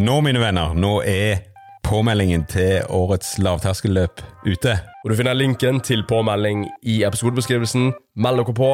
[0.00, 1.42] Nå, mine venner, nå er
[1.84, 4.72] påmeldingen til årets lavterskelløp ute.
[5.04, 7.90] Og Du finner linken til påmelding i episodebeskrivelsen.
[8.16, 8.70] Meld dere på.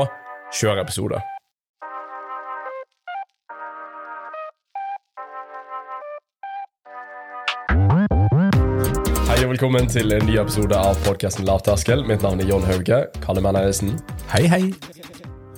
[0.54, 1.18] Kjør episode.
[9.26, 12.06] Hei og velkommen til en ny episode av podkasten Lavterskel.
[12.06, 13.02] Mitt navn er John Hauge.
[13.26, 13.96] Kalle Mennerisen.
[14.30, 14.62] Hei, hei.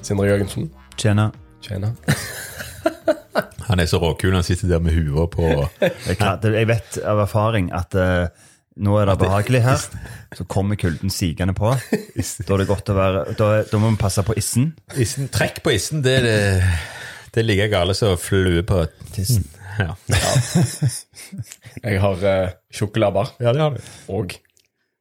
[0.00, 0.72] Sindre Jørgensen.
[0.96, 1.28] Tjena.
[1.60, 1.92] Tjena.
[3.68, 5.48] Han er så råkul, han sitter der med huet på
[6.08, 8.28] Jeg, kan, jeg vet av erfaring at uh,
[8.78, 9.82] nå er det behagelig her.
[10.36, 11.74] Så kommer kulden sigende på.
[12.46, 14.72] Da er det godt å være Da, da må vi passe på issen.
[14.96, 15.28] issen.
[15.34, 16.74] Trekk på issen, det er, det,
[17.34, 18.82] det er like gale som flue på
[19.14, 19.46] Tissen.
[19.78, 19.94] Ja,
[21.84, 23.82] Jeg har uh, tjukke ja det har du.
[24.08, 24.34] og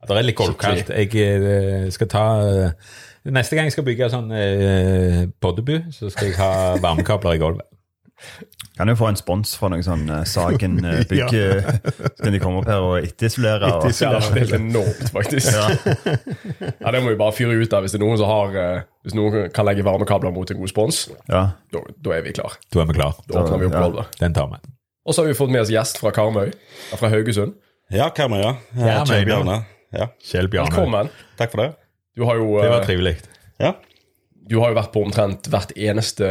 [0.07, 0.91] Det er litt golvkaldt.
[0.93, 2.93] Jeg eh, skal ta eh,
[3.33, 7.65] Neste gang jeg skal bygge sånn eh, poddebu, så skal jeg ha varmekabler i gulvet.
[8.77, 11.33] Kan jo få en spons fra noen sånn uh, Sagen uh, bygg.
[11.37, 11.73] ja.
[12.21, 13.71] Kan de komme opp her og etterisolere.
[13.77, 15.53] Og, Ja, det er helt enormt, faktisk.
[15.57, 16.91] Ja.
[16.93, 17.85] Det må vi bare fyre ut av.
[17.85, 20.71] Hvis det er noen som har uh, Hvis noen kan legge varmekabler mot en god
[20.71, 21.43] spons, ja.
[21.73, 22.57] da, da er vi klar.
[22.73, 23.17] Da er vi klar.
[23.29, 24.07] Da åpner vi opp Ja.
[24.21, 24.61] Den tar vi.
[25.07, 26.51] Og så har vi fått med oss gjest fra Karmøy.
[26.99, 27.55] Fra Haugesund.
[27.93, 28.55] Ja, Karmøy, ja.
[29.07, 29.27] Kjell ja.
[29.29, 29.59] Bjarne.
[29.95, 30.73] Ja, Kjell Bjarne.
[30.73, 31.11] Velkommen.
[31.39, 31.69] takk for det.
[32.17, 33.15] Du har jo, Det var eh, trivelig.
[33.61, 33.75] Ja,
[34.47, 36.27] du har jo vært på omtrent hvert eneste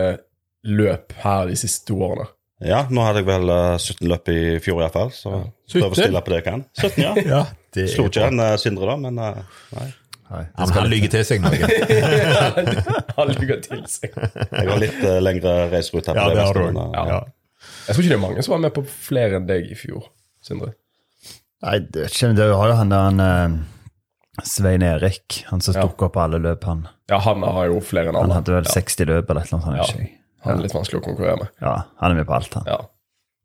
[0.66, 2.26] løp her de siste to årene.
[2.64, 5.36] ja nå hadde jeg vel eh, 17 løp i fjor iallfall, så
[5.72, 6.64] prøv å stille på det jeg kan.
[6.80, 7.14] 17, ja.
[7.34, 7.44] Ja,
[7.76, 9.88] det Slo ikke en eh, Sindre, da, men eh, nei.
[10.26, 10.40] Hei.
[10.42, 11.68] Ja, men han lyver til seg noe.
[13.18, 14.16] Han lyver til seg.
[14.16, 16.16] Jeg har litt uh, lengre reiserute.
[16.16, 17.20] Ja, på det har du eh, Ja.
[17.86, 20.08] Jeg tror ikke det er mange som var med på flere enn deg i fjor,
[20.42, 20.72] Sindre.
[21.62, 25.86] Nei, det, det har jo han der han, uh, Svein Erik, han som Ja.
[25.86, 26.88] dukker opp på alle løp, han.
[27.08, 28.26] Ja, han har jo flere enn alle.
[28.26, 28.74] Han hadde vel ja.
[28.82, 29.78] 60 løp eller et eller annet.
[29.78, 29.86] Ja.
[29.92, 30.22] sånt, ikke?
[30.46, 31.48] Han er litt vanskelig å konkurrere med.
[31.60, 32.64] Ja, han er med på alt, han.
[32.66, 32.78] Ja.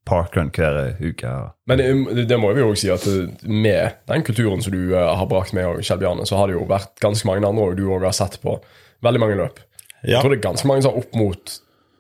[0.05, 1.27] Parkrun hver uke.
[1.29, 4.95] og- Men det, det må vi jo si at eh, med den kulturen som du
[4.95, 7.83] eh, har brakt med, Kjell Bjarne, så har det jo vært ganske mange andre du
[7.87, 8.55] òg har sett på
[9.03, 9.59] veldig mange løp.
[10.03, 11.59] Jeg tror det er ganske mange som har opp mot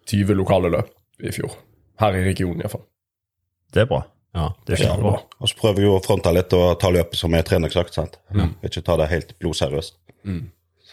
[0.09, 0.89] 20 lokale løp
[1.21, 1.53] i fjor.
[2.01, 2.81] Her i regionen iallfall.
[3.71, 4.01] Det er bra.
[4.33, 4.47] Ja.
[4.65, 5.11] Det er Ja, kjempebra.
[5.11, 5.21] bra.
[5.41, 7.93] og så prøver vi jo å fronte litt og ta løpet som er treningsøkt.
[7.93, 8.17] sant?
[8.33, 8.55] Mm.
[8.63, 9.93] Ikke ta det helt blodseriøst.
[10.25, 10.39] Så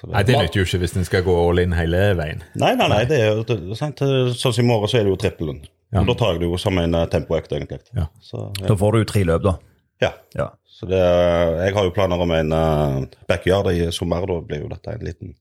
[0.06, 2.42] det- Nei, det nytter jo ikke hvis en skal gå all in hele veien.
[2.54, 3.98] Nei, nei, nei, det er jo sant?
[3.98, 5.64] Sånn som i morgen så er det jo trippelen.
[5.92, 6.03] Ja.
[6.04, 7.81] Da tar jeg det jo som en eh, tempoøkt, egentlig.
[7.97, 8.06] Ja.
[8.20, 8.66] Så, ja.
[8.69, 9.56] Da får du jo tre løp, da.
[10.04, 10.12] ja.
[10.36, 10.50] Ja.
[10.78, 14.22] Så det, jeg har jo planer om en uh, backyard i sommer.
[14.31, 15.32] Da blir jo dette en liten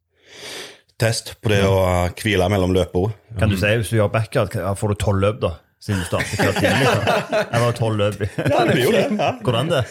[0.98, 1.76] test på det å
[2.18, 3.14] hvile mellom løpene.
[3.38, 5.52] Kan du si hvis du gjør backyard, får du tolv løp, da?
[5.88, 7.36] Siden du startet hver time, liksom.
[7.54, 8.24] Jeg var tolv løp.
[8.36, 9.04] Ja, det blir jo det.
[9.08, 9.30] Ja.
[9.46, 9.84] Hvordan det?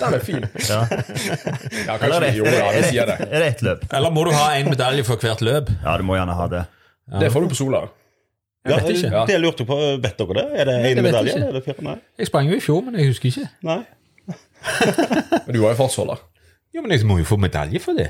[0.00, 0.46] Den er fin.
[0.66, 0.78] Ja.
[1.86, 3.84] Ja, kanskje er det, jo, ja, vi er, sier det, er det ett løp?
[3.94, 5.70] Eller må du ha en medalje for hvert løp?
[5.84, 6.64] Ja, du må gjerne ha det.
[7.22, 7.84] Det får du på Sola.
[8.66, 9.22] Ja, vet ikke.
[9.30, 9.76] Det lurte jeg på.
[10.02, 10.46] Vet dere det?
[10.58, 11.30] Er det én medalje?
[11.30, 11.38] ikke.
[11.38, 11.84] eller er det fire?
[11.86, 11.94] Nei.
[12.18, 13.46] Jeg sprang jo i fjor, men jeg husker ikke.
[13.70, 13.78] Nei.
[15.46, 16.22] Men du var jo fartsholder.
[16.74, 18.08] Jo, men jeg må jo få medalje for det.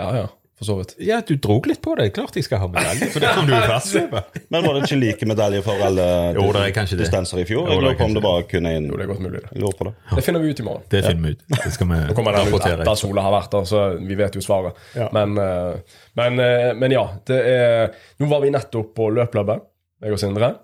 [0.00, 0.94] Ja, ja, for så vidt.
[1.04, 2.06] Ja, du drog litt på det.
[2.16, 4.22] Klart jeg skal ha medalje for det kom du er fastløper.
[4.54, 6.06] Men var det ikke like medalje for alle
[6.38, 7.04] Jo, det er kanskje det.
[7.04, 7.66] distanser i fjor?
[7.66, 8.86] Jo, Jeg er lurer på om det var kun én.
[8.88, 9.42] Jo, det er godt mulig.
[9.44, 9.52] det.
[9.60, 9.92] Lurer på det.
[10.16, 10.86] Det finner vi ut i morgen.
[10.96, 11.44] Det finner vi ut.
[11.66, 14.38] Det skal vi Nå kommer den ut etter Sola har vært der, så vi vet
[14.40, 14.80] jo svaret.
[14.96, 15.10] Ja.
[15.12, 17.92] Men, eh, men, eh, men ja, det er
[18.22, 19.60] Nå var vi nettopp på løpløpet,
[20.06, 20.54] jeg og Sindre.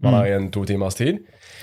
[0.00, 1.18] Var der i en to timers tid.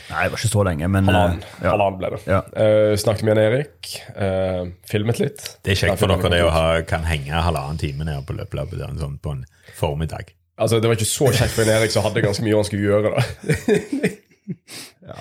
[0.07, 1.71] Nei, det var ikke så lenge, men Halvannen eh, ja.
[1.73, 2.19] halvannen ble det.
[2.29, 2.39] Ja.
[2.55, 3.89] Uh, snakket med Jan Erik.
[4.15, 5.43] Uh, filmet litt.
[5.65, 8.93] Det er kjekt for dere det å ha, kan henge halvannen time nede på der,
[9.01, 9.43] sånn på en
[9.75, 10.31] formiddag.
[10.57, 12.87] Altså, Det var ikke så kjekt for Jan Erik, som hadde ganske mye han skulle
[12.87, 13.09] gjøre.
[13.17, 13.21] da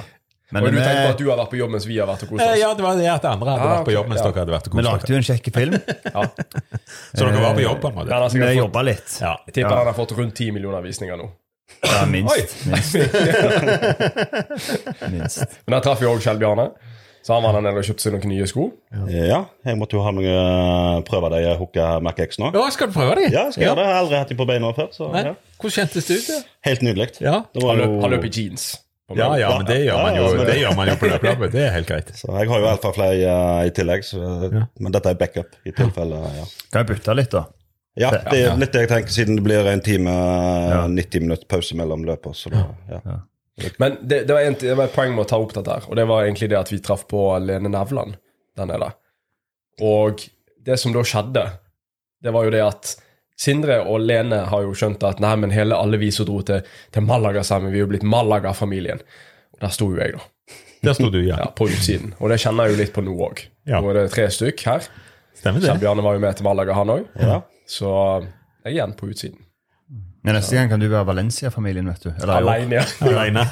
[0.54, 2.06] Men Og du tenkte tenker på at du har vært på jobb mens vi har
[2.06, 2.58] vært og kost oss?
[2.60, 4.26] ja, det var det at andre hadde Ah, vært på jobb mens ja.
[4.28, 5.74] dere hadde vært og vi lagde jo en kjekk film.
[6.16, 6.22] Ja.
[7.10, 8.20] Så dere var på jobb på en måte?
[8.36, 9.16] Vi jobba litt.
[9.18, 9.32] Ja.
[9.48, 9.80] jeg tipper Ja.
[9.82, 11.26] han har fått rundt 10 millioner visninger nå.
[11.84, 12.10] Ja, Oi!
[12.14, 12.66] minst.
[12.66, 12.94] minst,
[15.10, 15.58] minst.
[15.66, 16.70] Men der traff vi òg Kjell Bjarne.
[17.26, 18.68] Så han var der nede og kjøpte seg noen nye sko.
[19.10, 22.52] Ja, jeg måtte jo ha noen prøve de hooka Mac X nå.
[22.54, 23.24] Ja, skal du prøve de?
[23.34, 23.72] Ja, skal ja.
[23.72, 23.86] gjøre det.
[23.88, 24.92] Jeg har aldri hatt de på beina før.
[24.94, 25.24] Så Nei.
[25.32, 25.32] ja.
[25.58, 26.28] Hvordan kjentes det ut?
[26.30, 26.36] det?
[26.68, 27.08] Helt nydelig.
[27.18, 27.40] Ja.
[27.50, 28.68] Det var Han løp, jo- han løp i jeans.
[29.14, 31.52] Ja, ja, men det gjør man jo, Ja, ja, det gjør man jo på løpløpet.
[31.52, 32.08] Det er helt greit.
[32.18, 34.18] Så jeg har jo Alphafly uh, i tillegg, så,
[34.82, 36.18] men dette er backup i tilfelle.
[36.40, 36.46] Ja.
[36.74, 37.44] Kan jeg bytte litt, da?
[37.96, 41.48] Ja, det er litt det jeg tenker, siden det blir en time, uh, 90 minutter
[41.48, 42.36] pause mellom løpet.
[42.36, 43.00] Så da, ja.
[43.80, 45.88] Men det, det, var en, det var et poeng med å ta opp dette her,
[45.88, 48.18] og det var egentlig det at vi traff på Lene Nevland
[48.56, 48.90] der nede.
[49.84, 50.20] Og
[50.66, 51.46] det som da skjedde,
[52.24, 52.92] det var jo det at
[53.36, 56.64] Sindre og Lene har jo skjønt at nei, men hele alle vi som dro til,
[56.92, 59.02] til Malaga sammen, vi er jo blitt Malaga-familien.
[59.56, 60.56] Og der sto jo jeg, da.
[60.86, 61.42] Der sto du, ja.
[61.42, 62.14] Ja, På utsiden.
[62.20, 63.42] Og det kjenner jeg jo litt på nå òg.
[63.68, 63.82] Ja.
[63.82, 64.88] Nå er det tre stykk her.
[65.36, 65.82] Stemmer Kjell det?
[65.84, 67.04] Bjarne var jo med til Malaga, han òg.
[67.20, 67.42] Ja.
[67.66, 67.90] Så
[68.22, 69.42] jeg er igjen på utsiden.
[70.26, 72.08] Men neste gang kan du være Valencia-familien, vet du.
[72.10, 72.40] Eller.
[72.40, 72.84] Alene, ja.
[73.06, 73.44] Alene.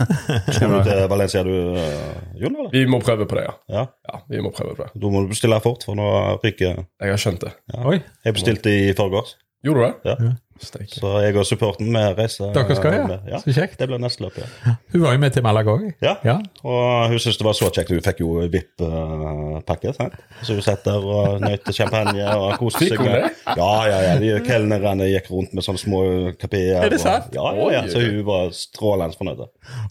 [0.49, 2.57] Skal du til Valencia, du, uh, Jon?
[2.57, 2.71] eller?
[2.75, 3.55] Vi må prøve på det, ja.
[3.71, 3.85] Ja.
[4.11, 5.03] Ja, vi må prøve på det.
[5.03, 6.09] Da må du bestille fort, for nå
[6.43, 7.53] ryker Jeg har skjønt det.
[7.79, 8.01] Oi.
[8.27, 9.95] Jeg bestilte i forgårs, Gjorde du det?
[10.11, 10.33] Ja.
[10.63, 10.89] Steik.
[10.95, 12.53] så jeg og supporten vi reiser.
[12.55, 13.17] Dere skal, ja.
[13.27, 13.39] ja.
[13.43, 13.75] Så kjekt.
[13.81, 14.47] Det blir neste løp, ja.
[14.93, 15.89] Hun var jo med til Malaga òg.
[16.01, 16.15] ja.
[16.25, 16.37] Ja.
[16.63, 17.91] Og hun syntes det var så kjekt.
[17.91, 19.93] Hun fikk jo VIP-pakke.
[19.97, 20.15] sant?
[20.47, 23.01] Så hun satt der og nøt champagne og koste seg.
[23.03, 24.15] med- Ja, ja, ja.
[24.19, 26.01] De kelnerne gikk rundt med sånne små
[26.39, 26.85] kapeer.
[26.85, 27.35] Er det sant?
[27.37, 27.89] Og, ja, ja, ja.
[27.91, 29.45] Så hun var strålende fornøyd.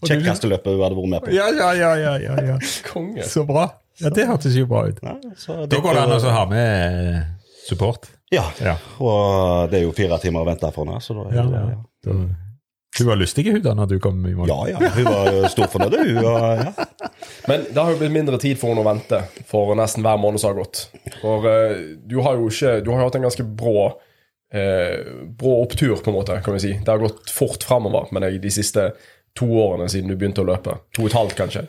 [0.04, 1.32] Kjekkeste løpet hun hadde vært med på.
[1.34, 2.58] Ja, ja, ja, ja, ja, ja.
[2.90, 3.22] Konge.
[3.28, 3.68] Så bra.
[4.00, 4.98] Ja, Det hørtes jo bra ut.
[5.02, 7.24] Ja, så Da går det an å ha med
[7.68, 8.08] support.
[8.32, 8.46] Ja.
[8.62, 8.78] Ja.
[8.98, 11.62] Og det er jo fire timer å vente for henne, så da er Ja, det,
[11.74, 11.82] ja.
[12.06, 12.16] Da,
[12.94, 14.48] hun var lystig hun da når du kom i mål.
[14.52, 14.90] ja, ja.
[14.94, 16.24] Hun var stor storfornøyd, hun.
[16.24, 16.86] Ja.
[17.50, 20.42] Men det har jo blitt mindre tid for henne å vente for nesten hver måned
[20.42, 20.84] som har gått.
[21.18, 21.74] For uh,
[22.06, 23.88] du har jo ikke Du har jo hatt en ganske brå
[24.54, 25.00] eh,
[25.38, 26.72] brå opptur, på en måte, kan vi si.
[26.84, 28.92] Det har gått fort framover med deg de siste
[29.34, 30.78] to årene siden du begynte å løpe.
[30.94, 31.64] To og et halvt, kanskje.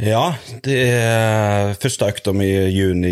[0.00, 0.32] Ja,
[0.64, 3.10] det er første økta mi i juni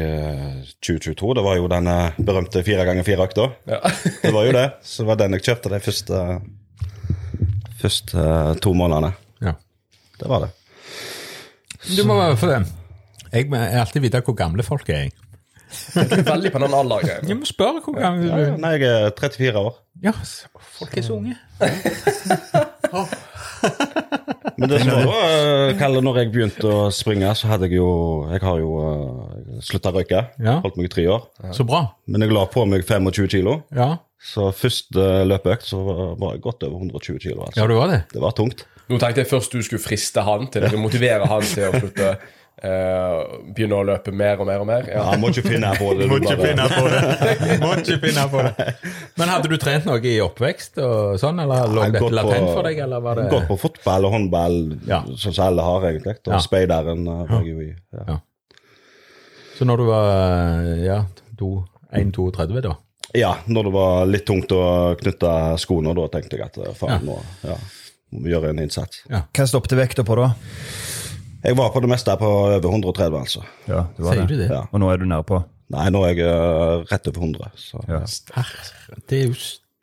[0.00, 1.34] eh, 2022.
[1.36, 3.48] Det var jo denne berømte fire ganger fire-økta.
[3.68, 3.80] Ja.
[4.22, 4.64] Det var jo det.
[4.80, 6.20] Så det var den jeg kjøpte de første,
[7.82, 8.24] første
[8.64, 9.12] to månedene.
[9.44, 9.52] Ja.
[10.22, 10.52] Det var det.
[11.98, 12.62] Du må være for det.
[13.32, 15.04] Jeg må alltid vite hvor gamle folk er.
[15.04, 15.12] jeg.
[15.94, 17.28] Du er veldig på den alderen.
[17.28, 18.56] Jeg må spørre hvor gamle du du ja.
[18.60, 19.76] Nei, jeg er 34 år.
[20.04, 20.12] Ja,
[20.78, 21.36] folk er så unge.
[24.56, 27.88] Men det som var, eh, Kalle, når jeg begynte å springe, så hadde jeg jo
[28.30, 30.20] Jeg har jo uh, slutta å røyke.
[30.42, 30.58] Ja.
[30.64, 31.24] Holdt meg i tre år.
[31.56, 31.84] Så bra.
[32.06, 33.62] Men jeg la på meg 25 kilo.
[33.74, 37.40] Ja, Så første løpeøkt så var- var jeg godt over 120 kilo.
[37.46, 37.58] Altså.
[37.58, 38.02] ja det var det.
[38.12, 38.64] Det var tungt.
[38.88, 42.18] Nå tenkte jeg først du skulle friste han til å motivere han til å slutte
[42.62, 43.14] eh,
[43.54, 44.86] begynner å løpe mer og mer og mer.
[44.90, 45.02] Ja.
[45.10, 46.08] Ja, må ikke finne på det.
[46.10, 47.00] må ikke finne på det.
[47.62, 48.66] Må ikke finne på det.
[49.20, 52.46] Men hadde du trent noe i oppvekst og sånn, eller lå Jeg har dette latent
[52.48, 55.02] på- for deg, eller var det Gått på fotball og håndball, Ja.
[55.16, 56.16] sånn som alle har, egentlig.
[56.26, 56.40] Og Ja.
[56.44, 57.74] speideren uh, var jeg jo i.
[57.98, 58.04] Ja.
[58.14, 58.18] Ja.
[59.58, 61.00] Så når du var ja,
[61.92, 62.76] 1-32, da?
[63.14, 64.62] ja, når det var litt tungt å
[64.98, 67.58] knytte skoene, da tenkte jeg at uh, faen, nå ja,
[68.12, 69.02] må vi gjøre en innsats.
[69.10, 70.30] Hva stoppet vekta på da?
[71.42, 73.42] Jeg var på det meste på over 130, altså.
[73.66, 74.46] Ja, det var Sier du det.
[74.46, 74.54] det?
[74.54, 74.62] Ja.
[74.70, 75.42] Og nå er du nede på?
[75.72, 77.50] Nei, nå er jeg uh, rett over 100.
[77.58, 77.82] Så.
[77.88, 78.02] Ja.
[78.36, 79.36] Herre, det er jo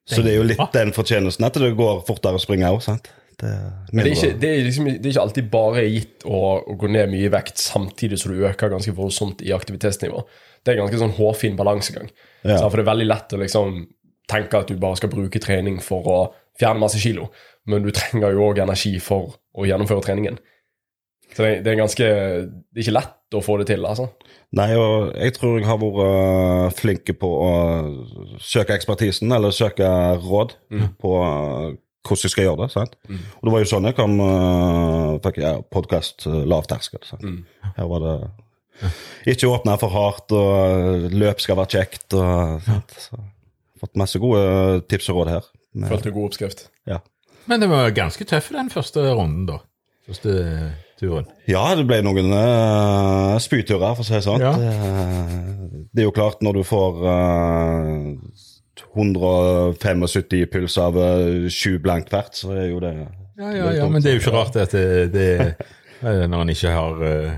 [0.10, 3.12] så det er jo litt den fortjenesten at det går fortere å springe òg, sant.
[3.40, 3.50] Det,
[3.94, 6.76] Men det er, ikke, det, er liksom, det er ikke alltid bare gitt å, å
[6.80, 10.24] gå ned mye i vekt samtidig som du øker ganske voldsomt i aktivitetsnivå.
[10.66, 12.10] Det er ganske sånn hårfin balansegang.
[12.42, 12.58] Ja.
[12.58, 13.80] Så for det er veldig lett å liksom
[14.30, 16.18] tenke at du bare skal bruke trening for å
[16.60, 17.30] fjerne masse kilo,
[17.70, 20.42] men du trenger jo òg energi for å gjennomføre treningen.
[21.36, 24.08] Så det, det er ganske Det er ikke lett å få det til, altså.
[24.58, 27.52] Nei, og jeg tror jeg har vært uh, flink på å
[28.42, 29.86] søke ekspertisen, eller søke
[30.24, 30.56] råd
[30.98, 31.70] på uh,
[32.08, 32.70] hvordan jeg skal gjøre det.
[32.74, 32.96] sant?
[33.12, 37.04] Og det var jo sånn jeg kom uh, fikk ja, podkast uh, lav terskel.
[37.06, 37.46] sant?
[37.78, 38.16] Her var det
[39.36, 42.08] ikke åpna for hardt, og løp skal være kjekt.
[42.18, 42.98] og sant?
[43.06, 43.22] Så,
[43.80, 45.50] fått masse gode tips og råd her.
[45.94, 46.68] Følte god oppskrift.
[46.90, 47.04] ja.
[47.50, 49.62] Men det var ganske tøff den første runden, da.
[50.06, 50.34] Første
[51.00, 51.28] turen.
[51.50, 54.44] Ja, det ble noen uh, spyturer, for å si det sånn.
[54.44, 54.54] Ja.
[54.60, 58.48] Det, det er jo klart, når du får uh,
[58.96, 62.94] 175 pulser puls av uh, blankt hvert, så er jo det
[63.40, 66.50] Ja, ja, ja, men det er jo ikke rart at det, det eh, Når en
[66.52, 67.38] ikke har eh,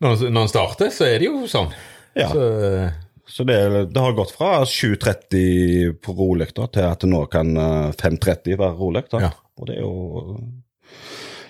[0.00, 1.70] når, når en starter, så er det jo sånn.
[2.18, 2.28] Ja.
[2.28, 2.88] Så, eh,
[3.30, 3.56] Så det,
[3.94, 8.74] det har gått fra 7.30 på rolig da, til at nå kan uh, 5.30 være
[8.76, 9.06] rolig.
[9.12, 9.22] da.
[9.22, 9.30] Ja.
[9.56, 10.34] Og det er jo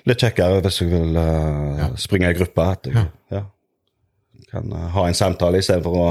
[0.09, 2.67] litt kjekkere hvis jeg vil uh, springe i gruppe.
[2.77, 3.43] At jeg ja.
[4.53, 6.09] kan uh, ha en samtale istedenfor å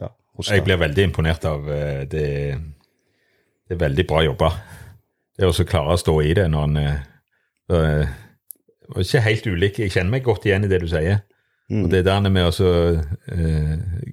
[0.00, 0.56] ja, hoste.
[0.56, 2.28] jeg blir veldig imponert av uh, det.
[3.70, 4.50] Det er veldig bra jobba.
[5.38, 6.78] Det å klare å stå i det når en
[7.70, 8.16] uh,
[8.98, 9.78] Ikke helt ulik.
[9.78, 11.22] Jeg kjenner meg godt igjen i det du sier.
[11.70, 12.70] Og det der med å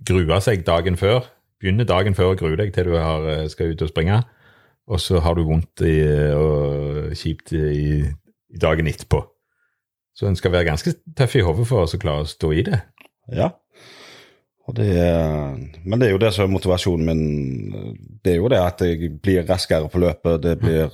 [0.05, 1.25] grue seg dagen før.
[1.57, 4.19] Begynne dagen før å grue deg til du har, skal ut og springe.
[4.93, 5.95] Og så har du vondt i,
[6.37, 8.05] og kjipt i
[8.61, 9.23] dagen etterpå.
[10.17, 12.81] Så en skal være ganske tøff i hodet for å klare å stå i det.
[13.33, 13.51] Ja.
[14.75, 15.53] Det er,
[15.87, 17.99] men det er jo det som er motivasjonen min.
[18.23, 20.41] Det er jo det at jeg blir raskere på løpet.
[20.43, 20.89] Det blir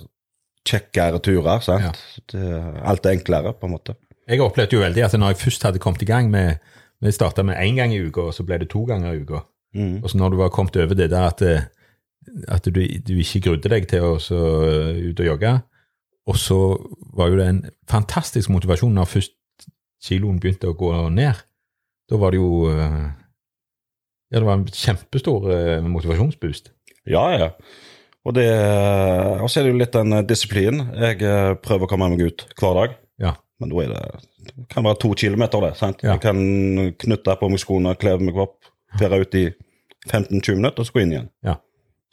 [0.68, 1.64] kjekkere turer.
[1.66, 1.88] sant?
[1.88, 2.20] Ja.
[2.30, 2.50] Det,
[2.84, 3.96] alt er enklere, på en måte.
[4.30, 6.62] Jeg opplevde jo veldig at når jeg først hadde kommet i gang med
[7.04, 9.42] Vi starta med én gang i uka, og så ble det to ganger i uka.
[9.76, 11.66] Og så når du var kommet over det der at, eh,
[12.48, 15.52] at du, du ikke grudde deg til å så eh, ut og jogge,
[16.30, 16.58] og så
[17.18, 17.62] var jo det en
[17.92, 19.34] fantastisk motivasjon når først
[20.04, 21.40] kiloen begynte å gå ned.
[22.12, 23.02] Da var det jo eh,
[24.34, 26.72] Ja, det var en kjempestor eh, motivasjonsboost.
[27.12, 27.50] Ja, ja.
[28.24, 28.46] Og det,
[29.44, 30.94] også er det jo litt den disiplinen.
[30.96, 33.34] Jeg eh, prøver å komme meg ut hver dag, Ja.
[33.60, 34.04] men da er det
[34.44, 35.76] det kan være to kilometer, det.
[35.80, 36.02] sant?
[36.04, 36.16] Ja.
[36.18, 36.40] Jeg kan
[37.00, 38.58] knytte på meg skoene, kle meg opp,
[39.00, 39.46] være ute i
[40.10, 41.30] 15-20 minutter, og så gå inn igjen.
[41.48, 41.54] Ja.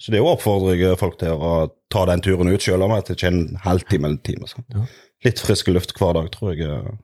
[0.01, 1.55] Så det oppfordrer jeg folk til å
[1.93, 4.49] ta den turen ut, selv om det ikke er en halvtime eller en time.
[4.73, 4.87] Ja.
[5.27, 6.65] Litt frisk luft hver dag, tror jeg.
[6.65, 6.95] eh,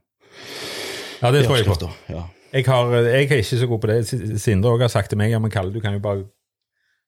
[1.20, 1.90] ja, det tror jeg på.
[2.08, 2.22] Ja.
[2.54, 3.98] Jeg, har, jeg er ikke så god på det.
[4.40, 6.24] Sindre også har sagt til meg ja, men Kalle, du kan jo bare,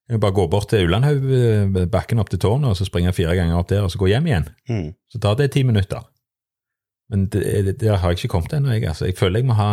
[0.04, 3.14] kan jo bare gå bort til Ulandhaug, eh, bakken opp til tårnet, og så springe
[3.16, 4.48] fire ganger opp der, og så gå hjem igjen.
[4.68, 4.90] Mm.
[5.08, 6.04] Så tar det ti minutter.
[7.08, 8.74] Men det, det, der har jeg ikke kommet ennå.
[8.76, 9.08] Jeg, altså.
[9.08, 9.70] jeg føler jeg må ha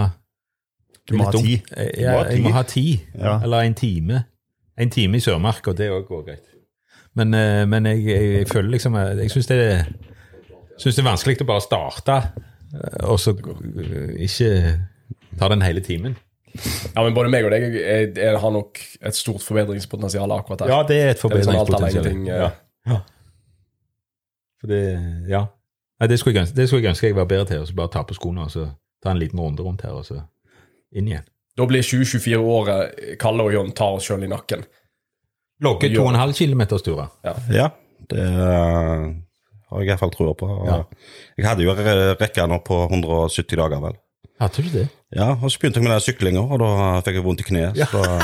[1.10, 1.58] Du må ha ti.
[2.00, 2.24] Ja.
[2.32, 2.64] Jeg, må ha.
[2.72, 3.36] Ja.
[3.44, 4.24] Eller en time.
[4.78, 6.50] En time i Sørmark, og det òg går greit.
[7.16, 9.60] Men, eh, men jeg, jeg, jeg føler liksom Jeg, syns det,
[10.78, 12.18] synes det er vanskelig å bare starte,
[12.76, 14.50] eh, og så eh, ikke
[15.40, 16.18] ta den hele timen.
[16.96, 20.72] Ja, men både meg og deg jeg, jeg har nok et stort forbedringspotensial akkurat her.
[20.72, 22.06] Ja, det er et liksom forbedringspotensial.
[22.08, 22.46] ingenting, Ja.
[22.46, 22.62] eh.
[22.94, 23.00] Ja.
[24.62, 24.84] For det
[25.30, 25.46] Ja.
[26.00, 27.62] Nei, det skulle jeg det skulle jeg, ønske jeg var bedre til.
[27.64, 28.70] å bare ta på skoene og så
[29.04, 30.22] ta en liten runde rundt her, og så
[30.92, 31.24] inn igjen.
[31.56, 34.66] Da blir 2024 året Kalle og John tar oss sjøl i nakken.
[35.64, 37.12] Logge 2,5 km-turer.
[37.56, 37.70] Ja,
[38.12, 39.06] det eh,
[39.72, 40.50] har jeg i hvert fall trua på.
[40.68, 40.82] Ja.
[41.40, 43.96] Jeg hadde jo re- rekka nå på 170 dager, vel.
[44.36, 44.84] Hadde du det?
[45.16, 46.70] Ja, og så begynte jeg med den syklinga, og da
[47.06, 47.78] fikk jeg vondt i kneet.
[47.88, 48.18] Så da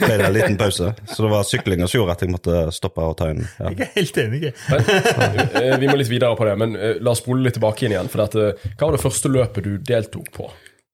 [0.00, 0.94] ble det en liten pause.
[1.10, 3.74] Så det var syklinga som gjorde at jeg måtte stoppe og ta en ja.
[3.74, 4.54] Jeg er helt enig.
[4.70, 7.92] Men, Vi må litt videre på det, men eh, la oss spole litt tilbake inn
[7.92, 8.08] igjen.
[8.08, 10.48] For eh, hva var det første løpet du deltok på?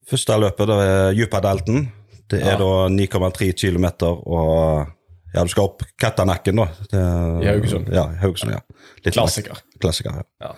[0.07, 1.89] Første løpet det er Djupadelten.
[2.31, 2.59] Det er Ja.
[2.59, 3.87] da 9,3 km,
[4.27, 4.87] og
[5.35, 6.67] ja, du skal opp Kattanakken, da.
[6.91, 7.03] Det,
[7.45, 7.89] I Haugesund.
[7.93, 8.61] Ja, Haugesund, ja.
[9.05, 9.61] Litt Klassiker.
[9.83, 10.23] Klassiker, ja.
[10.49, 10.55] Ja.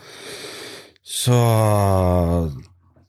[1.05, 1.37] Så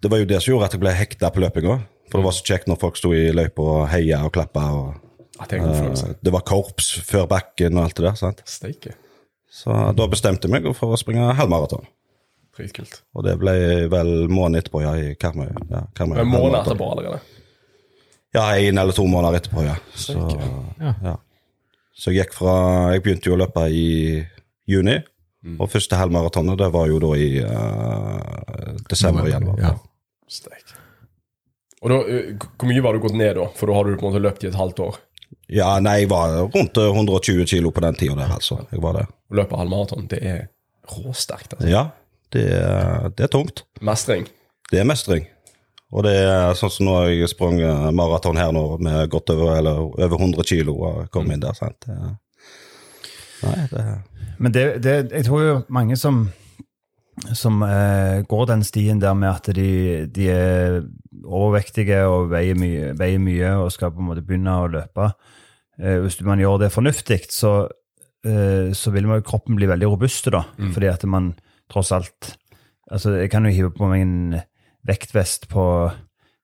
[0.02, 1.80] det var jo det som gjorde at jeg ble hekta på løpinga.
[2.10, 4.64] For det var så kjekt når folk sto i løypa og heia og klappa.
[4.74, 8.18] Og, det eh, det var korps før bakken og alt det der.
[8.20, 8.42] sant?
[8.50, 8.96] Steike.
[9.52, 11.86] Så da bestemte jeg meg for å springe halvmaraton.
[12.60, 13.02] Dritkult.
[13.16, 13.54] Og det ble
[13.92, 15.50] vel måneden etterpå, ja, i Karmøy.
[15.72, 17.22] Ja, Karmøy En måned etterpå allerede.
[18.36, 19.78] Ja, en eller to måneder etterpå, ja.
[19.98, 20.18] Så,
[20.80, 20.94] Ja.
[21.04, 21.16] ja.
[22.00, 22.54] Så jeg gikk fra
[22.94, 23.88] Jeg begynte jo å løpe i
[24.70, 25.00] juni.
[25.58, 29.48] Og første halvmaratonet det var jo da i uh, desember igjen.
[29.60, 29.74] Ja.
[30.30, 30.76] Steik.
[31.80, 33.46] Og da, eh, Hvor mye var du gått ned da?
[33.56, 35.00] For da har du på en måte løpt i et halvt år.
[35.50, 38.60] Ja, nei, jeg var rundt eh, 120 kilo på den tida der, altså.
[38.74, 39.06] Jeg var det.
[39.32, 40.42] Å løpe halvmaraton, det er
[40.92, 41.56] råsterkt.
[41.56, 41.70] Altså.
[41.72, 41.86] Ja,
[42.36, 43.64] det, er- det er tungt.
[43.82, 44.28] Mestring.
[44.72, 45.26] Det er mestring.
[45.92, 47.58] Og det er sånn som nå har jeg sprang
[47.98, 51.80] maraton her nå med godt over, eller over 100 kilo og kom inn der, sant.
[51.88, 51.96] Det,
[53.42, 53.86] nei, det
[54.40, 56.28] Men det, det, jeg tror jo mange som,
[57.36, 60.78] som eh, går den stien der med at de, de er
[61.26, 65.10] overvektige og veier mye, veier mye og skal på en måte begynne å løpe.
[65.82, 67.66] Eh, hvis man gjør det fornuftig, så,
[68.24, 70.46] eh, så vil man, kroppen bli veldig robust da.
[70.72, 71.34] Fordi at man
[71.72, 72.36] tross alt
[72.90, 74.38] Altså, jeg kan jo hive på meg en
[74.90, 75.64] vektvest på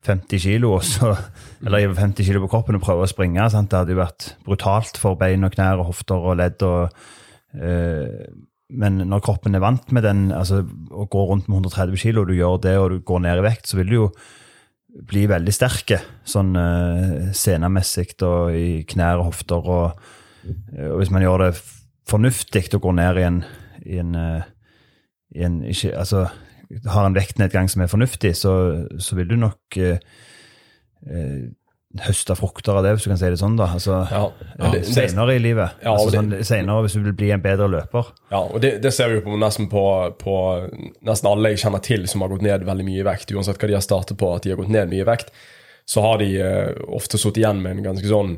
[0.05, 1.15] 50 kilo, og så,
[1.65, 3.48] eller hive 50 kilo på kroppen og prøve å springe.
[3.50, 3.72] Sant?
[3.72, 6.62] Det hadde jo vært brutalt for bein og knær og hofter og ledd.
[6.62, 6.94] og
[7.55, 8.25] Eh,
[8.75, 12.32] Men når kroppen er vant med den, altså å gå rundt med 130 kilo, og
[12.32, 14.08] du gjør det og du går ned i vekt, så vil du jo
[15.05, 19.70] bli veldig sterke sånn uh, scenemessig og i knær og hofter.
[19.70, 20.10] Og,
[20.74, 21.51] eh, og hvis man gjør det
[22.10, 23.39] fornuftig og går ned i en,
[23.86, 24.54] i en, eh, i
[25.35, 26.25] en ikke, altså,
[26.89, 28.55] har en vektnedgang som er fornuftig, så,
[28.99, 30.01] så vil du nok eh,
[31.11, 31.45] eh,
[32.03, 33.57] høste frukter av det, hvis du kan si det sånn.
[33.59, 34.23] da, altså Ja,
[34.57, 35.77] ja, det, senere i livet.
[35.83, 38.11] Ja, altså, sånn, senere hvis du vil bli en bedre løper.
[38.33, 39.85] ja, og det, det ser vi jo på nesten på,
[40.19, 40.37] på
[41.07, 43.31] nesten alle jeg kjenner til som har gått ned veldig mye i vekt.
[43.35, 45.31] Uansett hva de har startet på, at de har gått ned mye i vekt,
[45.87, 48.37] så har de eh, ofte sittet igjen med en ganske sånn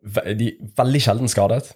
[0.00, 1.74] de er Veldig sjelden skadet.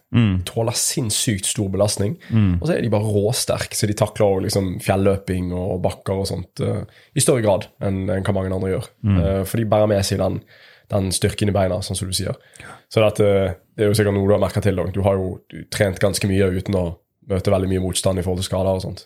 [0.48, 2.16] Tåler sinnssykt stor belastning.
[2.60, 6.62] Og så er de bare råsterke, så de takler liksom fjelløping og bakker og sånt
[6.64, 8.88] uh, i større grad enn enn hva mange andre gjør.
[9.04, 10.38] Eh, for de bærer med seg den,
[10.92, 12.36] den styrken i beina, sånn som du sier.
[12.92, 14.80] Så det, at, eh, det er jo sikkert noe du har merka til.
[14.94, 16.84] Du har jo du, trent ganske mye uten å
[17.30, 19.04] møte veldig mye motstand i forhold til skader og sånt.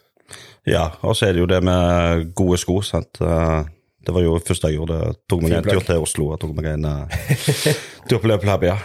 [0.69, 2.81] Ja, og så er det jo det med gode sko.
[2.85, 3.19] sant?
[3.19, 4.99] Det var jo først jeg gjorde.
[5.05, 7.19] Jeg tok meg en tur til Oslo og tok meg en uh,
[8.09, 8.79] tur på løpelab, ja.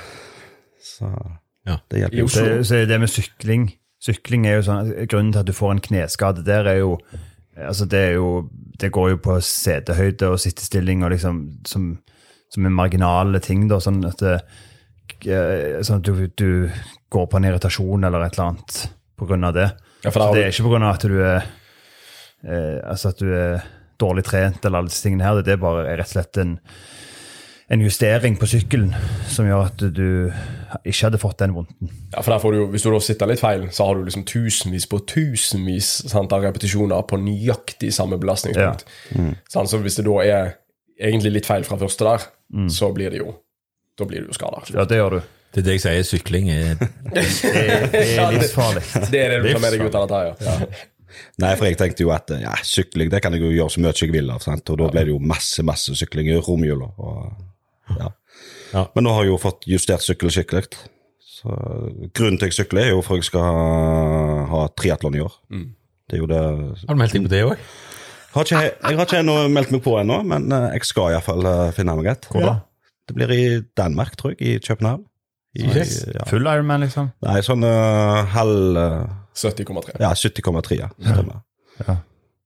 [0.83, 1.09] Så
[1.65, 1.77] Ja.
[1.89, 2.27] det hjelper jo.
[2.27, 3.69] Så, så det med sykling
[4.03, 6.97] Sykling er jo sånn, Grunnen til at du får en kneskade der, er jo
[7.55, 8.49] altså det er jo
[8.81, 11.85] det går jo på setehøyde og sittestilling og liksom som,
[12.51, 13.67] som er marginale ting.
[13.69, 14.39] da, Sånn at, det,
[15.29, 18.81] eh, sånn at du, du går på en irritasjon eller et eller annet
[19.23, 19.69] av det.
[20.03, 21.45] Ja, for Så der det er ikke av at du er
[22.43, 23.63] eh, altså at du er
[24.01, 25.39] dårlig trent eller alle disse tingene her.
[25.45, 26.57] Det er bare rett og slett en
[27.73, 28.91] en justering på sykkelen
[29.31, 30.07] som gjør at du
[30.85, 31.89] ikke hadde fått den vondten.
[32.13, 34.03] Ja, for der får du, jo- Hvis du da sitter litt feil, så har du
[34.05, 38.85] liksom tusenvis på tusenvis sant, av repetisjoner på nøyaktig samme belastningspunkt.
[39.49, 40.53] Sant, så hvis det da er
[40.99, 42.25] egentlig litt feil fra første der,
[42.69, 43.33] så blir det jo
[43.97, 44.63] da blir du jo skada.
[44.73, 45.21] Ja, det gjør du.
[45.53, 46.89] Det er det jeg sier, sykling er Det,
[47.93, 48.81] det er livsfarlig.
[49.11, 50.79] Det er det du tar med deg ut av dette her, ja.
[51.43, 53.93] Nei, for jeg tenkte jo at ja, sykling det kan jeg jo gjøre så mye
[53.93, 54.41] jeg vil av.
[54.41, 54.65] Sant?
[54.73, 56.89] Og da ble det jo masse masse sykling i romjula.
[56.97, 57.33] og-
[57.99, 58.09] Ja.
[58.73, 58.87] Ja.
[58.95, 60.67] Men nå har jeg jo fått justert sykkel skikkelig.
[61.21, 61.55] Så
[62.15, 63.63] Grunnen til jeg sykler, er jo for jeg skal ha,
[64.49, 65.33] ha triatlon i år.
[66.09, 66.43] Det er jo det
[66.87, 67.65] Har du meldt deg på det òg?
[68.33, 71.71] har Jeg har ikke ennå meldt meg på ennå, men eh, jeg skal iallfall uh,
[71.75, 72.29] finne meg et.
[72.31, 72.53] Hvor da?
[73.07, 73.43] Det blir i
[73.77, 74.41] Danmark, tror jeg.
[74.41, 75.03] I København.
[75.53, 75.99] I, Yes.
[76.09, 76.23] ja.
[76.25, 77.11] Full Ironman, liksom?
[77.21, 79.03] Nei, sånn uh, halv uh,
[79.37, 79.99] 70,3.
[80.01, 80.79] Ja, 70,3.
[80.79, 81.43] Ja, stemmer.
[81.83, 81.99] Ja.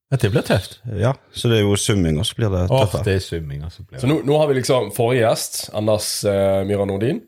[0.07, 0.77] Ja, det blir tøft.
[0.95, 3.03] Ja, så det er jo summing, og så blir det Åh, tøffere.
[3.03, 3.63] det er summing.
[3.67, 7.19] Altså, blir Så nå, nå har vi liksom forrige gjest, Anders uh, Myhra Nordin.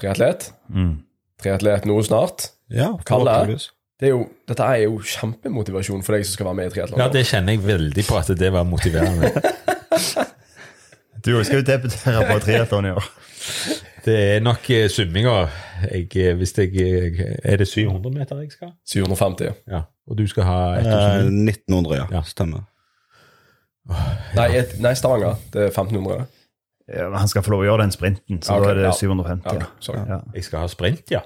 [0.00, 0.48] Triatlet.
[0.74, 0.96] Mm.
[1.42, 2.50] Triatlet nå snart.
[2.70, 3.30] Ja, Kalle?
[3.30, 3.68] forhåpentligvis.
[4.00, 7.02] Det er jo, dette er jo kjempemotivasjon for deg som skal være med i triatlon.
[7.02, 9.30] Ja, det kjenner jeg veldig på at det var motiverende.
[11.20, 13.08] Du skal jo debutere på triatlon i år.
[14.04, 15.36] Det er nok eh, summinga.
[15.90, 18.72] Eh, hvis jeg eh, Er det 700 meter jeg skal?
[18.88, 19.54] 750.
[19.70, 19.82] Ja.
[20.10, 20.84] Og du skal ha Eh,
[21.24, 21.48] 1000?
[21.48, 22.06] 1900, ja.
[22.18, 22.22] Ja.
[22.26, 22.66] Stemmer.
[24.36, 25.34] Nei, et, nei, Stavanger.
[25.52, 26.26] Det er 1500.
[26.90, 28.94] Ja, han skal få lov å gjøre den sprinten, så okay, da er det ja.
[28.98, 29.44] 750.
[29.46, 30.04] Ja, Ja.
[30.16, 30.20] Ja.
[30.34, 31.20] Jeg skal ha sprint, ja.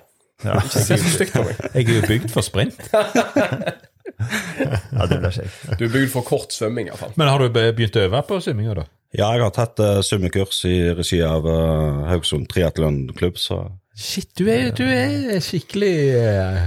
[0.44, 0.58] Ja.
[0.60, 1.60] Ikke se så stygt på meg.
[1.76, 2.80] Jeg er jo bygd for sprint.
[4.94, 5.54] ja, det blir kjekt.
[5.78, 7.14] Du er bygd for kort svømming, iallfall.
[7.20, 8.84] Men har du begynt å øve på svømminga, da?
[9.14, 14.48] Ja, jeg har tatt uh, summekurs i regi av uh, Haugesund triatlonklubb, så Shit, du
[14.50, 16.64] er, du er skikkelig uh,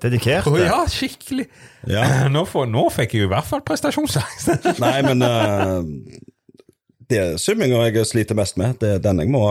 [0.00, 0.46] Dedikert.
[0.48, 1.44] Oh, ja, skikkelig.
[1.86, 2.06] Ja.
[2.34, 4.64] Nå, for, nå fikk jeg i hvert fall prestasjonsangst.
[4.84, 5.84] Nei, men uh,
[7.12, 8.78] det er summinga jeg sliter mest med.
[8.80, 9.44] Det er den jeg må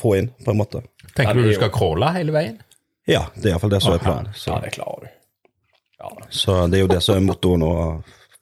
[0.00, 0.84] få inn, på en måte.
[1.16, 2.60] Tenker du du skal crawle hele veien?
[3.08, 4.30] Ja, det er iallfall det som er planen.
[4.30, 5.10] Ja, Så, det klarer du.
[5.98, 7.72] Ja, så det er jo det som er mottoet nå.
[7.72, 7.88] å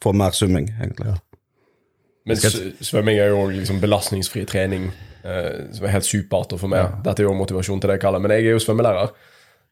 [0.05, 1.15] Få mer summing, egentlig.
[2.27, 2.41] Men
[2.83, 4.89] svømming er jo liksom belastningsfri trening,
[5.23, 6.83] eh, som er helt supert for meg.
[6.83, 7.03] Ja.
[7.07, 9.13] Dette er jo motivasjon til det jeg kaller Men jeg er jo svømmelærer,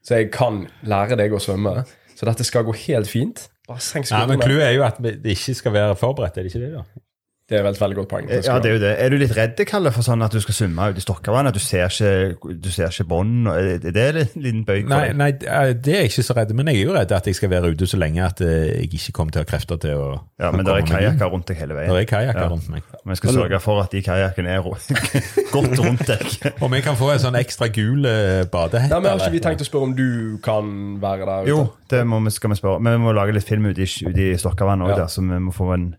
[0.05, 1.83] så jeg kan lære deg å svømme.
[2.15, 3.47] Så dette skal gå helt fint.
[3.67, 4.45] Bare senk Ja, men skuldrene.
[4.45, 6.71] Clouet er jo at det ikke skal være forberedt, er det ikke det?
[6.77, 7.04] da?
[7.45, 8.29] Det er vel et veldig godt poeng.
[8.31, 8.91] Ja, det er jo det.
[9.03, 11.45] Er du litt redd, Kalle, for sånn at du skal svømme ut i Stokkavann?
[11.45, 13.45] At du ser ikke, du ser ikke bånd?
[13.51, 15.15] Er det en liten bøyg for Nei, deg?
[15.19, 17.51] nei, det er jeg ikke så redd, men jeg er jo redd at jeg skal
[17.53, 20.07] være ute så lenge at eh, jeg ikke kommer til å ha krefter til å
[20.41, 22.49] Ja, men det er kajakker rundt deg hele Det Der er kajakker Ja.
[22.55, 22.81] rundt meg.
[23.05, 24.65] Jeg skal sørge for at de kajakkene er
[25.55, 26.25] godt rundt deg.
[26.65, 29.43] Om jeg kan få en sånn ekstra gul eh, badehette Nei, men Har ikke vi
[29.45, 30.07] tenkt å spørre om du
[30.45, 31.53] kan være der ute?
[31.53, 31.61] Jo,
[31.93, 32.81] det må vi, skal vi spørre.
[32.81, 35.05] Men vi må lage litt film ute i, ut i Stokkavann òg, Ja.
[35.11, 35.91] så vi må få en,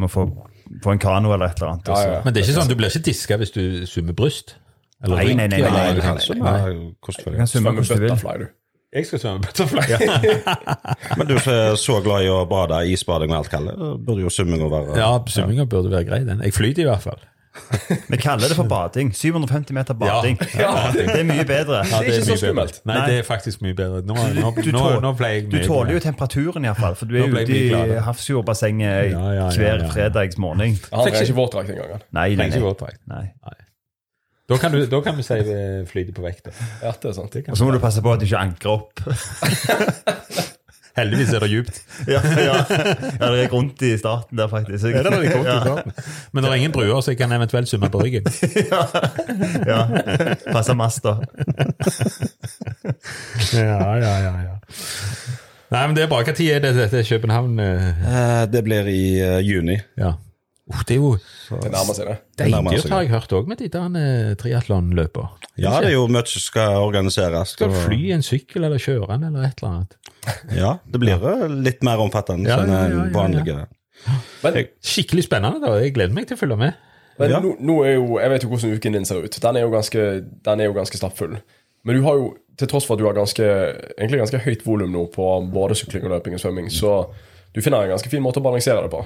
[0.00, 0.24] må få,
[0.84, 1.88] få en kano eller et eller annet.
[1.90, 2.22] Ja, ja, ja.
[2.24, 4.56] Men det er ikke sånn, du blir ikke diska hvis du summer bryst?
[5.02, 6.24] Eller Nei, nei, nei, nei, Nei, du nei, kan nei,
[7.48, 8.10] summe hvordan du vil.
[8.10, 8.48] butterfly, du.
[8.90, 9.84] Jeg skal svømme butterfly.
[11.18, 14.32] Men du som er så glad i å bade, isbading og alt, Kalle, burde jo
[14.34, 16.42] summinga være Ja, svømminga burde være grei, den.
[16.44, 17.22] Jeg flyter i hvert fall.
[18.08, 19.12] Vi kaller det for bading.
[19.14, 20.38] 750 meter bading.
[20.60, 20.90] Ja.
[20.92, 21.82] Det er mye bedre.
[21.86, 22.80] Ja, Det er ikke så skummelt.
[22.84, 23.06] Nei, Nei.
[23.10, 24.02] det er faktisk mye bedre.
[24.06, 26.98] Nå, nå, Du, tål, nå ble jeg du tåler jo temperaturen, iallfall.
[26.98, 29.90] For du er ute i havsjordbassenget Ja, ja, ja, hver ja.
[29.94, 30.78] fredags morgen.
[30.92, 32.04] Han trenger ikke våtdrakt engang.
[32.16, 33.24] Nei, nei, nei.
[33.46, 33.58] nei.
[34.50, 36.50] Da kan du, da kan vi si eh, flyte på vekta.
[36.82, 37.36] Ja, det er sant.
[37.38, 39.04] Og så må du passe på at du ikke ankrer opp.
[40.98, 41.82] Heldigvis er det djupt.
[42.14, 42.56] ja, ja.
[43.20, 44.84] ja, det er rundt i starten der, faktisk.
[44.84, 45.60] Er det det godt i ja.
[45.62, 45.92] starten?
[46.32, 48.26] Men det er ingen bruer, så jeg kan eventuelt summe på ryggen.
[49.72, 49.84] ja.
[50.52, 51.16] Passe masta.
[53.54, 54.56] Ja, ja, ja, ja.
[55.70, 56.22] Nei, men det er bra.
[56.26, 57.58] Hva tid er det dette er København?
[57.62, 59.78] eh, Eh, Det blir i eh, juni.
[59.98, 60.12] Ja.
[60.70, 61.10] Uh, det er jo
[61.50, 62.16] Det nærmer seg det.
[62.38, 62.90] nærmer deilig, seg.
[62.94, 65.24] har jeg hørt òg, med de der uh, triatlonløpa.
[65.58, 67.56] Ja, det er jo mye som skal organiseres.
[67.56, 69.96] Skal du og- fly en sykkel eller kjøre den eller et eller annet?
[70.54, 73.18] Ja, det blir eh, litt mer omfattende Ja, enn ja, ja, ja, en ja.
[73.18, 73.66] vanlige.
[74.44, 75.74] Men, Skikkelig spennende, da.
[75.80, 76.74] Jeg gleder meg til å følge med.
[77.18, 77.40] men Ja.
[77.40, 79.40] nå, nå er jo Jeg vet jo hvordan uken din ser ut.
[79.42, 80.04] Den er jo ganske,
[80.44, 81.40] den er jo ganske stappfull.
[81.84, 83.40] Men du har jo, til tross for at du har ganske,
[83.98, 87.08] egentlig ganske høyt volum nå på både sykling og løping og svømming, så
[87.54, 89.00] du finner en ganske fin måte å balansere det på.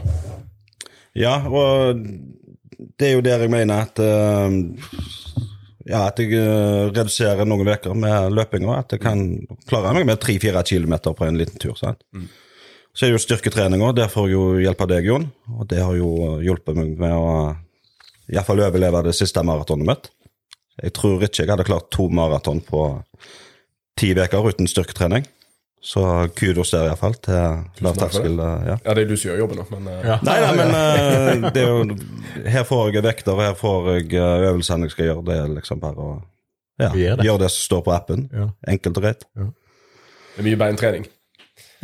[1.15, 2.01] Ja, og
[2.99, 4.57] det er jo der jeg mener at eh,
[5.85, 9.21] Ja, at jeg eh, reduserer noen uker med løping, og at jeg kan
[9.69, 11.77] klare meg med 3-4 km på en liten tur.
[11.77, 12.01] sant?
[12.95, 13.97] Så er det jo styrketrening òg.
[13.99, 15.27] Der får jeg jo hjelp av deg, Jon.
[15.59, 17.31] Og det har jo hjulpet meg med å
[18.33, 20.11] iallfall overleve det siste maratonet mitt.
[20.81, 22.87] Jeg tror ikke jeg hadde klart to maraton på
[23.99, 25.27] ti uker uten styrketrening.
[25.85, 26.01] Så
[26.33, 27.35] kudos der iallfall til
[27.85, 28.39] lavterskel.
[28.41, 28.77] eh, Ja.
[28.87, 29.65] Ja, det er du som gjør jobben da.
[29.75, 30.15] men eh, Ja.
[30.25, 31.97] Nei, nei, men eh, det er jo,
[32.55, 34.15] her får jeg vekter, her får jeg
[34.49, 35.25] øvelsene jeg skal gjøre.
[35.29, 36.15] Det er liksom bare å
[36.81, 37.27] ja, det.
[37.27, 38.25] gjøre det som står på appen.
[38.33, 38.49] Ja.
[38.73, 39.27] Enkelt og greit.
[39.37, 41.05] det er mye beintrening.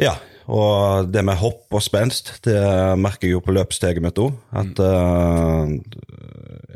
[0.01, 0.15] Ja,
[0.51, 2.57] og det med hopp og spenst, det
[2.99, 4.33] merker jeg jo på løpssteget mitt òg.
[4.57, 5.77] At eh,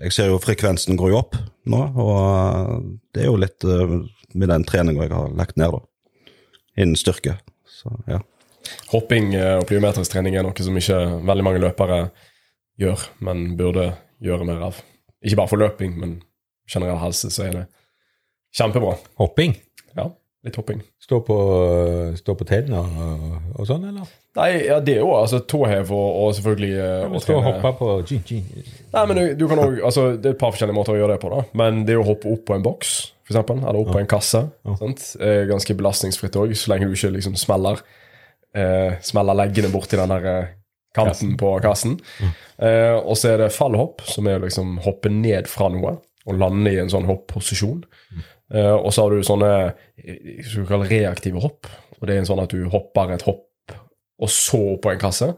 [0.04, 1.40] jeg ser jo frekvensen går jo opp
[1.72, 2.84] nå, og
[3.16, 3.96] det er jo litt uh,
[4.36, 5.80] med den treninga jeg har lagt ned, da.
[6.76, 7.38] Innen styrke.
[7.68, 8.20] Så ja.
[8.92, 12.00] Hopping eh, og plyometrisk trening er noe som ikke veldig mange løpere
[12.80, 13.92] gjør, men burde
[14.24, 14.80] gjøre mer av.
[15.24, 16.18] Ikke bare for løping, men
[16.70, 17.64] generell helse, så er det
[18.56, 18.96] kjempebra.
[19.20, 19.54] Hopping?
[19.96, 20.08] Ja,
[20.46, 20.82] litt hopping.
[21.02, 21.36] Stå på,
[22.18, 24.10] stå på tennene og, og sånn, eller?
[24.38, 27.90] Nei, ja, det jo altså tåhev og, og selvfølgelig ja, å Stå og hoppe på
[28.08, 28.46] gin, gin.
[28.94, 31.16] Nei, men du, du kan også, altså, Det er et par forskjellige måter å gjøre
[31.16, 31.30] det på.
[31.30, 34.00] da Men det er å hoppe opp på en boks, for eksempel, eller opp på
[34.02, 34.42] en kasse.
[34.80, 35.04] Sant?
[35.22, 37.80] Er ganske belastningsfritt òg, så lenge du ikke liksom smeller
[38.54, 40.52] eh, Smeller leggene borti den der eh,
[40.94, 41.96] kanten på kassen.
[42.58, 46.38] Eh, og så er det fallhopp, som er å liksom hoppe ned fra noe og
[46.40, 47.82] lande i en sånn hopposisjon.
[48.54, 49.50] Eh, og så har du sånne
[49.98, 51.68] eh, du kaller reaktive hopp.
[51.98, 53.50] Og det er en sånn at du hopper et hopp
[54.22, 55.32] og så på en kasse.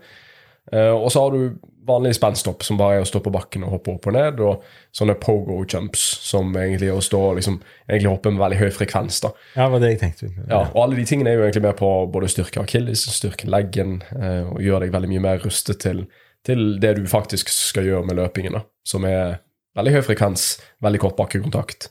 [0.72, 3.76] Eh, og så har du vanlig spenstopp, som bare er å stå på bakken og
[3.76, 4.64] hoppe opp og ned, og
[4.96, 8.74] sånne pogo jumps, som egentlig er å stå og liksom, egentlig hoppe med veldig høy
[8.74, 9.20] frekvens.
[9.24, 9.32] da.
[9.54, 10.30] Ja, det var det jeg tenkte.
[10.44, 14.00] Ja, og alle de tingene er jo egentlig med på både styrke akilles, styrke leggen,
[14.18, 16.04] eh, og gjør deg veldig mye mer rustet til,
[16.46, 19.40] til det du faktisk skal gjøre med løpingen, da, som er
[19.76, 20.48] veldig høy frekvens,
[20.84, 21.90] veldig kort bakkekontakt,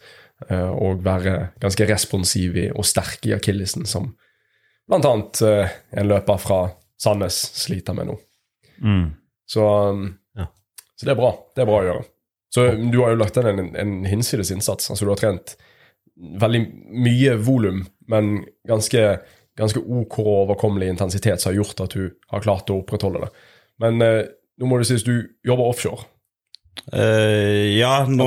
[0.49, 4.13] eh, og være ganske responsiv i, og sterk i akillesen, som
[4.89, 6.65] blant annet eh, en løper fra
[7.01, 8.15] Sandnes sliter med nå.
[8.79, 9.07] Mm.
[9.49, 10.47] Så, um, Ja.
[10.95, 11.31] så det er bra.
[11.55, 12.05] Det er bra å gjøre.
[12.55, 14.89] Så du har jo lagt inn en, en hinsides innsats.
[14.89, 15.55] Altså du har trent
[16.15, 16.61] veldig
[17.03, 19.01] mye volum, men ganske,
[19.59, 23.31] ganske OK og overkommelig intensitet som har gjort at du har klart å opprettholde det.
[23.83, 24.21] Men eh,
[24.61, 26.07] nå må det sies du jobber offshore.
[26.91, 28.25] Uh, ja, nå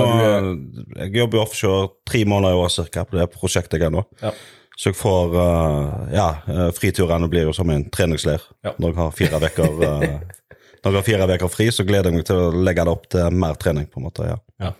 [0.96, 4.02] Jeg jobber offshore tre måneder i år cirka på det prosjektet jeg er nå.
[4.22, 4.32] Ja.
[4.78, 8.44] Så jeg får uh, Ja, eh, friturene blir jo som en treningsleir.
[8.64, 8.72] Ja.
[8.78, 9.82] Når jeg har fire uker
[10.84, 13.08] Når jeg har fire uker fri, så gleder jeg meg til å legge det opp
[13.10, 13.86] til mer trening.
[13.90, 14.36] på en måte, ja.
[14.62, 14.72] Ja.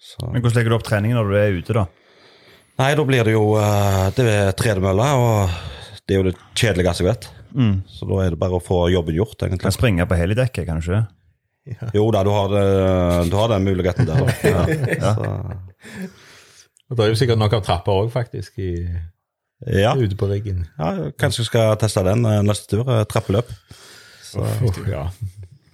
[0.00, 0.26] Så.
[0.32, 1.86] Men hvordan legger du opp treningen når du er ute, da?
[2.80, 5.50] Nei, da blir det jo eh, Det er tredemølle, og
[6.04, 7.28] det er jo det kjedeligste jeg vet.
[7.54, 7.76] Mm.
[7.86, 9.72] Så da er det bare å få jobben gjort, Kan egentlig.
[9.76, 11.04] springe på helidekket, kan du ikke
[11.64, 11.88] Ja.
[11.96, 14.20] Jo da, du har, det, du har den muligheten der.
[14.20, 14.64] da.
[15.00, 15.12] Ja.
[16.90, 18.84] Og det er jo sikkert nok av trapper òg, faktisk, i,
[19.80, 19.94] ja.
[19.96, 20.66] ute på riggen.
[20.76, 22.84] ja, kanskje vi skal teste den eh, neste tur.
[22.92, 23.48] eh, Trappeløp.
[24.38, 25.08] Uff, ja.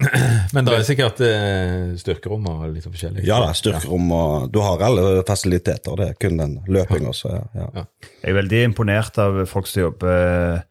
[0.54, 3.24] Men det er sikkert eh, styrkerom og litt forskjellig.
[3.28, 5.96] Ja da, styrkerom og Du har alle fasiliteter.
[5.98, 7.68] Det er kun den løpinga som ja.
[7.76, 7.84] Ja.
[8.22, 10.62] Jeg er veldig imponert av folk som jobber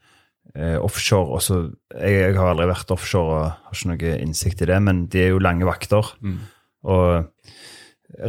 [0.55, 1.37] eh, offshore.
[1.37, 1.59] Også,
[1.93, 5.27] jeg, jeg har aldri vært offshore og har ikke noe innsikt i det, men de
[5.27, 6.09] er jo lange vakter.
[6.89, 7.29] Og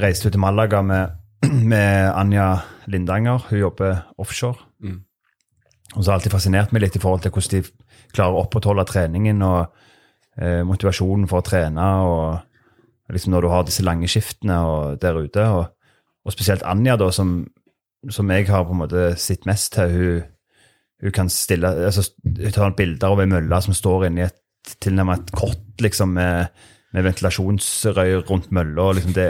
[0.04, 1.16] reiste ut til Malaga med,
[1.72, 2.50] med Anja
[2.92, 3.48] Lindanger.
[3.48, 4.68] Hun jobber offshore.
[4.84, 5.00] Mm.
[5.96, 8.86] Og så har alltid fascinert meg litt i forhold til hvordan de klarer å opprettholde
[8.86, 9.60] treningen og
[10.38, 11.86] eh, motivasjonen for å trene.
[12.06, 14.58] og liksom Når du har disse lange skiftene
[15.02, 15.46] der ute.
[15.50, 15.64] Og,
[16.24, 17.40] og spesielt Anja, da, som,
[18.08, 19.96] som jeg har på en måte sett mest til.
[19.96, 20.28] Hun,
[21.00, 24.36] hun kan stille, altså, hun tar bilder av ei mølle som står inni et
[24.84, 26.50] tilnærmet et kott liksom, med,
[26.94, 28.90] med ventilasjonsrør rundt mølla.
[28.98, 29.28] Liksom, det,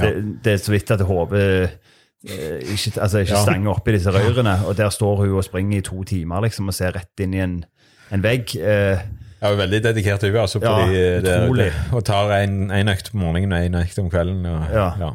[0.00, 0.12] det,
[0.44, 1.46] det er så vidt at hodet
[2.24, 3.42] ikke, altså, ikke Ja.
[3.42, 4.58] stanger oppi disse rørene.
[4.66, 7.40] Og der står hun og springer i to timer liksom, og ser rett inn i
[7.40, 7.64] en,
[8.12, 8.56] en vegg.
[8.56, 8.98] Eh,
[9.40, 11.72] er veldig dedikert hun altså, Ja, de, det, utrolig.
[11.92, 14.44] og tar en, en økt på morgenen og en økt om kvelden.
[14.46, 15.12] Og, Ja.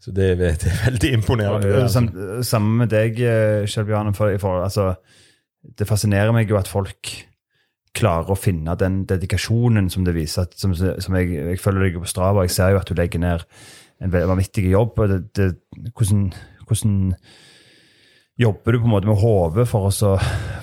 [0.00, 1.68] Så det, det er veldig imponerende.
[1.74, 1.92] Og, altså.
[2.00, 4.14] sam, Sammen med deg, eh, Kjell.
[4.16, 4.94] For, for, altså,
[5.78, 7.10] det fascinerer meg jo at folk
[7.94, 10.46] klarer å finne den dedikasjonen som det viser.
[10.56, 12.42] Som, som jeg, jeg følger deg på Strava.
[12.46, 13.44] Jeg ser jo at du legger ned
[14.00, 14.94] en vanvittig jobb.
[15.12, 15.48] det, det,
[15.96, 16.30] hvordan,
[16.66, 16.94] hvordan
[18.40, 19.90] jobber du på en måte med hodet for,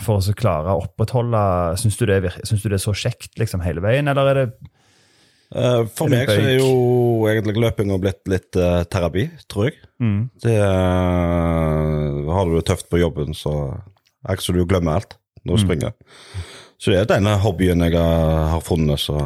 [0.02, 1.43] for å klare å opprettholde
[1.78, 4.41] Syns du, det er vir- du det er så kjekt liksom hele veien, eller er
[4.45, 4.50] det
[5.56, 6.71] Eh, For meg så er jo
[7.32, 9.78] egentlig løpinga blitt litt uh, terapi, tror jeg.
[10.04, 13.54] mm, Det uh, Har du det tøft på jobben, så
[14.28, 15.15] er ikke så du glemmer alt
[15.47, 15.93] når du springer.
[16.76, 19.21] Så det er denne hobbyen jeg har, funnet som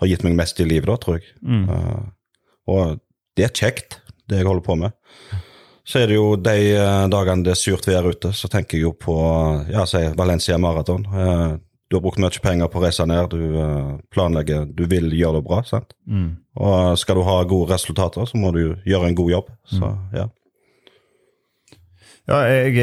[0.00, 1.28] har gitt meg mest i livet, da, tror jeg.
[1.44, 2.06] Eh,
[2.72, 2.96] og
[3.36, 4.96] det er kjekt, det jeg holder på med.
[5.86, 8.88] Så er det jo de eh, dagene det er surt vær ute, så tenker jeg
[8.88, 9.14] jo på
[9.70, 11.04] ja, si Valencia Marathon.
[11.06, 11.52] Eh,
[11.86, 15.38] du har brukt mye penger på å reise ned, du eh, planlegger, du vil gjøre
[15.38, 15.62] det bra.
[15.68, 15.94] sant?
[16.10, 16.32] mm.
[16.56, 19.50] Og skal du ha gode resultater, så må du gjøre en god jobb.
[19.68, 20.24] Så ja.
[22.26, 22.80] Ja, jeg,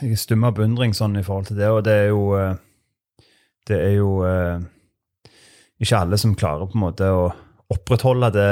[0.00, 2.54] jeg stummer av beundring sånn i forhold til det, og det er jo eh,
[3.68, 4.62] Det er jo eh,
[5.82, 7.26] ikke alle som klarer på en måte å
[7.72, 8.48] opprettholde det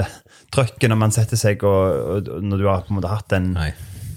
[0.55, 3.53] trøkket når man setter seg, og, og når du har på en måte hatt en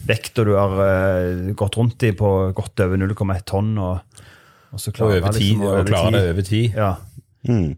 [0.07, 4.23] vekta du har uh, gått rundt i på godt over 0,1 tonn, og,
[4.73, 6.79] og så Og klarer over tid, liksom og klare det over tid.
[6.79, 6.93] Ja,
[7.43, 7.73] Mm.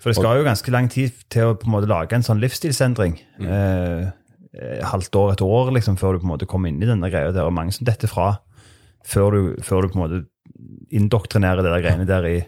[0.00, 2.38] for det skal jo ganske lang tid til å på en måte lage en sånn
[2.40, 3.18] livsstilsendring.
[3.36, 3.48] Mm.
[3.52, 7.10] eh, halvt år, et år, liksom, før du på en måte kommer inn i denne
[7.12, 7.32] greia.
[7.32, 7.44] der.
[7.44, 8.38] Og mange som detter fra
[9.04, 10.22] før du, før du på en måte
[10.90, 12.38] indoktrinerer det der greiene der i,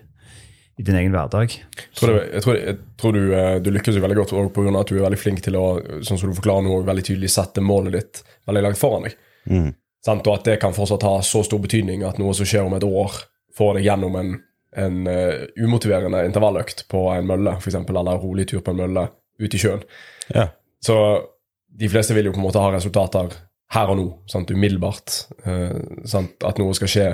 [0.81, 1.53] i din egen hverdag.
[1.53, 4.45] Jeg tror, det, jeg tror, jeg tror du, eh, du lykkes jo veldig godt pga.
[4.55, 5.67] på grunn av at du er veldig flink til å
[6.01, 9.19] sånn som du forklarer nå, veldig tydelig sette målet ditt veldig langt foran deg.
[9.51, 9.69] Mm.
[10.05, 10.27] Sant?
[10.27, 12.87] Og at det kan fortsatt ha så stor betydning at noe som skjer om et
[12.87, 13.21] år,
[13.53, 14.33] får deg gjennom en,
[14.81, 19.05] en uh, umotiverende intervalløkt på en mølle, f.eks., eller en rolig tur på en mølle
[19.43, 19.85] ute i sjøen.
[20.33, 20.49] Ja.
[20.83, 20.97] Så
[21.69, 23.37] de fleste vil jo på en måte ha resultater
[23.77, 24.51] her og nå, sant?
[24.51, 25.19] umiddelbart.
[25.45, 26.41] Uh, sant?
[26.49, 27.07] At noe skal skje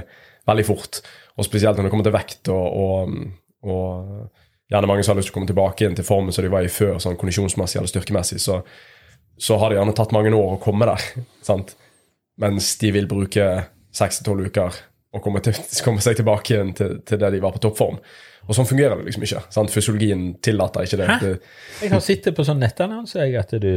[0.48, 1.02] veldig fort.
[1.38, 3.18] Og spesielt når det kommer til vekt og, og,
[3.66, 4.28] og
[4.68, 6.66] gjerne mange som har lyst til å komme tilbake igjen til formen som de var
[6.66, 8.60] i før, sånn kondisjonsmessig eller styrkemessig, så,
[9.40, 11.08] så har det gjerne tatt mange år å komme der.
[11.48, 11.74] sant?
[12.38, 13.48] Mens de vil bruke
[13.94, 14.82] seks til tolv uker
[15.16, 18.00] og komme, til, komme seg tilbake igjen til, til det de var på toppform.
[18.48, 19.42] Og sånn fungerer det liksom ikke.
[19.52, 19.72] sant?
[19.72, 21.08] Fysiologien tillater ikke det.
[21.08, 21.32] Hæ?
[21.82, 23.72] Jeg har sittet på sånn nettannonse at du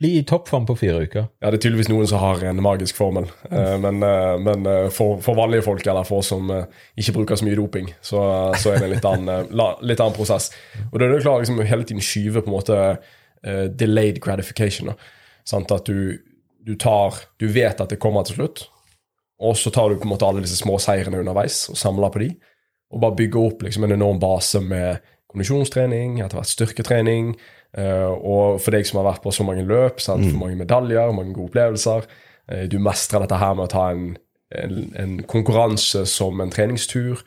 [0.00, 1.26] blir i toppform på fire uker.
[1.42, 3.26] Ja, det er tydeligvis noen som har en magisk formel.
[3.50, 6.48] Eh, men eh, men eh, for, for vanlige folk, eller for oss som
[6.96, 8.22] ikke bruker så mye doping, så,
[8.56, 9.52] så er det en litt annen,
[9.84, 10.48] litt annen prosess.
[10.88, 14.94] Og da er det klart liksom, hele tiden skyve på en måte uh, delayed gratification.
[15.44, 15.72] Sant?
[15.76, 16.16] At du,
[16.64, 18.64] du tar Du vet at det kommer til slutt,
[19.40, 22.24] og så tar du på en måte alle disse små seirene underveis og samler på
[22.24, 22.32] de,
[22.90, 27.34] og bare bygger opp liksom en enorm base med kondisjonstrening, etter hvert styrketrening,
[27.78, 30.26] og for deg som har vært på så mange løp, sant?
[30.26, 32.08] for mange medaljer, mange gode opplevelser,
[32.50, 34.10] eh, du mestrer dette her med å ta en,
[34.58, 37.22] en, en konkurranse som en treningstur,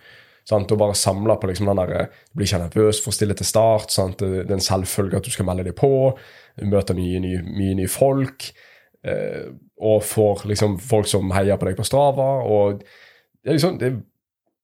[0.49, 0.71] sant?
[0.71, 3.38] og bare samle på liksom den der, eh, du blir ikke nervøs for å stille
[3.39, 4.19] til start, sant?
[4.19, 5.93] det er en selvfølge at du skal melde deg på,
[6.60, 8.49] du møter mye, nye, mye nye folk,
[9.08, 9.47] eh,
[9.84, 13.95] og får liksom folk som heier på deg på Strava, og det er liksom, det,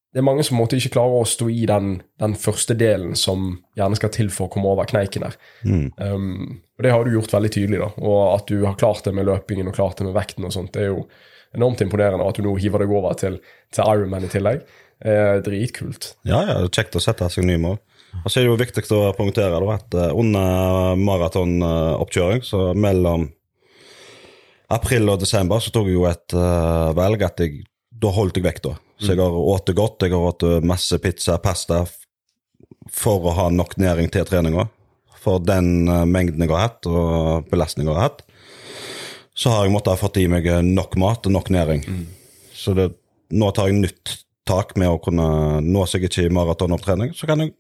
[0.10, 3.52] det er mange som måtte ikke klarer å stå i den, den første delen som
[3.78, 5.36] gjerne skal til for å komme over kneiken der.
[5.62, 5.86] Mm.
[6.02, 7.90] Um, og det har du gjort veldig tydelig, da.
[8.02, 10.74] Og at du har klart det med løpingen og klart det med vekten og sånt,
[10.74, 11.04] det er jo
[11.54, 12.26] enormt imponerende.
[12.26, 13.38] Og at du nå hiver deg over til,
[13.76, 14.66] til Ironman i tillegg,
[15.00, 16.14] er dritkult.
[16.28, 17.78] Ja, ja, det er kjekt å sette seg nye mål.
[18.24, 23.30] Og så er det jo viktig å poengtere at eh, under maratonoppkjøring, så mellom
[24.74, 28.46] april og desember, så tok jeg jo et uh, velg at jeg da holdt jeg
[28.46, 28.76] vekta.
[29.00, 31.84] Så jeg har spist godt, jeg har spist masse pizza, pasta,
[32.92, 34.68] for å ha nok næring til treninga.
[35.20, 38.24] For den eh, mengden jeg har hatt, og belastningen jeg har hatt,
[39.40, 41.86] så har jeg måttet ha fått i meg eh, nok mat og nok næring.
[42.56, 42.90] Så det,
[43.32, 44.16] nå tar jeg nytt
[44.50, 47.54] tak med å kunne Nå som jeg ikke i maratonopptrening, så kan jeg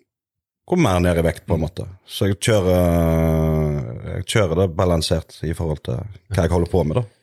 [0.70, 1.86] gå mer ned i vekt, på en måte.
[2.06, 3.80] Så jeg kjører,
[4.16, 6.02] jeg kjører det balansert i forhold til
[6.34, 7.19] hva jeg holder på med, da.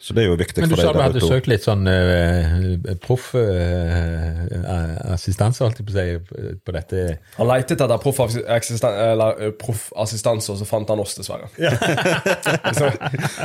[0.00, 2.94] Så det er jo viktig Men du sa deg du hadde søkt litt sånn uh,
[3.04, 7.02] proff uh, assistanse, holdt jeg på å si, på dette.
[7.36, 11.50] Han lette etter proffassistanse, proff og så fant han oss, dessverre.
[12.78, 12.88] så,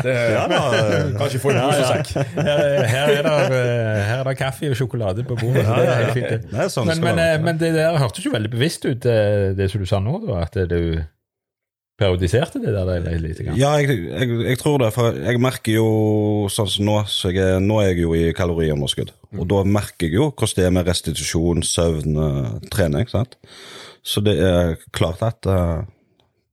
[0.05, 2.13] det kan ikke få en posesekk.
[2.39, 2.63] Her,
[2.93, 5.65] her, er det, eh, her er det kaffe og sjokolade på bordet.
[5.65, 6.29] Ja, det er helt fint.
[6.29, 6.39] det.
[6.53, 9.67] Det er sånn Men, men, men det der hørtes jo veldig bevisst ut, eh, det
[9.73, 11.03] som du sa nå, da, at du
[11.99, 13.39] periodiserte det der litt.
[13.39, 13.57] Grann.
[13.59, 15.87] Ja, jeg, jeg, jeg tror det, for jeg merker jo
[16.51, 20.09] sånn som nå så jeg er, Nå er jeg jo i kaloriunderskudd, og da merker
[20.09, 23.07] jeg jo hvordan det er med restitusjon, søvn, eh, trening.
[23.11, 23.37] sant?
[24.05, 25.81] Så det er klart at uh,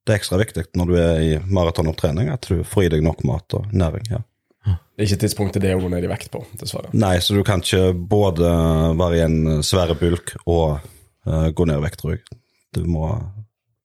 [0.06, 3.26] det er ekstra viktig når du er i maratonopptrening, at du får i deg nok
[3.28, 4.06] mat og næring.
[4.14, 4.22] ja.
[4.62, 6.90] Det er ikke tidspunktet det å gå ned i vekt på, dessverre.
[6.94, 8.46] Nei, så du kan ikke både
[9.00, 10.84] være i en svære bulk og
[11.26, 12.22] uh, gå ned i vekt, tror jeg.
[12.76, 13.08] Du må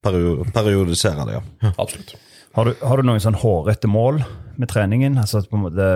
[0.03, 1.71] perio periodisere det, ja.
[1.77, 2.15] Absolutt.
[2.57, 4.21] Har du, har du noen sånn hårete mål
[4.57, 5.17] med treningen?
[5.21, 5.87] Altså at på en måte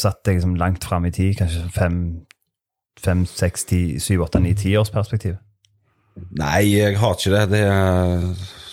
[0.00, 1.98] satt deg liksom langt fram i tid, kanskje fem,
[2.98, 5.36] fem seks, ti, syv, åtte, ni, ti års perspektiv?
[6.34, 7.44] Nei, jeg har ikke det.
[7.52, 8.24] det er,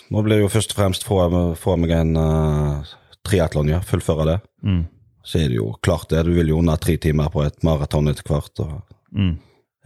[0.09, 1.19] nå blir det jo først og fremst få,
[1.61, 2.93] få meg en uh,
[3.25, 3.83] triatlon, ja.
[3.85, 4.39] Fullføre det.
[4.65, 4.83] Mm.
[5.25, 6.23] Så er det jo klart det.
[6.25, 8.65] Du vil jo under tre timer på et maraton etter hvert.
[8.65, 8.81] Og,
[9.15, 9.37] Mm.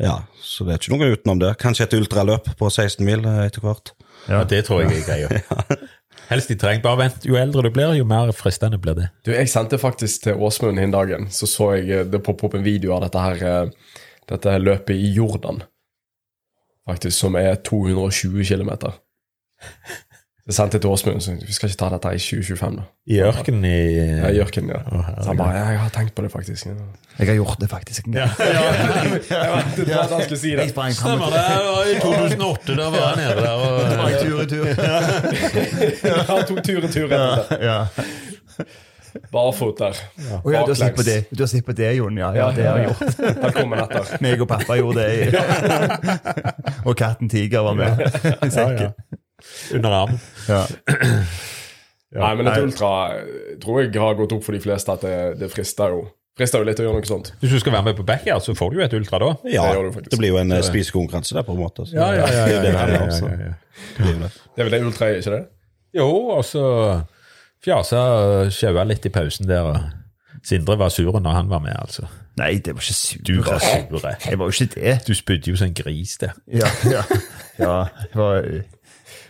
[0.02, 1.52] ja, Så det er ikke noe utenom det.
[1.62, 3.92] Kanskje et ultraløp på 16 mil eh, etter hvert.
[4.30, 5.78] Ja, det tror jeg jeg greia.
[6.30, 6.84] Helst i trenger.
[6.84, 9.08] Bare vent, jo eldre du blir, jo mer fristende blir det.
[9.26, 12.58] Du, Jeg sendte faktisk til Åsmund den dagen, så så jeg eh, det poppe opp
[12.60, 13.96] en video av dette her eh,
[14.30, 15.64] dette her løpet i Jordan.
[16.90, 18.72] Faktisk, som er 220 km.
[20.50, 22.84] Jeg sendte til Åsmund, så vi skal ikke ta dette i 2025, da.
[23.14, 24.80] I ørkenen i Ja, Jørken, ja.
[24.90, 26.66] Oh, Så han bare ja, 'Jeg har tenkt på det, faktisk'.
[26.66, 26.74] Ja.
[27.20, 28.30] Jeg har gjort det faktisk en gang.
[29.30, 30.58] Jeg ventet på at han skulle si det.
[30.58, 31.44] Jeg Stemmer det.
[31.86, 34.66] det I 2008 da var jeg nede der og Det var tur i tur.
[36.34, 37.58] Han tok tur i tur etter.
[37.62, 37.86] Ja.
[39.32, 39.94] Barfot der.
[40.44, 42.18] Oh, ja, du har sett på det, du har sett på det, Jon?
[42.18, 43.20] Ja, ja, det har jeg gjort.
[43.44, 44.18] Velkommen etter.
[44.22, 45.34] Meg og pappa gjorde det.
[46.86, 48.00] og katten Tiger var med.
[48.46, 48.94] i sekken.
[49.76, 50.22] Under armen.
[50.48, 50.66] Ja.
[52.20, 52.92] Nei, men et ultra
[53.62, 56.08] tror jeg har gått opp for de fleste at det, det frister jo
[56.40, 57.34] Frister jo litt å gjøre noe sånt.
[57.42, 59.32] Hvis du skal være med på backyard, så får du jo et ultra da.
[59.52, 61.84] Ja, Det gjør du det blir jo en eh, spisekonkurranse der, på en måte.
[61.92, 64.30] Ja, ja, ja, det er ja, ja, ja, ja, ja.
[64.56, 65.42] det er vel det ultra er, ikke det?
[66.00, 66.64] Jo, og så
[67.66, 69.82] fjasa og sjaua litt i pausen der.
[70.48, 72.08] Sindre var sur når han var med, altså.
[72.40, 73.20] Nei, det var ikke sur.
[73.28, 74.10] Du var sur.
[74.30, 74.96] Jeg var jo ikke det.
[75.08, 76.32] Du spydde jo som en gris det.
[76.48, 77.04] Ja, ja.
[77.60, 78.48] ja jeg, var,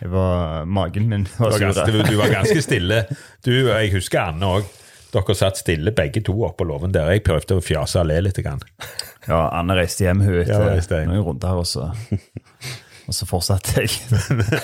[0.00, 3.02] jeg var Magen min var Du var, ganske, du, du var ganske stille.
[3.44, 4.68] Du, Jeg husker Anne òg.
[5.10, 7.08] Dere satt stille begge to oppå låven der.
[7.10, 8.38] Jeg prøvde å fjase og le litt.
[8.44, 8.60] Grann.
[9.26, 11.10] Ja, Anne reiste hjem hun Ja, etter reiste hjem.
[11.10, 11.88] noen runder, og så,
[13.10, 13.90] og så fortsatte jeg.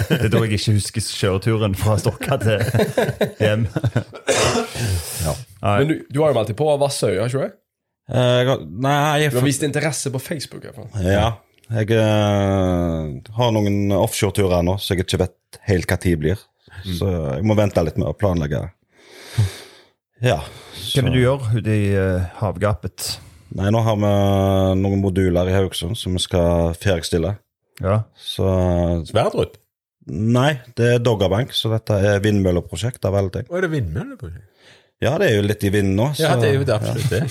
[0.08, 2.62] Det er da jeg ikke husker kjøreturen fra Stokka til
[3.42, 3.66] hjem.
[5.60, 7.56] Men du, du har jo meldt deg på Vassøya, ikke sant?
[7.56, 7.62] Uh,
[8.06, 8.92] Eh, Nei,
[9.24, 10.62] jeg Du har vist interesse på Facebook.
[10.62, 11.02] i hvert fall.
[11.02, 11.24] Ja.
[11.66, 16.42] Jeg uh, har noen offshoreturer nå, så jeg ikke vet helt hva tid blir.
[16.86, 18.60] Så jeg må vente litt med å planlegge.
[20.22, 20.38] Ja.
[20.46, 23.16] Hva vil du gjøre ute i uh, havgapet?
[23.56, 24.12] Nei, nå har vi
[24.78, 27.34] noen moduler i Haugesund som vi skal ferdigstille.
[27.82, 28.02] Ja.
[28.14, 28.46] Så
[29.08, 29.58] Sverdrup?
[30.06, 33.48] Nei, det er Doggerbank, så dette er vindmølleprosjekt av alle ting.
[33.50, 34.52] Å, er det vindmølleprosjekt?
[35.02, 36.06] Ja, det er jo litt i vinden nå.
[36.14, 37.24] Så, Ja, det er jo det absolutt det.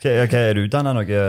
[0.00, 1.24] Hva, hva er du utdanna noe?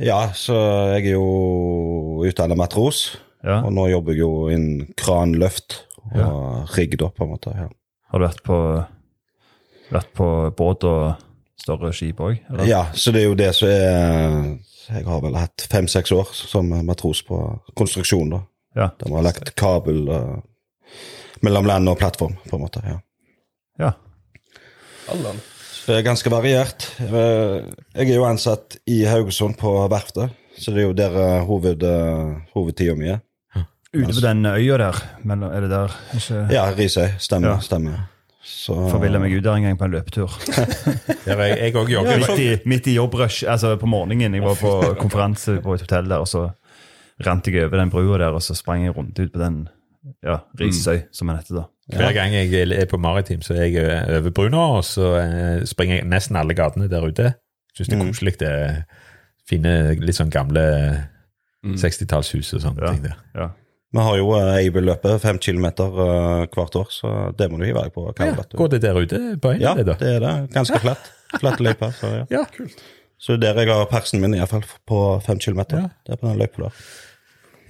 [0.00, 0.54] Ja, så
[0.96, 3.58] jeg er jo utdannet matros, Ja.
[3.66, 5.82] og nå jobber jeg jo innen kranløft
[6.14, 7.50] og rigg, da, på en måte.
[7.56, 7.68] Ja.
[8.12, 8.56] Har du vært på,
[9.90, 11.14] vært på båt og
[11.60, 12.38] større skip òg?
[12.68, 14.58] Ja, så det er jo det som er
[14.92, 17.38] Jeg har vel hatt fem-seks år som matros på
[17.78, 18.40] konstruksjon, da.
[18.76, 18.88] Ja.
[18.98, 20.40] Der vi har lagt kabel uh,
[21.42, 22.82] mellom land og plattform, på en måte.
[22.84, 22.98] ja.
[23.78, 23.92] ja.
[25.12, 25.38] Allan.
[25.86, 26.84] Det er ganske variert.
[27.02, 27.64] Eh,
[27.98, 31.82] Jeg er jo ansatt i Haugesund på verftet, så det er jo der eh, hoved,
[31.82, 33.20] eh, hovedtida mi er.
[33.92, 35.96] Ute på den øya der, er det der?
[36.16, 37.10] Ikke Ja, Risøy.
[37.18, 37.48] Stemmer.
[37.48, 37.58] Ja.
[37.60, 37.98] stemmer.
[38.42, 40.32] Så forvilla meg ut der en gang på en løpetur.
[41.30, 42.18] Er jeg òg jogger.
[42.24, 44.34] midt, i, midt i jobbrush, altså på morgenen.
[44.34, 46.48] Jeg var på konferanse på et hotell der, og så
[47.26, 49.68] rant jeg over den brua der, og så sprang jeg rundt ut på den
[50.24, 51.64] ja, Risøy, som den heter da.
[51.90, 55.64] Hver gang jeg er på maritim, så er jeg eh, over bruna, og så eh,
[55.66, 57.32] springer jeg nesten alle gatene der ute.
[57.74, 58.34] Syns det er koselig.
[58.38, 58.52] Det
[59.50, 60.62] finne fine, litt sånn gamle
[61.66, 62.92] 60-tallshus og sånne Ja.
[62.92, 63.16] ting der.
[63.34, 63.48] Ja.
[63.92, 67.92] Vi har jo Aibel-løpet, fem kilometer eh, hvert år, så det må du hive deg
[67.92, 68.06] på.
[68.18, 69.96] Ja, går det der ute på Ja, øyene, da?
[70.00, 70.32] det er det.
[70.54, 71.10] Ganske flatt.
[71.40, 71.90] Flatt løype.
[71.98, 72.24] Så, ja.
[72.30, 72.78] Ja, kult.
[73.20, 75.76] så det er der jeg har persen min, iallfall, på fem kilometer.
[75.76, 75.88] Ja.
[76.06, 76.72] Det er på den løypa der.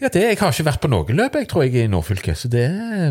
[0.02, 2.48] Ja, det, Jeg har ikke vært på noe løp, jeg tror jeg, i Nordfylket, så
[2.50, 2.64] det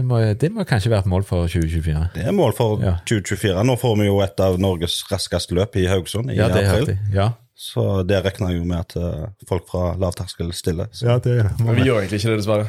[0.04, 2.02] må, det må kanskje være et mål for 2024.
[2.18, 2.98] Det er mål for Ja.
[3.08, 3.64] 2024.
[3.70, 6.98] Nå får vi jo et av Norges raskeste løp i Haugesund i Ja, det april.
[7.16, 7.30] Ja.
[7.56, 10.90] Så det regner jeg jo med at eh, folk fra lavterskel stiller.
[10.92, 11.06] Så.
[11.08, 12.68] ja, det Men vi gjør egentlig ikke det, dessverre.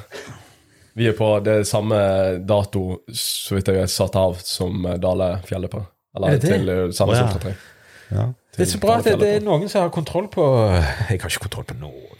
[0.94, 1.96] Vi er på det samme
[2.44, 5.80] dato, så vidt jeg er satt av, som Dale fjellet på.
[6.14, 7.44] Eller Er det til samme Sandnes Å, ja.
[7.48, 7.54] 3.
[8.12, 8.26] Ja.
[8.52, 10.44] Det er så bra at det, det er noen som har kontroll på
[11.08, 12.12] Jeg har ikke kontroll på noe.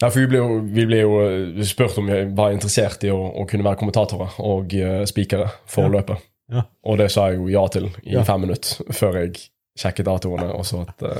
[0.00, 3.10] Ja, for vi ble jo, vi ble jo eh, spurt om vi var interessert i
[3.10, 6.22] å, å kunne være kommentatorer og uh, spikere for løpet.
[6.54, 6.62] Ja.
[6.86, 8.22] Og det sa jeg jo ja til i Ja.
[8.24, 9.40] fem minutter før jeg
[9.78, 10.46] sjekket datoene.
[10.54, 11.02] og så at...
[11.02, 11.18] Uh,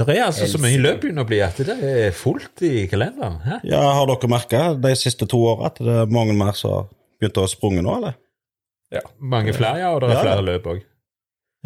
[0.00, 3.40] Det er altså så mye løp begynner å bli at det er fullt i kalenderen.
[3.44, 3.58] Hæ?
[3.68, 6.86] ja, Har dere merka de siste to åra at det er mange mer som har
[7.20, 8.14] begynt å sprunge nå, eller?
[8.94, 9.02] Ja.
[9.20, 10.22] Mange flere, ja, og det er Ja.
[10.24, 10.80] flere løp òg.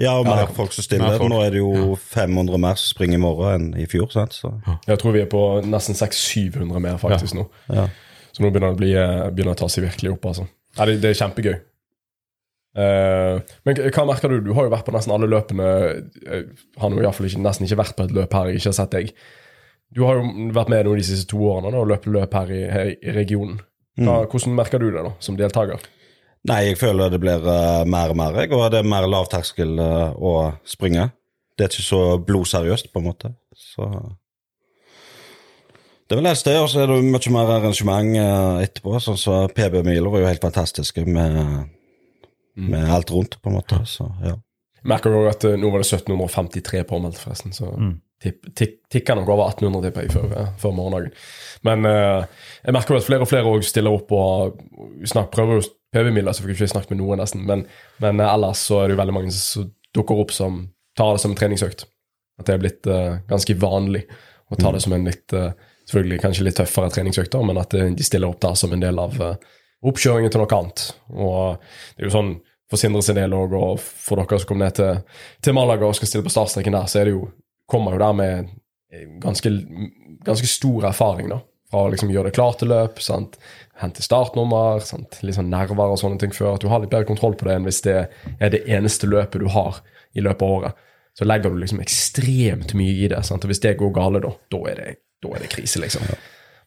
[0.00, 1.18] Ja, og mer ja, folk som stiller.
[1.20, 1.30] folk.
[1.30, 4.08] Nå er det jo 500 mer som springer i morgen enn i fjor.
[4.10, 4.34] sant?
[4.34, 4.50] Så,
[4.88, 7.46] Jeg tror vi er på nesten 600-700 mer faktisk nå.
[7.70, 7.86] ja.
[8.34, 10.24] Så nå begynner det å, bli, eh, begynner å ta seg virkelig opp.
[10.26, 10.48] altså.
[10.74, 11.54] Ja, det, det er kjempegøy.
[12.74, 14.40] Uh, men hva merker du?
[14.42, 15.68] Du har jo vært på nesten alle løpene.
[16.26, 16.48] Jeg
[16.82, 18.72] har nå i hvert fall ikke, nesten ikke vært på et løp her jeg ikke
[18.72, 19.12] har sett deg.
[19.94, 22.50] Du har jo vært med nå de siste to årene da, og løpt løp her
[22.50, 23.60] i, her i regionen.
[24.02, 25.86] Hva, Hvordan merker du det da, som deltaker?
[26.48, 30.12] Nei, jeg føler det blir uh, mer og mer, og det er mer lavterskel uh,
[30.12, 30.34] å
[30.68, 31.08] springe.
[31.56, 33.30] Det er ikke så blodseriøst, på en måte.
[33.56, 33.88] Så
[36.04, 38.98] Det er vel helst det, og så er det mye mer arrangement uh, etterpå.
[39.00, 41.38] Sånn som PB-miler var jo helt fantastiske med,
[42.60, 43.80] med alt rundt, på en måte.
[43.88, 44.36] Så ja.
[44.82, 47.56] Jeg merker jo at eh, nå var det 1753 påmeldt, forresten.
[47.56, 47.94] Så Mm
[48.24, 51.14] tikk, tikker nok over 1800, tipper jeg, før, eh, før morgendagen.
[51.66, 52.26] Men eh,
[52.64, 54.60] jeg merker jo at flere og flere òg stiller opp og
[55.08, 57.44] snakk, prøver jo PV-midler, så fikk vi ikke snakket med noen nesten.
[57.48, 57.64] Men,
[58.02, 60.64] men eh, ellers så er det jo veldig mange som dukker opp som
[60.98, 61.86] tar det som en treningsøkt.
[62.40, 64.02] At det er blitt uh, ganske vanlig
[64.50, 65.52] å ta det som en litt uh,
[65.84, 69.18] Selvfølgelig kanskje litt tøffere treningsøkter, men at de stiller opp der som en del av
[69.20, 69.34] uh,
[69.84, 70.84] oppkjøringen til noe annet.
[71.12, 72.30] Og det er jo sånn
[72.72, 75.02] for Sindre sin del òg, og for dere som kommer ned til,
[75.44, 77.26] til Malaga og skal stille på startstreken der, så er det jo,
[77.68, 78.48] kommer jo der med
[79.20, 79.52] ganske,
[80.24, 81.42] ganske stor erfaring, da.
[81.74, 83.38] Å liksom gjøre det klart til løp, sant?
[83.82, 85.16] hente startnummer, sant?
[85.26, 86.54] litt sånn nerver og sånne ting før.
[86.54, 87.96] At du har litt bedre kontroll på det enn hvis det
[88.38, 89.80] er det eneste løpet du har
[90.14, 90.84] i løpet av året.
[91.18, 93.20] Så legger du liksom ekstremt mye i det.
[93.26, 93.44] Sant?
[93.46, 94.88] Og hvis det går gale, da, da er det,
[95.22, 96.06] da er det krise, liksom.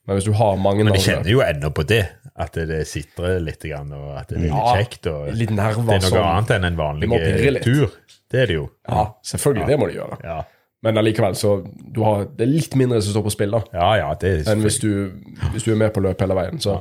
[0.08, 2.04] Men hvis du har mange Men jeg kjenner jo ennå på det.
[2.38, 5.08] At det sitrer litt, og at det er litt Ja, kjekt.
[5.12, 6.28] Og litt nerver det er noe sånn.
[6.28, 7.98] annet enn en vanlig Det tur.
[8.32, 8.68] Det er det jo.
[8.88, 10.20] Ja, selvfølgelig, det må de gjøre.
[10.24, 10.38] Ja,
[10.86, 13.88] Men allikevel, så du har, det er litt mindre som står på spill da, ja,
[13.98, 14.92] ja det er enn hvis du,
[15.56, 16.60] hvis du er med på løp hele veien.
[16.62, 16.76] Så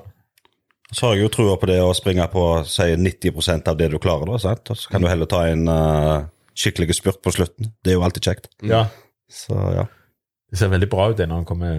[0.93, 3.97] Så har jeg jo trua på det å springe på si 90% av det du
[3.99, 4.69] klarer, da, sant?
[4.71, 7.73] og så kan du heller ta en uh, skikkelig spurt på slutten.
[7.83, 8.51] Det er jo alltid kjekt.
[8.63, 8.85] Ja,
[9.33, 9.87] Så ja.
[10.53, 11.73] det ser veldig bra ut det når han kommer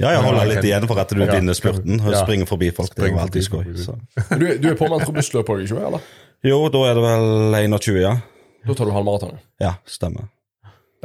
[0.00, 1.28] Ja, jeg holder litt igjen for at du Ja.
[1.34, 2.24] vinner spurten og Ja.
[2.24, 2.94] springer forbi folk.
[2.94, 3.44] Det er jo alltid.
[3.84, 3.94] Så.
[4.38, 6.02] du, du er påmeldt robustløp òg, ikke sant?
[6.46, 8.16] Jo, da er det vel 21, ja.
[8.66, 9.38] Da tar du halvmaraton.
[9.60, 10.28] Ja, stemmer.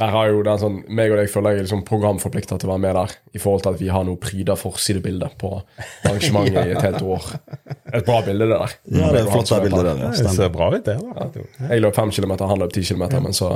[0.00, 2.72] Der har jo den sånn, meg og deg føler jeg er liksom programforplikta til å
[2.72, 5.52] være med der, i forhold til at vi har noe pryda forsidebilde på
[6.02, 7.28] arrangementet i et helt år.
[7.94, 8.74] Et bra bilde, det der.
[8.90, 10.00] Ja, det er flott det bildet der.
[10.02, 10.96] Ja, Det ser bra ut, det.
[10.98, 11.44] da.
[11.70, 13.52] Jeg løp fem kilometer, han løp ti kilometer, men så,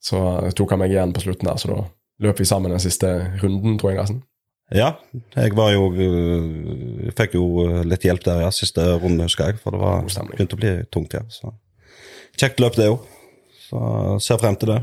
[0.00, 0.22] så
[0.56, 1.82] tok han meg igjen på slutten der, så da
[2.24, 4.22] løp vi sammen den siste runden, tror jeg nesten.
[4.70, 4.92] Ja,
[5.34, 9.58] jeg var jo jeg Fikk jo litt hjelp der, ja, siste runde, husker jeg.
[9.60, 11.24] For det var begynte å bli tungt, ja.
[11.28, 11.50] Så.
[12.38, 13.02] Kjekt løp, det òg.
[13.66, 13.82] Så
[14.22, 14.78] ser frem til det.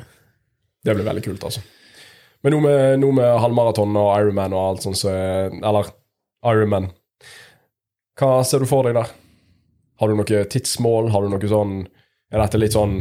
[0.88, 1.64] Det blir veldig kult, altså.
[2.46, 5.90] Men nå med, med halvmaraton og Ironman og alt sånt, så er, Eller
[6.48, 6.92] Ironman.
[8.18, 9.12] Hva ser du for deg der?
[9.98, 11.12] Har du noe tidsmål?
[11.14, 11.80] Har du noe sånn
[12.34, 13.00] Er dette litt sånn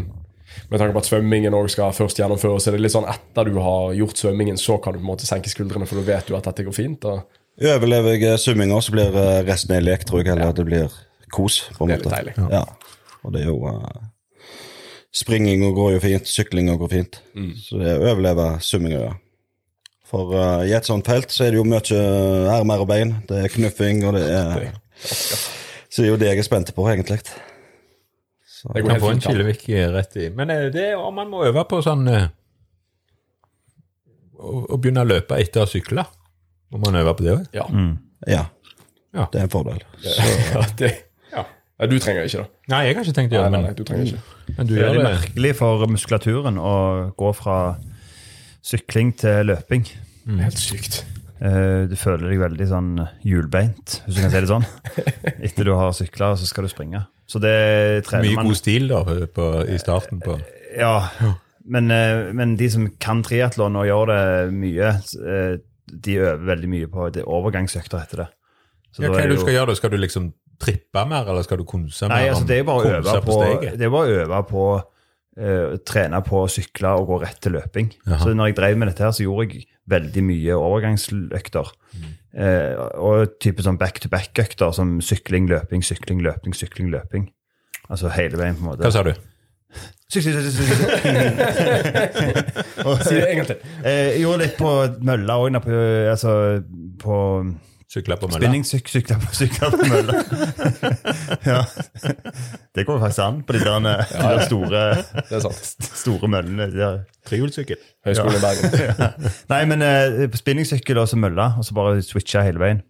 [0.70, 3.58] Med tanke på at svømmingen også skal først gjennomføres, er det litt sånn etter du
[3.60, 6.36] har gjort svømmingen, så kan du på en måte senke skuldrene, for da vet du
[6.38, 7.04] at dette går fint?
[7.10, 10.30] Og Overlever jeg svømminga, så blir øh, resten en lek, tror jeg.
[10.32, 10.94] Eller det blir
[11.34, 12.06] kos, på en måte.
[12.06, 12.52] Det er litt deilig.
[12.54, 12.62] Ja.
[13.26, 14.00] Og det er jo uh,
[15.16, 17.20] Springinga går jo fint, syklinga går fint.
[17.36, 17.52] Mm.
[17.56, 19.14] Så det er å overleve svømminga, ja.
[20.06, 22.00] For uh, i et sånt felt så er det jo mye
[22.52, 23.16] ermer og bein.
[23.26, 24.68] Det er knuffing, og det er
[25.00, 27.18] Så det er jo det jeg er spent på, egentlig.
[28.46, 29.30] Så, det Kan få en fint.
[29.32, 29.64] Killevik
[29.96, 30.28] rett i.
[30.36, 32.28] Men eh, det er om man må øve på sånn uh,
[34.36, 36.04] å, å begynne å løpe etter å sykle.
[36.74, 37.48] Må man øve på det òg?
[37.56, 37.66] Ja.
[38.28, 38.44] ja.
[39.16, 39.24] Ja.
[39.32, 39.80] Det er en fordel.
[40.52, 40.92] ja, det,
[41.76, 41.86] Ja.
[41.90, 42.48] Du trenger ikke det.
[42.72, 44.22] Nei, jeg har ikke tenkt å gjøre nei, det, nei, du trenger ikke.
[44.56, 46.72] men, du Det er veldig merkelig for muskulaturen å
[47.20, 47.58] gå fra
[48.66, 49.84] sykling til løping.
[50.40, 51.02] Helt sykt.
[51.36, 52.92] Eh, Du føler deg veldig sånn
[53.26, 54.64] hjulbeint, hvis du kan si det sånn.
[55.46, 57.02] Etter du har sykla, så skal du springe.
[57.28, 59.02] Så det trener Mye man god stil da,
[59.34, 60.38] på, i starten på
[60.78, 61.10] Ja,
[61.66, 64.22] men, eh, men de som kan triatlon og gjør det
[64.54, 64.92] mye,
[65.26, 65.56] eh,
[65.92, 68.28] de øver veldig mye på det overgangsøkter etter det.
[68.94, 69.76] Så ja, Hva er det du skal gjøre?
[69.76, 70.30] Skal du liksom
[70.62, 72.14] trippe mer, eller skal du konse mer?
[72.16, 75.76] Nei, altså det er bare å øve på, det er bare å øve på uh,
[75.88, 77.92] trene på å sykle og gå rett til løping.
[78.08, 78.20] Aha.
[78.24, 81.72] Så når jeg drev med dette her, så gjorde jeg veldig mye overgangsøkter.
[82.36, 87.30] Uh, og type sånn back-to-back-økter som sykling, løping, sykling, løping, sykling, løping.
[87.86, 88.84] Altså hele veien, på en måte.
[88.84, 89.12] Hva sa du?
[90.10, 91.30] Sykling, sykling, sykling.
[93.06, 93.62] Si det en gang til.
[93.82, 94.72] Eh, Jeg gjorde litt på
[95.06, 95.80] mølla òg, på,
[96.12, 96.34] altså
[97.02, 97.16] på
[97.86, 98.40] Sykle på mølla?
[98.42, 100.22] spinningsykler på, sykler på mølla.
[101.50, 101.60] ja.
[102.74, 104.80] Det går faktisk an på de der, de der store,
[105.28, 105.88] Det er sant.
[106.02, 106.66] store møllene.
[106.74, 106.88] De.
[107.30, 107.78] Trehjulssykkel?
[108.08, 109.14] Høgskolen i Bergen.
[109.52, 112.82] Nei, men uh, spinningsykkel og så mølla, og så bare switche hele veien.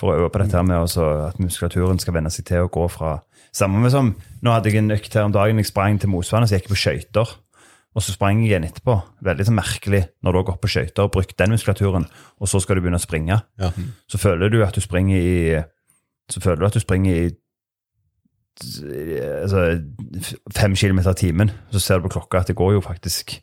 [0.00, 2.72] For å øve på dette her med også at muskulaturen skal venne seg til å
[2.72, 3.18] gå fra
[3.54, 4.08] Samme med som
[4.42, 5.60] Nå hadde jeg en økt her om dagen.
[5.62, 7.36] Jeg sprang til Mosvannet, så gikk på skøyter.
[7.94, 8.96] Og så sprang jeg igjen etterpå.
[9.22, 12.06] Veldig så merkelig når du har gått på skøyter og brukt den muskulaturen,
[12.42, 13.38] og så skal du begynne å springe.
[13.60, 13.70] Ja.
[14.10, 15.62] Så føler du at du springer i
[16.32, 17.30] Så føler du at du springer i
[19.42, 19.80] altså,
[20.56, 21.50] fem kilometer i timen.
[21.70, 23.42] Så ser du på klokka at det går jo faktisk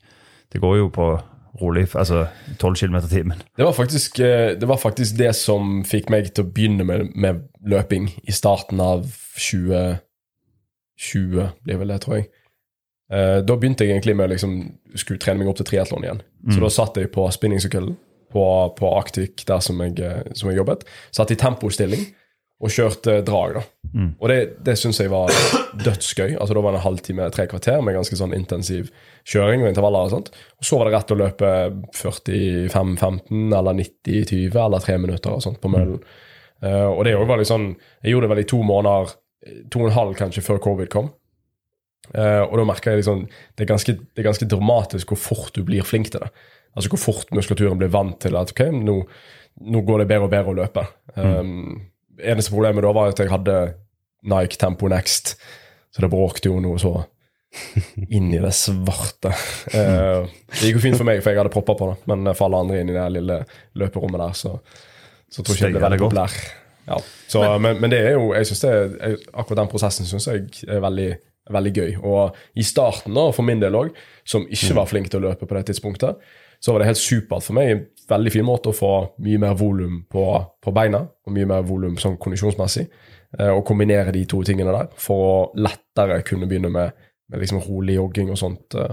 [0.52, 1.22] Det går jo på
[1.62, 2.26] rolig Altså
[2.60, 3.41] tolv kilometer i timen.
[3.58, 7.12] Det var, faktisk, eh, det var faktisk det som fikk meg til å begynne med,
[7.16, 9.04] med løping i starten av
[9.36, 9.99] 2020,
[11.64, 12.26] blir vel det, tror jeg.
[13.12, 14.55] Eh, da begynte jeg egentlig med å liksom,
[14.95, 16.24] skulle trene meg opp til triatlon igjen.
[16.55, 17.97] Så da satt jeg på spinningsykkelen
[18.32, 18.43] på,
[18.78, 20.86] på Arctic, der som jeg, eh, som jeg jobbet.
[21.12, 22.07] Satt i tempostilling
[22.62, 23.57] og kjørte drag.
[23.57, 23.64] da.
[24.22, 25.34] Og det, det syns jeg var
[25.86, 26.38] dødsgøy.
[26.38, 28.91] Altså Da var det en halvtime, tre kvarter med ganske sånn intensiv
[29.28, 30.07] kjøring og intervaller.
[30.07, 30.30] Og sånt.
[30.62, 31.53] Og så var det rett å løpe
[31.97, 35.99] 45-15 eller 90-20 eller tre minutter og sånt på møllen.
[36.62, 37.72] Eh, og det var jo sånn
[38.03, 39.16] Jeg gjorde det vel i to måneder,
[39.74, 41.09] to og en halv kanskje, før covid kom.
[42.10, 45.56] Eh, og da merker jeg liksom det er, ganske, det er ganske dramatisk hvor fort
[45.56, 46.32] du blir flink til det.
[46.76, 48.97] Altså hvor fort muskulaturen blir vant til at ok, nå,
[49.72, 50.86] nå går det bedre og bedre å løpe.
[51.16, 51.82] Um,
[52.22, 53.58] eneste problemet da var at jeg hadde
[54.32, 55.36] Nike Tempo Next,
[55.91, 56.93] så det bråkte jo noe så
[58.16, 59.34] inn i det svarte.
[59.74, 60.24] Uh,
[60.56, 62.64] det gikk jo fint for meg, for jeg hadde propper på det, men for alle
[62.64, 63.41] andre inn i det lille
[63.82, 64.56] løperommet der, så,
[65.28, 66.39] så tror jeg ikke det ble veldig populær.
[66.88, 66.97] Ja.
[67.28, 70.47] Så, men, men det er jo, jeg synes det er, akkurat den prosessen syns jeg
[70.68, 71.12] er veldig,
[71.54, 71.91] veldig gøy.
[72.02, 73.93] Og i starten, da, for min del òg,
[74.28, 76.20] som ikke var flink til å løpe på det tidspunktet,
[76.62, 77.72] så var det helt supert for meg.
[77.72, 78.91] En veldig fin måte å få
[79.26, 80.26] mye mer volum på,
[80.62, 82.86] på beina, og mye mer volum sånn kondisjonsmessig.
[83.39, 86.97] Eh, og kombinere de to tingene der for å lettere kunne begynne med,
[87.32, 88.76] med liksom rolig jogging og sånt.
[88.76, 88.91] eh,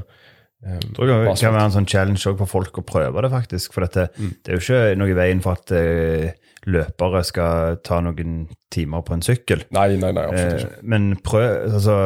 [0.65, 3.75] eh, Jeg tror det kan være en sånn challenge for folk å prøve det, faktisk.
[3.75, 6.31] For dette, det er jo ikke noe i veien for at uh,
[6.71, 8.41] løpere skal ta noen
[8.73, 9.67] timer på en sykkel.
[9.75, 10.79] Nei, nei, nei, absolutt ikke.
[10.79, 11.99] Uh, men prøv altså,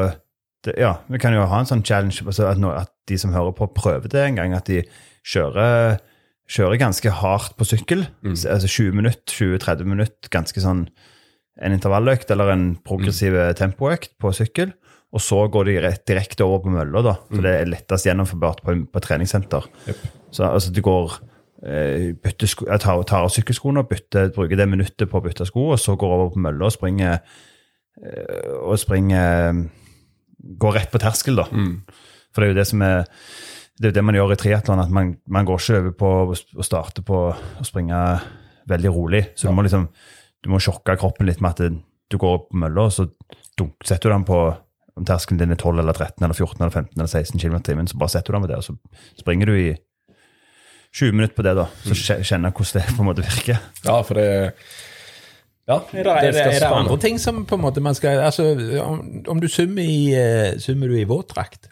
[0.64, 3.32] det, Ja, vi kan jo ha en sånn challenge altså at, nå- at de som
[3.34, 4.54] hører på, prøver det en gang.
[4.54, 4.82] At de
[5.26, 5.98] kjører,
[6.50, 8.06] kjører ganske hardt på sykkel.
[8.26, 10.86] Altså 20 minutter, 20-30 minutter, ganske sånn
[11.62, 14.72] en intervalløkt eller en progressiv tempoøkt på sykkel.
[15.12, 17.12] Og så går de rett, direkte over på mølla, da.
[17.28, 19.66] For det er lettest gjennomførbart på, på treningssenter.
[20.32, 21.18] Så altså, du går
[21.62, 23.92] bytte sko, jeg tar, tar av sykkelskoene og
[24.34, 27.20] bruker det minuttet på å bytte sko, og så går over på mølla og springer
[28.02, 29.60] eh, og springer
[30.42, 31.44] Går rett på terskel, da.
[32.32, 33.04] For det er jo det som er
[33.80, 36.08] det er jo det man gjør i triatlon, at man, man går ikke over på
[36.34, 38.20] å- starte på å springe
[38.68, 39.22] veldig rolig.
[39.34, 39.88] Så du må liksom
[40.42, 41.72] du må sjokke kroppen litt med at
[42.10, 43.08] du går opp på mølla, og så
[43.58, 44.38] dunk, setter du den på
[44.96, 47.62] om terskelen din er 12 eller 13 eller 14 eller 15 eller 16 km i
[47.70, 49.70] timen, så bare setter du den med det, og så springer du i
[50.92, 51.66] 20 minutter på det, da.
[51.86, 53.62] Så kjenner kjenner hvordan det på en måte virker.
[53.86, 54.52] Ja, for det
[55.68, 58.48] Ja, Er det, er, det, er andre ting som på en måte man skal Altså,
[58.82, 61.68] om, om du summer i, eh, summer du i våtdrakt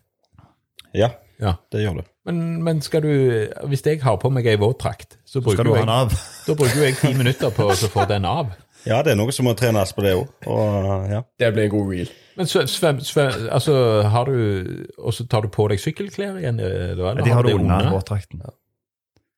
[0.95, 1.11] Ja,
[1.41, 1.55] Ja.
[1.73, 2.03] det gjør du.
[2.27, 5.89] Men, men skal du Hvis jeg har på meg ei våtdrakt, så bruker du den
[5.89, 6.15] jeg, av?
[6.47, 8.53] da bruker jeg ti minutter på å få den av.
[8.87, 10.29] Ja, det er noe som må trenes på det òg.
[10.49, 11.21] Og ja.
[11.41, 12.13] Det blir en god reel.
[12.39, 13.75] Men svøm, svøm, svøm, altså,
[14.09, 16.61] har du Og så tar du på deg sykkelklær igjen?
[16.61, 16.95] Eller?
[16.97, 18.45] Ja, De har du det det under våtdrakten.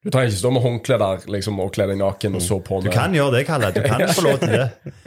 [0.02, 2.80] Du trenger ikke stå med håndkle der liksom, og kle deg naken og så på
[2.80, 3.68] med Du kan gjøre det, Kalle.
[3.70, 4.64] Du kan få lov til det.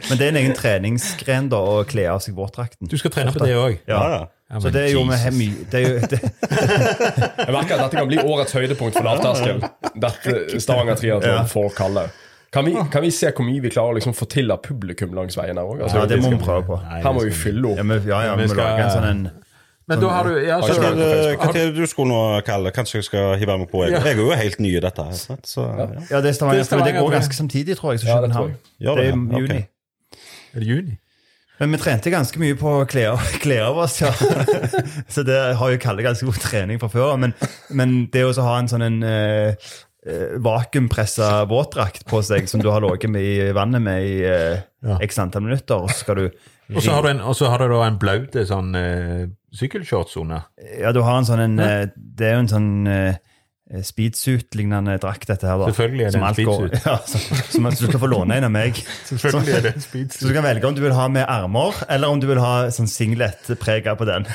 [0.09, 2.87] Men det er en egen treningsgren da, å kle av seg våtdrakten.
[2.87, 3.75] Du skal trene på det òg?
[3.91, 3.99] Ja.
[4.15, 4.21] ja.
[4.45, 5.47] Ja, Så det er vi med hemi...
[5.71, 6.19] Det er jo, det,
[7.47, 9.63] Jeg merker at dette kan bli årets høydepunkt for lavterskel.
[9.97, 11.45] Dette Stavanger Triatlon Ja.
[11.49, 12.03] får kalle.
[12.53, 15.11] Kan vi, kan vi se hvor mye vi klarer å liksom få til av publikum
[15.17, 15.81] langs veien her òg?
[15.87, 16.77] Altså, ja, det må vi prøve på.
[16.87, 17.89] Her må vi fylle Ja, opp.
[17.89, 19.25] men, ja, ja, Vi vi sånn skal-
[19.85, 22.71] Men da har du ja, Har så, ikke Hva er det du skulle nå, Kalle?
[22.73, 23.83] Kanskje jeg skal hive meg på?
[23.85, 25.05] Jeg, jeg er jo helt ny i dette.
[25.05, 25.45] her, sant?
[25.49, 25.87] Så, ja.
[26.09, 28.19] Ja, det er Stavanger, Det er Stavanger, det går ganske samtidig, tror jeg, som Ja,
[28.23, 28.49] det tror København.
[28.49, 28.87] jeg.
[28.87, 29.59] Det det, er i juni.
[29.59, 30.21] Okay.
[30.55, 30.97] Er det juni?
[31.59, 34.11] Men vi trente ganske mye på å kle av, oss, ja.
[35.13, 37.15] Så det har jo Kalle ganske god trening fra før.
[37.21, 37.35] Men,
[37.69, 39.69] men det å ha en sånn en eh,
[40.07, 45.21] eh, vakuumpressa våtdrakt på seg som du har ligget i vannet med i uh, x
[45.21, 46.27] antall minutter, og så skal du
[46.73, 50.47] Og så har du, en, har du da en blaut sånn uh, sykkelshorts under.
[50.79, 53.13] Ja, du har en sånn en eh, Det er jo en sånn uh,
[53.65, 55.57] speedsuit-lignende drakt, dette her.
[55.57, 55.69] da.
[55.71, 56.75] Selvfølgelig er det en speedsuit.
[56.85, 58.81] Ja, som, du skal få låne en av meg.
[59.09, 60.19] Selvfølgelig er det en speedsuit.
[60.21, 62.53] Så du kan velge om du vil ha med armer, eller om du vil ha
[62.73, 64.27] sånn singlet-prega på den.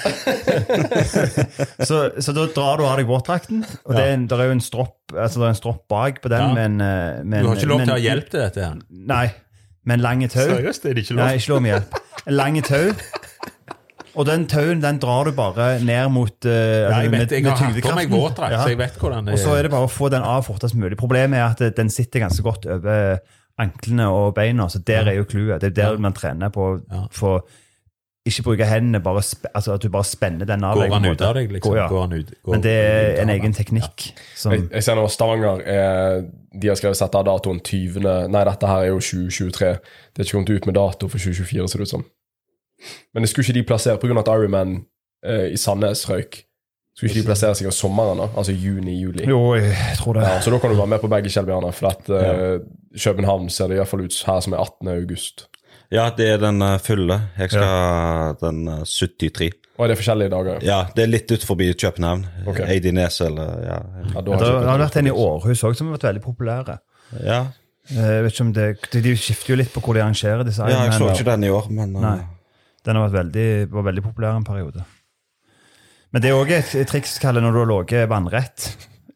[1.88, 4.64] så, så da drar du av deg våtdrakten, og det er, en, er jo en
[4.64, 6.42] stropp altså det en stropp bak på den.
[6.42, 6.54] Ja.
[6.54, 8.82] Men, en, eh, Du har ikke lov til å ha hjelp til dette her.
[9.10, 9.24] Nei,
[9.86, 10.44] med en lang tau.
[10.44, 11.42] Seriøst, er det ikke Nei, lov?
[11.42, 12.00] ikke lov med hjelp.
[12.30, 12.92] En lang tau.
[14.18, 17.56] Og den tauen den drar du bare ned mot uh, Ja, jeg vet, jeg har
[17.60, 18.62] hatt på meg våtdrakt, Ja.
[18.64, 20.74] så jeg vet hvordan det Og så er det bare å få den av fortest
[20.74, 20.98] mulig.
[20.98, 23.20] Problemet er at den sitter ganske godt over
[23.60, 25.60] anklene og beina, så der er jo clouet.
[25.62, 25.98] Det er der Ja.
[25.98, 27.06] man trener på Ja.
[27.10, 27.44] for
[28.26, 30.76] ikke bruke hendene, bare sp altså at du bare spenner den av.
[30.76, 31.70] Går han ut av deg, liksom?
[31.72, 31.88] Går, ja.
[31.88, 34.12] Går han ut, går Men det er en egen teknikk.
[34.36, 38.28] Som, Jeg, jeg ser nå Stavanger er, De har skrevet sette av datoen 20.
[38.28, 39.78] Nei, dette her er jo 2023.
[40.14, 42.04] Det er ikke kommet ut med dato for 2024, ser det ut som.
[43.14, 44.18] Men det skulle ikke de plassere pga.
[44.20, 44.76] at Ironman
[45.26, 46.42] uh, i Sandnes røyk.
[46.96, 48.26] Skulle ikke de plassere seg om sommeren, da?
[48.36, 49.24] Altså juni-juli?
[49.28, 50.24] jo, jeg tror det.
[50.26, 52.60] Ja, så da kan du være med på begge, kjellbjerner For at uh,
[52.98, 54.88] København ser det iallfall ut her som er 18.
[54.96, 55.46] august.
[55.90, 57.16] ja, det er den eh, fulle.
[57.38, 59.50] Jeg skal ha den eh, 73.
[59.78, 60.58] Og er det forskjellige dager?
[60.66, 62.26] Ja, det er litt ut forbi København.
[62.46, 62.66] Okay.
[62.74, 63.78] Eidines eller ja.
[64.14, 66.76] Ja, da har det har vært en i Århus òg som har vært veldig populære.
[67.24, 67.40] ja.
[67.90, 70.62] Eh, Jeg vet ikke om det, de, skifter jo litt på hvor de arrangerer disse.
[70.62, 72.18] ja, jeg så ikke den i år, men eh, Nei.
[72.86, 74.86] Den har vært veldig, var veldig populær en periode.
[76.10, 78.70] Men det er òg et triks Kalle, når du har ligget vannrett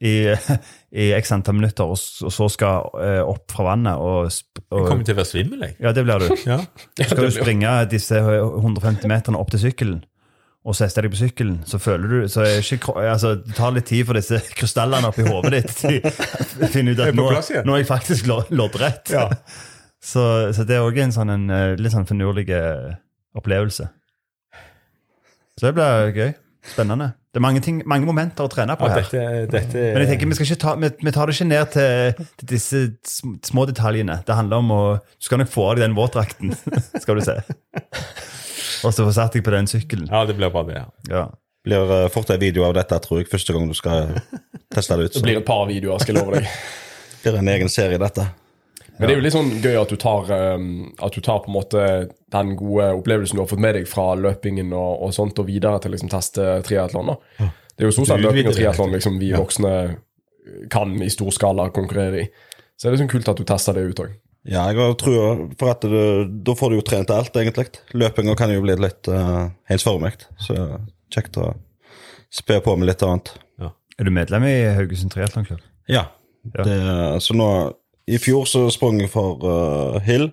[0.04, 0.14] i,
[1.04, 4.30] i x antall minutter, og, og så skal eh, opp fra vannet og,
[4.68, 5.76] og Jeg kommer til å være svimmel, jeg.
[5.82, 6.34] Ja, det blir du.
[6.50, 6.60] Ja.
[7.00, 10.02] Skal du springe disse 150 meterne opp til sykkelen,
[10.64, 14.06] og sette deg på sykkelen, så føler du så ikke, altså, Det tar litt tid
[14.08, 18.30] for disse krystallene oppi hodet ditt til finne ut at nå, nå er jeg faktisk
[18.30, 19.12] loddrett.
[19.12, 19.26] Ja.
[20.04, 20.22] Så,
[20.56, 22.46] så det er òg en sånn en, eh, litt sånn finurlig
[23.38, 23.88] opplevelse.
[25.58, 26.32] Så det blir gøy.
[26.64, 27.12] Spennende.
[27.34, 29.02] Det er mange, ting, mange momenter å trene på Ja, her.
[29.04, 31.72] dette, dette Men jeg tenker, vi, skal ikke ta, vi, vi tar det ikke ned
[31.74, 32.82] til, til disse
[33.50, 34.20] små detaljene.
[34.26, 36.54] Det handler om å Du skal nok få av deg den våtdrakten,
[37.02, 37.36] skal du se.
[38.84, 40.06] Og så få satt deg på den sykkelen.
[40.12, 40.78] Ja, det blir bare det.
[40.78, 40.86] ja.
[41.10, 41.24] Ja.
[41.64, 44.10] Blir uh, fort en video av dette, tror jeg, første gang du skal
[44.74, 45.14] teste det ut.
[45.16, 46.48] Det blir et par videoer, skal jeg love deg.
[47.24, 48.26] blir en egen serie, dette.
[48.98, 50.66] Men det er jo litt sånn gøy at du tar um,
[51.02, 51.84] At du tar på en måte
[52.30, 55.80] den gode opplevelsen du har fått med deg fra løpingen og, og sånt, og videre
[55.82, 57.12] til liksom teste triatlon.
[57.12, 57.48] da.
[57.74, 59.72] Det er jo stort sett løping og triatlon liksom, vi voksne
[60.70, 62.26] kan i stor skala konkurrere i.
[62.76, 64.14] Så det er liksom kult at du tester det ut òg.
[64.44, 67.70] Ja, jeg tror for at du, da får du jo trent alt, egentlig.
[67.96, 70.58] Løpinga kan jo bli litt uh, ensformig, så
[71.14, 71.54] kjekt å
[72.34, 73.32] spe på med litt annet.
[73.98, 75.62] Er du medlem i Haugesund Triatlonklubb?
[75.90, 76.08] Ja.
[76.52, 76.64] Ja.
[76.66, 76.78] Det,
[77.24, 77.48] så nå
[78.08, 80.30] I fjor så sprang jeg for uh, Hill,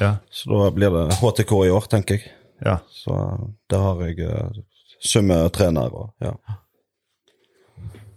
[0.00, 0.16] Ja.
[0.32, 2.30] så da blir det HTK i år, tenker jeg.
[2.64, 2.78] ja.
[2.90, 3.12] Så
[3.70, 4.62] der har jeg uh,
[5.04, 6.32] summetrener og ja.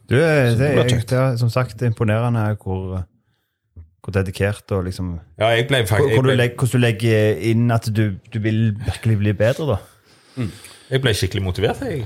[0.07, 1.09] Du, eh, det, det er, kjekt.
[1.09, 3.01] det er som sagt imponerende hvor,
[3.99, 7.41] hvor dedikert og liksom Ja, jeg ble hvor, faktisk hvor du legger, Hvordan du legger
[7.51, 10.45] inn at du, du vil virkelig bli bedre, da.
[10.87, 12.05] Jeg ble skikkelig motivert, jeg.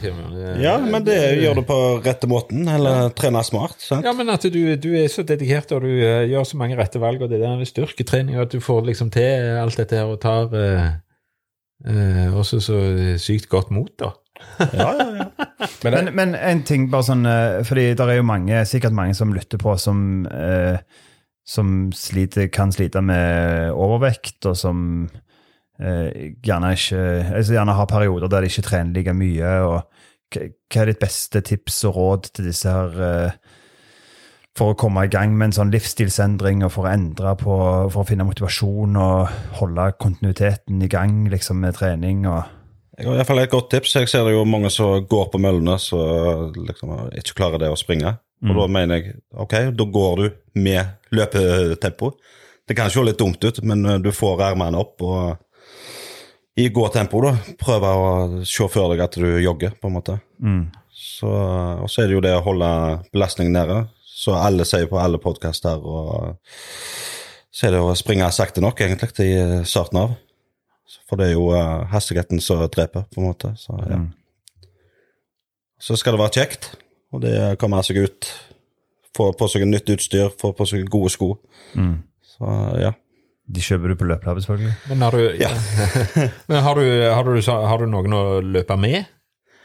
[0.61, 3.77] Ja, men det gjør du på rette måten, eller trene smart.
[3.83, 4.07] sant?
[4.07, 7.01] Ja, men at du, du er så dedikert, og du uh, gjør så mange rette
[7.01, 10.09] valg, og det der med styrketrening, og at du får liksom til alt dette her
[10.09, 10.89] og tar uh,
[11.85, 12.81] uh, også så
[13.21, 14.15] sykt godt mot, da.
[14.73, 15.47] Ja, ja, ja.
[15.83, 17.27] Men Men, men en ting, bare sånn
[17.67, 20.79] Fordi det er jo mange, sikkert mange som lytter på, som, eh,
[21.45, 24.79] som sliter, kan slite med overvekt, og som
[25.81, 27.01] gjerne ikke
[27.37, 29.53] altså Gjerne har perioder der de ikke trener like mye.
[29.65, 29.81] og
[30.31, 33.57] Hva er ditt beste tips og råd til disse her eh,
[34.57, 37.53] for å komme i gang med en sånn livsstilsendring og for å endre på,
[37.91, 42.41] for å finne motivasjon og holde kontinuiteten i gang liksom med trening og
[42.99, 43.95] Jeg har i hvert fall et godt tips.
[43.95, 47.79] Jeg ser det jo mange som går på møllene som liksom ikke klarer det å
[47.79, 48.11] springe.
[48.41, 50.27] Og da mener jeg ok, da går du
[50.61, 52.11] med løpetempo.
[52.67, 55.39] Det kan se litt dumt ut, men eh, du får ermene opp og
[56.61, 57.33] i gåtempo, da.
[57.59, 58.11] Prøve å
[58.47, 60.17] se for deg at du jogger, på en måte.
[61.01, 62.69] Så, og så er det jo det å holde
[63.13, 65.81] belastningen nede, så alle sier på alle podkaster.
[65.81, 66.37] Og
[67.51, 70.15] så er det å springe sakte nok, egentlig, til starten av.
[71.09, 73.53] For det er jo uh, hastigheten som dreper, på en måte.
[73.59, 73.99] Så, ja.
[75.79, 76.71] så skal det være kjekt,
[77.11, 78.31] og det kommer seg ut.
[79.17, 81.33] Få på seg nytt utstyr, få på seg gode sko.
[82.35, 82.93] Så ja.
[83.51, 84.75] De kjøper du på løpelabbet, selvfølgelig.
[84.91, 85.23] Men har du,
[86.51, 89.01] men har du, har du, har du noen å løpe med?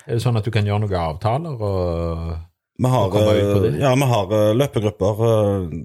[0.06, 1.62] Er det sånn at du kan gjøre noen avtaler?
[1.62, 2.34] og...
[2.76, 5.22] Vi har, eh, ja, vi har eh, løpegrupper.
[5.26, 5.78] eh,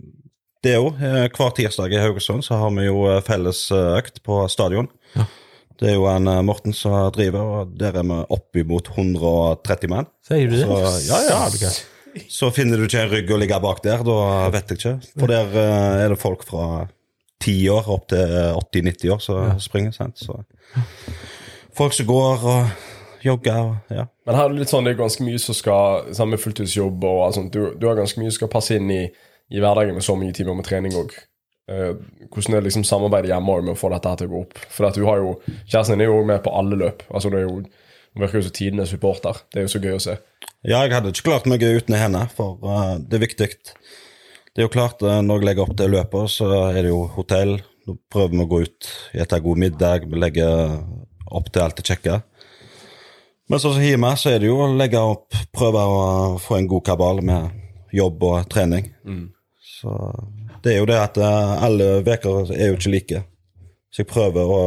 [0.61, 0.99] Det òg.
[1.37, 4.89] Hver tirsdag i Haugesund så har vi jo felles økt på stadion.
[5.15, 5.25] Ja.
[5.81, 10.09] Det er jo en Morten som driver, og der er vi oppimot 130 menn.
[10.27, 10.67] Sier du det?
[10.67, 11.71] Så, ja, ja.
[12.29, 14.19] Så finner du ikke en rygg å ligge bak der, da
[14.53, 14.93] vet jeg ikke.
[15.15, 15.55] For der
[16.03, 16.67] er det folk fra
[17.41, 19.95] 10 år opp til 80-90 år som springer.
[19.95, 20.19] sant?
[20.21, 20.37] Så
[21.77, 22.87] folk som går og
[23.25, 24.05] jogger og ja.
[24.25, 27.03] Men her er det litt sånn, det er ganske mye som skal sammen med fulltidsjobb
[27.07, 27.53] og alt sånt.
[27.53, 29.03] Du, du har ganske mye som skal passe inn i,
[29.51, 31.13] i hverdagen med så mye timer med trening òg.
[31.71, 34.57] hvordan er liksom samarbeidet hjemme med å få dette her til å gå opp?
[34.73, 37.05] For at du har jo Kjæresten din er jo med på alle løp.
[37.09, 37.61] Altså det er jo
[38.11, 39.37] Hun virker jo som tidenes supporter.
[39.53, 40.17] Det er jo så gøy å se.
[40.67, 43.47] Ja, jeg hadde ikke klart meg uten henne, for uh, det er viktig.
[44.51, 47.05] Det er jo klart, eh, når jeg legger opp til løpet, så er det jo
[47.15, 47.53] hotell.
[47.87, 50.75] Nå prøver vi å gå ut, spise god middag, vi legger
[51.31, 52.17] opp til alt det kjekke.
[53.47, 56.03] Men sånn som hjemme, så er det jo å legge opp, prøve å
[56.39, 58.91] få en god kabal med jobb og trening.
[59.59, 59.95] Så
[60.63, 63.23] det er jo det at eh, alle uker er jo ikke like.
[63.91, 64.61] Så jeg prøver å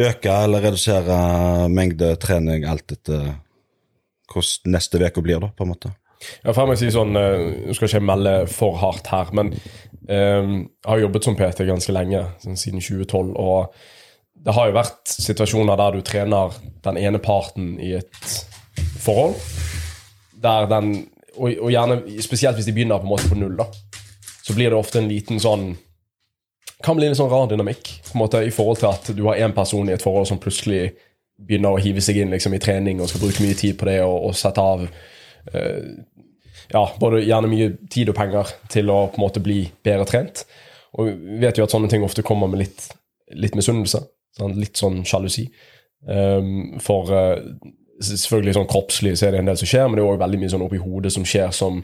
[0.00, 3.34] øke eller redusere mengde trening alt etter
[4.30, 5.92] hvordan neste uke blir, da, på en måte.
[6.42, 9.54] Ja, for jeg må si sånn, eh, Nå skal ikke melde for hardt her, men
[9.54, 13.32] eh, jeg har jobbet som PT ganske lenge, sånn siden 2012.
[13.40, 13.72] Og
[14.44, 18.34] det har jo vært situasjoner der du trener den ene parten i et
[19.00, 19.36] forhold.
[20.40, 20.94] Der den,
[21.36, 23.68] og, og gjerne spesielt hvis de begynner på en måte på null, da.
[24.40, 25.74] Så blir det ofte en liten sånn
[26.80, 29.36] Kan bli en sånn rar dynamikk på en måte i forhold til at du har
[29.44, 30.94] én person i et forhold som plutselig
[31.36, 33.98] begynner å hive seg inn liksom, i trening og skal bruke mye tid på det
[34.00, 34.86] og, og sette av
[35.52, 40.44] ja, både gjerne mye tid og penger til å på en måte bli bedre trent.
[40.98, 42.88] Og vi vet jo at sånne ting ofte kommer med litt,
[43.38, 44.02] litt misunnelse.
[44.38, 45.48] Sånn, litt sånn sjalusi.
[46.06, 47.40] Um, for uh,
[48.00, 50.40] selvfølgelig sånn kroppslig så er det en del som skjer, men det er òg veldig
[50.40, 51.82] mye sånn oppi hodet som skjer som,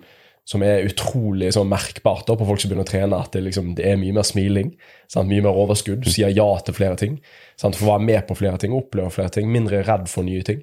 [0.49, 3.21] som er utrolig sånn merkbart da, på folk som begynner å trene.
[3.21, 4.73] At det, liksom, det er mye mer smiling,
[5.13, 5.31] sant?
[5.31, 6.03] mye mer overskudd.
[6.07, 7.19] Du sier ja til flere ting.
[7.61, 7.79] Sant?
[7.79, 9.51] Får være med på flere ting, oppleve flere ting.
[9.53, 10.63] Mindre redd for nye ting.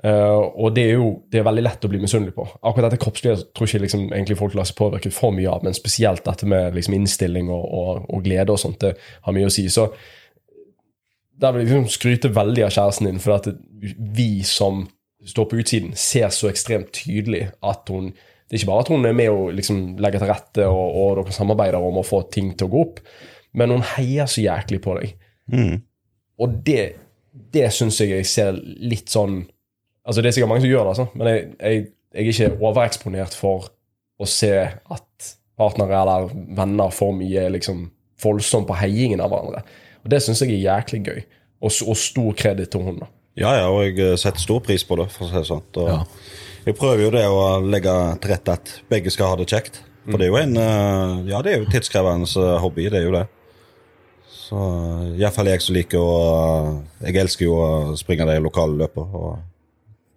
[0.00, 2.46] Uh, og det er jo det er veldig lett å bli misunnelig på.
[2.64, 5.76] Akkurat dette kroppslige tror ikke liksom, egentlig folk lar seg påvirke for mye av, men
[5.76, 9.52] spesielt dette med liksom, innstilling og, og, og, glede og sånt, det har mye å
[9.52, 9.68] si.
[9.70, 9.90] Så
[11.42, 13.50] der vil jeg liksom skryte veldig av kjæresten din, for at
[14.16, 14.86] vi som
[15.28, 18.12] står på utsiden, ser så ekstremt tydelig at hun
[18.50, 21.14] Det er ikke bare at hun er med og liksom legger til rette, og, og
[21.22, 22.98] dere samarbeider om å få ting til å gå opp,
[23.56, 25.14] men hun heier så jæklig på deg.
[25.48, 25.78] Mm.
[26.36, 26.82] Og det,
[27.54, 29.38] det syns jeg jeg ser litt sånn
[30.06, 32.66] Altså, det er sikkert mange som gjør det, altså, men jeg, jeg, jeg er ikke
[32.66, 33.68] overeksponert for
[34.22, 37.84] å se at partnere eller venner for mye er liksom
[38.22, 39.62] voldsomt på heiingen av hverandre.
[40.02, 41.20] Og Det syns jeg er jæklig gøy,
[41.62, 43.08] og, og stor kreditt til hun da.
[43.38, 45.62] Ja, ja, og jeg setter stor pris på det, for å si det sånn.
[45.80, 46.00] Og Ja.
[46.62, 47.92] Jeg prøver jo det å legge
[48.22, 49.80] til rette at begge skal ha det kjekt.
[50.06, 53.06] For det er jo en eh, Ja, det er jo tidskrevende eh, hobby, det er
[53.08, 53.24] jo det.
[54.30, 54.60] Så
[55.18, 56.12] iallfall jeg som liker å
[57.02, 59.32] Jeg elsker jo å springe de lokale løpene.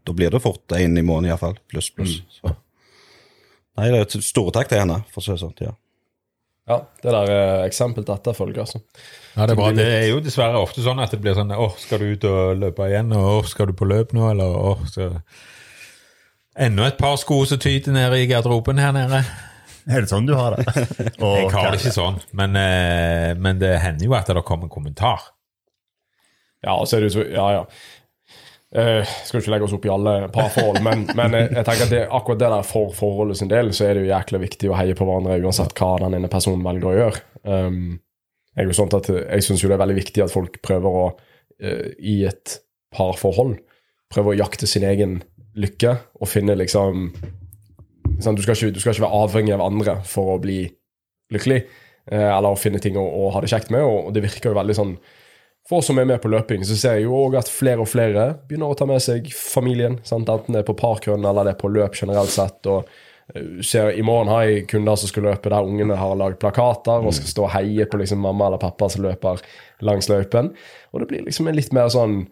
[0.06, 1.58] Da blir det fort én i måneden iallfall.
[1.72, 2.20] Pluss, pluss.
[2.38, 2.53] Så.
[3.76, 5.58] Nei, det er store takk til henne, for å si det sånn.
[5.66, 5.74] Ja.
[6.66, 8.80] Ja, Det der er eksempel til etterfølge, altså.
[9.36, 9.68] Ja, det er bra.
[9.76, 12.56] Det er jo dessverre ofte sånn at det blir sånn Åh, skal du ut og
[12.58, 13.12] løpe igjen?
[13.14, 14.32] Og åh, skal du på løp nå?
[14.32, 15.20] Eller åh, skal
[16.56, 19.20] Enda et par sko som tyter nede i garderoben her nede.
[19.86, 20.64] Er det sånn du har det?
[21.20, 24.66] Og, Jeg har det ikke sånn, men, eh, men det hender jo at det kommer
[24.70, 25.28] en kommentar.
[26.66, 27.66] Ja, så er det jo så Ja, ja.
[28.76, 31.93] Eh, skal ikke legge oss opp i alle parforhold, men, men jeg, jeg tenker at
[31.93, 34.76] det, akkurat det der for forholdet sin del, så er det jo jækla viktig å
[34.76, 37.23] heie på hverandre uansett hva den ene personen velger å gjøre.
[37.47, 37.80] Um,
[38.55, 41.07] jeg jo sånt at jeg syns jo det er veldig viktig at folk prøver å,
[41.15, 42.57] uh, i et
[42.95, 43.55] parforhold,
[44.11, 45.21] prøve å jakte sin egen
[45.55, 47.13] lykke og finne liksom
[48.19, 50.65] sånn, du, skal ikke, du skal ikke være avhengig av andre for å bli
[51.32, 51.61] lykkelig,
[52.11, 54.51] uh, eller å finne ting å, å ha det kjekt med, og, og det virker
[54.51, 54.97] jo veldig sånn
[55.70, 57.89] for oss som er med på løping, så ser jeg jo òg at flere og
[57.89, 59.97] flere begynner å ta med seg familien.
[60.05, 60.30] Sant?
[60.30, 62.59] Enten det er på parkrun eller det er på løp generelt sett.
[62.70, 62.86] og
[63.34, 67.01] eh, ser, I morgen har jeg kunder som skal løpe der ungene har lagd plakater
[67.01, 69.41] og skal stå og heie på liksom mamma eller pappa som løper
[69.82, 70.53] langs løypen.
[70.93, 72.26] Og det blir liksom en litt mer sånn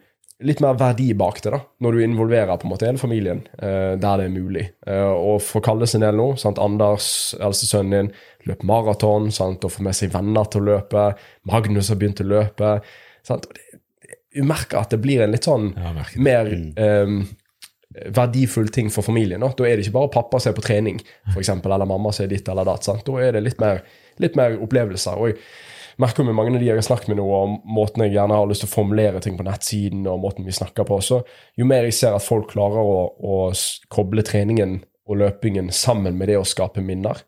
[0.44, 3.94] litt mer verdi bak det, da, når du involverer på en måte hele familien eh,
[4.02, 4.66] der det er mulig.
[4.88, 6.62] Eh, og for Kalle sin del nå, sant?
[6.62, 7.08] Anders,
[7.40, 8.12] eldstesønnen din,
[8.50, 11.06] løp maraton, og får med seg venner til å løpe.
[11.50, 12.74] Magnus har begynt å løpe.
[13.28, 13.48] Sant?
[14.34, 17.20] Du merker at det blir en litt sånn Ja, jeg mer um,
[17.94, 19.44] verdifull ting for familien.
[19.44, 19.52] Da.
[19.58, 21.02] da er det ikke bare pappa som er på trening,
[21.32, 22.88] for eksempel, eller mamma som er ditt eller datt.
[22.88, 23.06] Sant?
[23.06, 23.84] Da er det litt mer,
[24.22, 25.20] litt mer opplevelser.
[25.20, 28.16] Og jeg merker med mange av de jeg har snakket med nå, og måten jeg
[28.16, 31.22] gjerne har lyst til å formulere ting på nettsiden, og måten vi snakker på, så
[31.60, 33.38] jo mer jeg ser at folk klarer å, å
[33.94, 37.22] koble treningen og løpingen sammen med det å skape minner,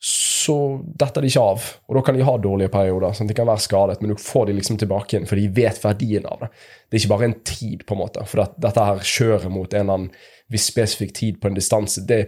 [0.00, 0.54] så
[1.00, 1.64] detter de ikke av.
[1.90, 3.12] Og da kan de ha dårlige perioder.
[3.18, 3.26] Sånn.
[3.30, 6.26] De kan være skadet, men du får de liksom tilbake igjen, for de vet verdien
[6.30, 6.50] av det.
[6.88, 8.26] Det er ikke bare en tid, på en måte.
[8.30, 10.12] For at dette her kjøret mot en eller annen
[10.54, 12.20] viss spesifikk tid på en distanse, det,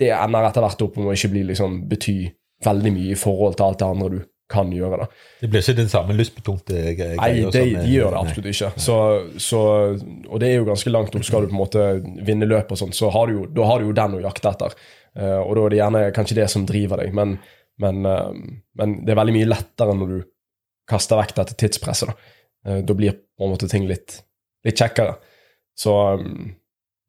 [0.00, 2.20] det ender etter hvert opp med å ikke bli liksom, bety
[2.64, 4.20] veldig mye i forhold til alt det andre du
[4.52, 5.02] kan gjøre.
[5.02, 5.06] da.
[5.40, 8.70] Det blir ikke den samme lystbetonte gre- Nei, det, eh, de gjør det absolutt ikke.
[8.84, 8.96] Så,
[9.40, 9.60] så,
[10.28, 11.24] og det er jo ganske langt opp.
[11.24, 11.84] Skal du på en måte
[12.28, 14.52] vinne løp og sånn, så har du jo, da har du jo den å jakte
[14.52, 14.76] etter.
[15.18, 17.36] Eh, og da er det gjerne kanskje det som driver deg, men,
[17.82, 18.30] men, uh,
[18.78, 20.22] men det er veldig mye lettere når du
[20.88, 22.12] kaster vekk dette tidspresset.
[22.12, 22.38] Da,
[22.68, 24.20] uh, da blir på en måte ting litt,
[24.66, 25.18] litt kjekkere.
[25.78, 26.50] Så um,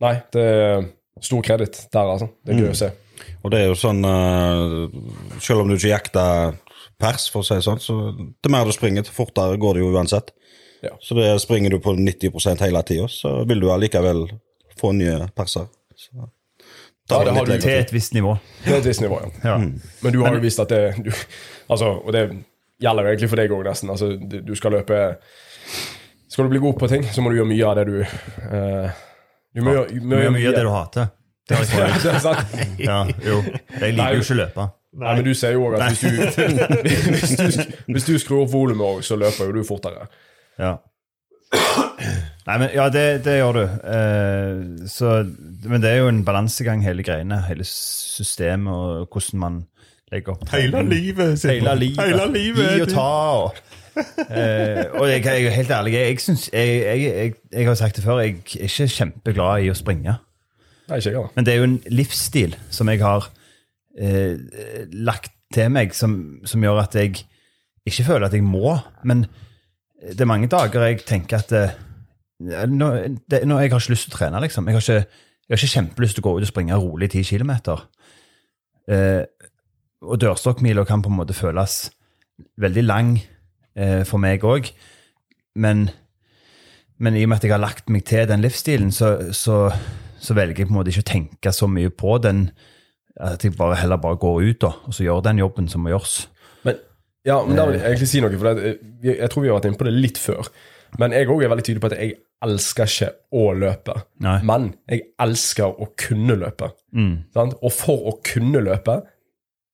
[0.03, 0.81] Nei, det er
[1.23, 2.27] stor kreditt der, altså.
[2.43, 2.89] Det er gøy å se.
[3.45, 4.01] Og det er jo sånn
[5.45, 6.57] Selv om du ikke jakter
[6.99, 9.83] pers, for å si det sånn, så til mer du springer, til fortere går det
[9.85, 10.33] jo uansett.
[10.83, 10.91] Ja.
[10.99, 14.25] Så det springer du på 90% hele tida, så vil du allikevel
[14.79, 15.69] få nye perser.
[15.95, 16.27] Så,
[17.09, 18.37] Ja, det har du Til et visst nivå.
[18.63, 19.31] Det er et visst nivå, ja.
[19.49, 19.57] Ja.
[20.03, 21.11] Men du har jo vist at det du,
[21.69, 22.23] altså, Og det
[22.81, 23.89] gjelder jo egentlig for deg òg, nesten.
[23.91, 24.13] Altså,
[24.47, 25.01] du skal løpe
[26.29, 29.03] Skal du bli god på ting, så må du gjøre mye av det du uh,
[29.53, 31.11] Du må gjøre må gjør mye av det du hater.
[31.49, 32.55] Det har jeg ikke sant.
[32.79, 33.41] Ja, jo.
[33.81, 34.67] Jeg liker jo ikke å løpe.
[34.93, 36.09] Nei, men du ser jo òg at hvis du,
[37.09, 40.07] hvis du, hvis du skrur opp volumet òg, så løper jo du fortere.
[40.61, 40.77] Ja.
[42.43, 43.61] Nei, men ja, det, det gjør du.
[43.87, 45.11] Eh, så,
[45.69, 47.39] men det er jo en balansegang, hele greiene.
[47.47, 49.61] Hele systemet og hvordan man
[50.11, 51.37] legger opp Hele livet!
[51.39, 52.03] sier Hele livet.
[52.03, 52.73] Hele livet.
[52.75, 53.05] Gi og ta.
[53.43, 53.61] Og,
[54.27, 57.95] eh, og jeg, jeg er helt ærlig, jeg, synes, jeg, jeg, jeg, jeg har sagt
[57.95, 60.17] det før, jeg er ikke kjempeglad i å springe.
[60.89, 61.29] Nei, ikke jeg.
[61.35, 63.29] Men det er jo en livsstil som jeg har
[63.95, 64.35] eh,
[65.05, 66.17] lagt til meg, som,
[66.49, 67.23] som gjør at jeg
[67.85, 68.75] ikke føler at jeg må.
[69.07, 69.27] Men
[70.03, 71.75] det er mange dager jeg tenker at eh,
[72.41, 74.67] når, det, når jeg har ikke lyst til å trene, liksom.
[74.67, 77.27] Jeg har ikke, jeg har ikke kjempelyst til å gå ut og springe rolig 10
[77.29, 77.83] kilometer.
[78.91, 79.23] Eh,
[80.03, 81.87] og dørstokkmila kan på en måte føles
[82.59, 84.71] veldig lang eh, for meg òg.
[85.55, 85.87] Men,
[86.97, 89.67] men i og med at jeg har lagt meg til den livsstilen, så, så,
[90.19, 92.47] så velger jeg på en måte ikke å tenke så mye på den.
[93.13, 95.93] At jeg bare heller bare går ut da, og så gjør den jobben som må
[95.93, 96.23] gjøres.
[96.65, 96.79] Men,
[97.27, 99.69] ja, men da vil jeg egentlig si noe, for jeg, jeg tror vi har vært
[99.69, 100.49] inne på det litt før.
[101.01, 103.95] Men jeg òg er veldig tydelig på at jeg elsker ikke å løpe.
[104.23, 104.37] Nei.
[104.45, 106.73] Men jeg elsker å kunne løpe.
[106.95, 107.15] Mm.
[107.35, 107.57] Sant?
[107.61, 108.99] Og for å kunne løpe,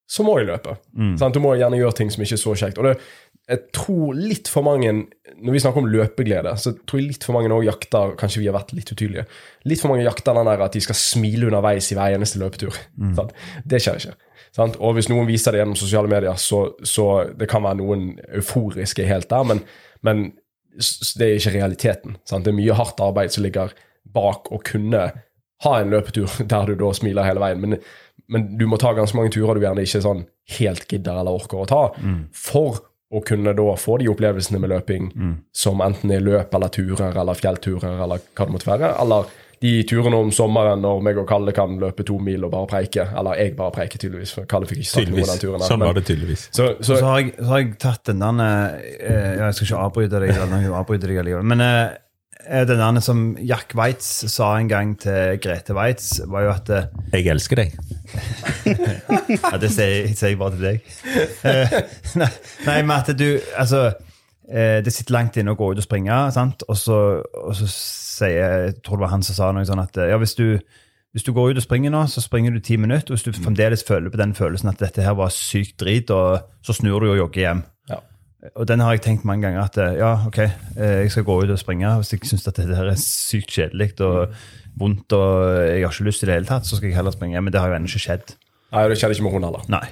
[0.10, 0.76] så må jeg løpe.
[0.98, 1.16] Mm.
[1.22, 1.36] Sant?
[1.36, 2.80] Du må gjerne gjøre ting som ikke er så kjekt.
[2.82, 2.96] Og det,
[3.50, 7.34] jeg tror litt for mange Når vi snakker om løpeglede, så tror jeg litt for
[7.38, 9.26] mange også jakter Kanskje vi har vært litt utydelige.
[9.70, 12.78] Litt for mange jakter den der at de skal smile underveis i hver eneste løpetur.
[12.98, 13.14] Mm.
[13.18, 13.34] Sant?
[13.66, 14.18] Det skjer ikke.
[14.56, 14.78] Sant?
[14.82, 18.12] Og hvis noen viser det gjennom sosiale medier, så, så det kan være noen
[18.42, 19.62] euforiske helt der, men,
[20.06, 20.30] men
[20.80, 22.18] det er ikke realiteten.
[22.28, 22.46] Sant?
[22.46, 23.74] Det er mye hardt arbeid som ligger
[24.10, 25.10] bak å kunne
[25.66, 27.64] ha en løpetur der du da smiler hele veien.
[27.64, 27.80] Men,
[28.32, 30.26] men du må ta ganske mange turer du gjerne ikke sånn
[30.58, 31.82] helt gidder eller orker å ta,
[32.36, 35.12] for å kunne da få de opplevelsene med løping
[35.54, 38.92] som enten er løp eller turer eller fjellturer eller hva det måtte være.
[39.02, 42.70] Eller de turene om sommeren når meg og Kalle kan løpe to mil og bare
[42.72, 43.08] preike.
[43.20, 45.60] Eller jeg bare preiker, tydeligvis, for Kalle fikk ikke sagt noe den turen.
[45.60, 45.68] der.
[45.68, 46.46] Sånn var det tydeligvis.
[46.56, 49.82] Så, så, Så har jeg, så har jeg tatt den der eh, Jeg skal ikke
[49.90, 51.50] avbryte deg, eller jeg avbryter deg allikevel.
[51.52, 51.98] Men eh,
[52.70, 56.88] den der som Jack Weitz sa en gang til Grete Weitz, var jo at eh,
[57.20, 57.76] Jeg elsker deg.
[59.30, 60.94] Ja, det sier, jeg bare til deg.
[61.46, 61.76] Eh,
[62.22, 62.30] nei,
[62.66, 63.28] nei, men at du
[63.60, 64.06] Altså, eh,
[64.86, 66.64] det sitter langt inne å gå ut og springe, sant?
[66.70, 69.98] Og så, og så sier Jeg tror det var han som sa noe sånn at
[70.00, 70.60] eh, ja, hvis du,
[71.16, 73.14] hvis du går ut og springer nå, så springer du ti minutter.
[73.14, 76.50] Og hvis du fremdeles føler på den følelsen at dette her var sykt drit, og
[76.66, 77.64] så snur du og jogger hjem.
[77.92, 78.02] ja.
[78.56, 80.40] Og den har jeg tenkt mange ganger at eh, ja, ok,
[80.78, 81.96] eh, jeg skal gå ut og springe.
[82.02, 84.36] Hvis jeg syns dette her er sykt kjedelig og
[84.80, 85.34] vondt og
[85.68, 87.42] jeg har ikke lyst i det hele tatt, så skal jeg heller springe.
[87.42, 88.38] Men det har jo ennå ikke skjedd.
[88.70, 89.66] Nei, det skjedde ikke med hun heller.
[89.72, 89.88] Nei.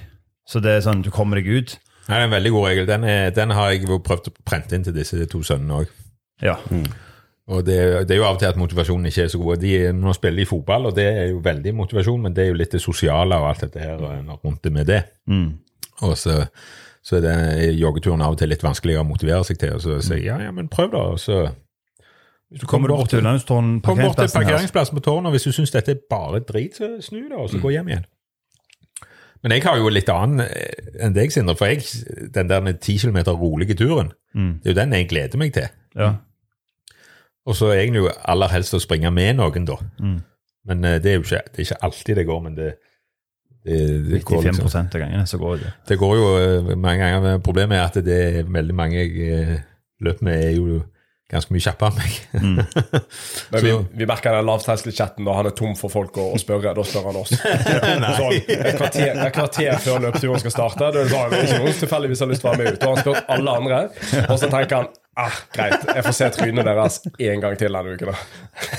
[0.47, 1.74] Så det er sånn, du kommer deg ut.
[2.08, 2.88] Nei, det er en veldig god regel.
[2.88, 5.93] Den, er, den har jeg prøvd å prente inn til disse to sønnene òg.
[6.43, 6.55] Ja.
[7.47, 7.78] Og det,
[8.08, 9.62] det er jo av og til at motivasjonen ikke er så god.
[9.62, 12.58] De, nå spiller de fotball, og det er jo veldig motivasjon, men det er jo
[12.60, 15.01] litt det sosiale og alt dette her eh, rundt det med det.
[15.32, 15.53] Mm.
[16.08, 16.41] Og så,
[17.03, 19.78] så er det joggeturen av og til litt vanskeligere å motivere seg til.
[19.80, 21.05] Og så sier jeg ja, ja, men prøv da.
[21.16, 21.47] Og så
[22.47, 25.47] hvis du Kommer du bort til Ullandstårn Kom bort til parkeringsplassen på tårnet, og hvis
[25.49, 28.05] du syns dette er bare drit, så snu da, og så gå hjem igjen.
[29.44, 31.56] Men jeg har jo litt annen eh, enn deg, Sindre.
[31.60, 31.84] For jeg,
[32.34, 34.60] den der ti kilometer rolige turen, Mm.
[34.62, 35.70] det er jo den jeg gleder meg til.
[35.98, 36.12] Ja.
[37.48, 39.78] Og så egentlig jo aller helst å springe med noen, da.
[40.04, 40.18] Mm.
[40.68, 42.68] Men eh, det er jo ikke, det er ikke alltid det går, men det,
[43.66, 43.80] det,
[44.12, 45.72] det, går, 95 liksom, av gangene så går det.
[45.90, 47.40] det går jo eh, mange ganger.
[47.46, 49.62] Problemet er at det er veldig mange jeg
[50.06, 50.82] løper med, er jo
[51.28, 52.14] ganske mye kjappere enn meg.
[52.40, 52.60] Mm.
[53.52, 56.72] Men vi, vi merker den lavterskelchatten når han er tom for folk å, å spørre.
[56.78, 57.34] Da spør han oss.
[58.20, 60.80] sånn, et, kvarter, et kvarter før løpeturen skal starte.
[60.80, 62.88] Da er det sånn, er ikke noen tilfeldigvis har lyst til å være med ut.
[62.88, 63.82] Og han spør alle andre,
[64.24, 67.98] og så tenker han ah, greit, jeg får se trynet deres en gang til denne
[67.98, 68.14] uken.
[68.14, 68.18] da.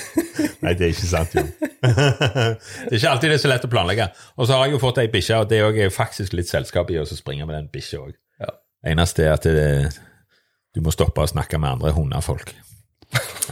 [0.65, 1.45] Nei, det er ikke sant, jo.
[1.45, 4.09] det er ikke alltid det er så lett å planlegge.
[4.39, 6.91] Og så har jeg jo fått ei bikkje, og det er jo faktisk litt selskap
[6.95, 8.15] i å springe med den bikkja òg.
[8.41, 8.55] Ja.
[8.89, 9.69] Eneste er at det,
[10.79, 12.55] du må stoppe å snakke med andre hundefolk.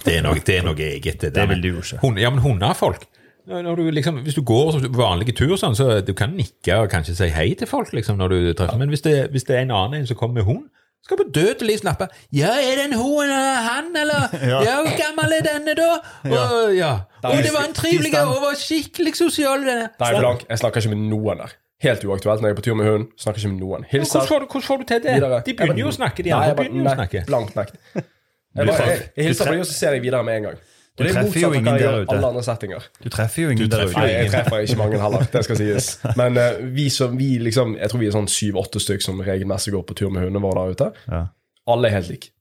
[0.05, 1.20] Det er noe, det er noe eget.
[1.20, 2.01] Det, Det vil du jo ikke.
[2.05, 3.07] Hun, ja, men hundefolk
[3.47, 7.29] du liksom, Hvis du går vanlige tur, sånn, så du kan nikke og kanskje si
[7.31, 7.93] hei til folk.
[7.93, 8.79] liksom, når du treffer.
[8.79, 10.64] Men hvis det, hvis det er en annen en som kommer med hund,
[11.07, 12.09] skal på dødelig snappe.
[12.35, 16.74] 'Ja, er det en hund eller han, eller?' 'Ja, hvor gammel er denne, da?' Og,
[16.74, 17.07] ja.
[17.22, 19.62] Og det var en trivelig og skikkelig sosial.
[19.62, 21.55] Nei, blank, jeg snakker ikke med noen der.
[21.85, 23.09] Helt uaktuelt når jeg er på tur med hund.
[23.20, 23.83] Snakker ikke med noen.
[23.91, 24.22] Hilser.
[24.22, 25.16] Hvordan får, du, hvordan får du til det?
[25.18, 25.41] videre.
[25.47, 27.24] De begynner jo å snakke, de andre jeg begynner jo å snakke.
[27.29, 27.77] Blankt nekt.
[28.57, 30.61] Jeg, bare, jeg, jeg hilser på dem, og så ser jeg videre med en gang.
[30.97, 32.14] Du er treffer jo ingen der ute.
[32.14, 32.87] alle andre settinger.
[33.05, 33.99] Du treffer jo ingen der ute.
[33.99, 35.89] Nei, jeg treffer ikke mange heller, det skal sies.
[36.20, 39.74] Men uh, vi som, vi liksom, jeg tror vi er sånn syv-åtte stykk som regelmessig
[39.77, 40.89] går på tur med hundene våre der ute.
[41.12, 41.20] Ja.
[41.68, 42.33] Alle er helt like.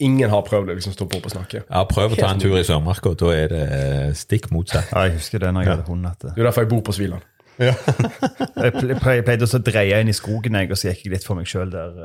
[0.00, 1.60] Ingen har prøvd å liksom stoppe opp og snakke.
[1.66, 4.88] Ja, Prøv å ta en tur i Sørmarka, da er det eh, stikk motsatt.
[4.94, 6.08] Ja, jeg husker det når jeg hadde hund.
[6.24, 7.26] Det er derfor jeg bor på Sviland.
[9.00, 11.26] ple- jeg pleide også å dreie inn i skogen, jeg, og så gikk jeg litt
[11.26, 11.98] for meg sjøl der.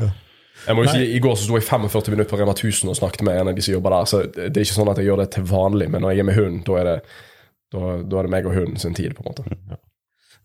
[0.00, 0.08] Ja.
[0.62, 2.96] Jeg må jo si, I går så sto jeg 45 minutter på Rema 1000 og
[2.98, 4.08] snakket med en av de som jobber der.
[4.10, 6.28] Så det er ikke sånn at jeg gjør det til vanlig, men når jeg er
[6.28, 6.98] med hund, da er det,
[7.74, 7.80] da,
[8.12, 9.16] da er det meg og hunden sin tid.
[9.18, 9.78] på en måte.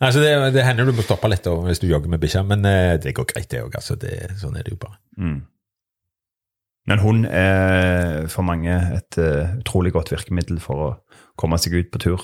[0.02, 2.44] Nei, så det, det hender du må stoppe litt da, hvis du jogger med bikkja,
[2.50, 3.78] men eh, det går greit, det òg.
[3.80, 4.98] Altså, det- sånn er det jo bare.
[5.22, 5.38] Mm.
[6.88, 10.92] Men hund er for mange et uh, utrolig godt virkemiddel for å
[11.38, 12.24] komme seg ut på tur.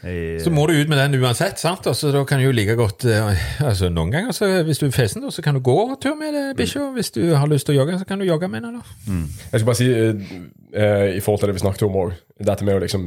[0.00, 1.84] I, Så må du ut med den uansett, sant?
[1.86, 4.86] Altså, så da kan du jo like godt eh, altså Noen ganger, så, hvis du
[4.86, 6.94] er fesen, så kan du gå tur med det, Mm.
[6.94, 8.80] Hvis du har lyst til å jogge, så kan du jogge med den.
[9.06, 9.26] Mm.
[9.52, 10.38] Jeg skal bare si, uh,
[10.72, 13.04] eh, i forhold til det vi snakket om òg, dette med å liksom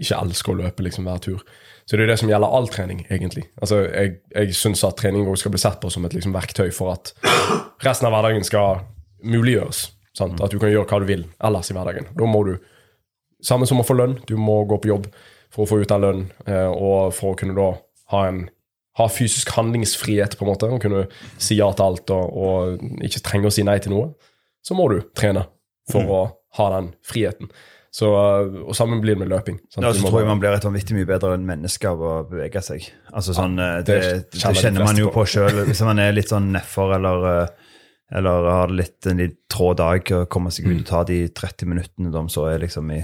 [0.00, 1.42] ikke elske å løpe liksom hver tur.
[1.84, 3.44] Så det er det som gjelder all trening, egentlig.
[3.60, 6.70] Altså, Jeg, jeg syns at trening òg skal bli sett på som et liksom, verktøy
[6.72, 7.12] for at
[7.84, 8.84] resten av hverdagen skal
[9.26, 9.88] muliggjøres.
[10.16, 10.40] Sant?
[10.40, 12.10] At du kan gjøre hva du vil ellers i hverdagen.
[12.14, 12.56] Da må du
[13.40, 14.18] Samme som å få lønn.
[14.28, 15.06] Du må gå på jobb
[15.50, 17.72] for å få ut den lønnen, eh, og for å kunne da
[18.14, 18.48] ha en
[18.98, 21.06] ha fysisk handlingsfrihet, på en måte, og kunne
[21.40, 24.10] si ja til alt og, og ikke trenge å si nei til noe,
[24.66, 25.46] så må du trene
[25.90, 26.22] for å
[26.58, 27.50] ha den friheten.
[27.94, 29.58] Så, eh, og sammen blir det med løping.
[29.70, 29.82] sant?
[29.82, 32.62] Ja, så tror jeg man blir et vanvittig mye bedre enn menneske av å bevege
[32.62, 32.86] seg.
[33.10, 35.24] Altså sånn, ja, det det, det, kjenner kjenner man jo på.
[35.26, 35.64] sjøl.
[35.66, 37.72] Hvis man er litt sånn nedfor eller, eh,
[38.20, 41.72] eller har litt, en litt trå dag og kommer seg ut og tar de 30
[41.72, 43.02] minuttene de så er liksom i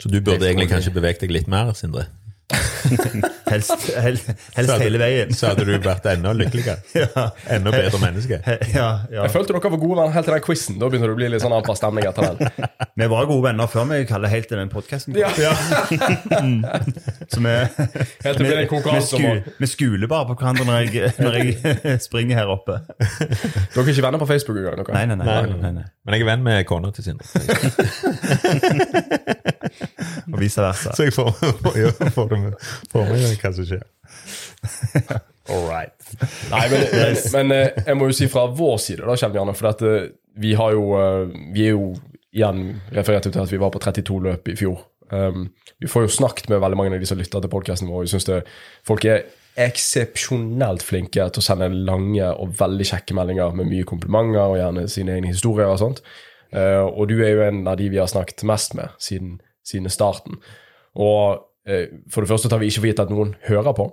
[0.00, 2.08] Så du burde egentlig kanskje beveget deg litt mer, Sindre.
[3.50, 5.32] Helst, helst, helst hele veien.
[5.34, 6.76] Så hadde du vært enda lykkeligere.
[7.54, 8.38] Enda bedre menneske.
[8.70, 9.24] Ja, ja.
[9.24, 10.76] Jeg følte dere var gode venner helt til den quizen.
[10.78, 12.36] Da begynner det å bli litt sånn annen stemning etter den.
[13.00, 15.12] Vi var gode venner før vi kaller helt til den podkasten.
[15.18, 15.28] Ja.
[15.34, 15.40] Så
[17.42, 17.54] vi,
[18.22, 18.50] Helt vi,
[19.08, 19.26] sku,
[19.58, 21.46] vi skuler bare på hverandre når jeg, når jeg
[22.06, 22.74] springer her oppe.
[23.00, 24.78] Dere er ikke venner på Facebook engang?
[24.94, 25.26] Nei, nei, nei.
[25.26, 25.86] nei, nei, nei.
[26.06, 27.26] Men jeg er venn med kona til Sindre.
[30.30, 30.94] Og vice versa.
[30.96, 31.32] Så jeg får,
[31.64, 33.84] får, jo, får, med, får med hva som skjer.
[35.50, 35.94] All right.
[36.50, 36.84] Nei, men,
[37.34, 40.12] men eh, jeg må jo si fra vår side, da, Kjell Bjarne, for at, eh,
[40.40, 41.90] vi har jo eh, Vi er jo
[42.30, 44.84] igjen referert til at vi var på 32 løp i fjor.
[45.10, 45.48] Um,
[45.82, 48.04] vi får jo snakket med veldig mange av de som lytter til podkasten vår.
[48.04, 48.36] Jeg synes det,
[48.86, 49.24] folk er
[49.58, 54.86] eksepsjonelt flinke til å sende lange og veldig kjekke meldinger med mye komplimenter og gjerne
[54.92, 56.04] sine egne historier og sånt.
[56.54, 59.40] Uh, og du er jo en av de vi har snakket mest med siden,
[59.70, 60.40] siden starten.
[60.98, 63.88] Og eh, for det første tar vi ikke for gitt at noen hører på.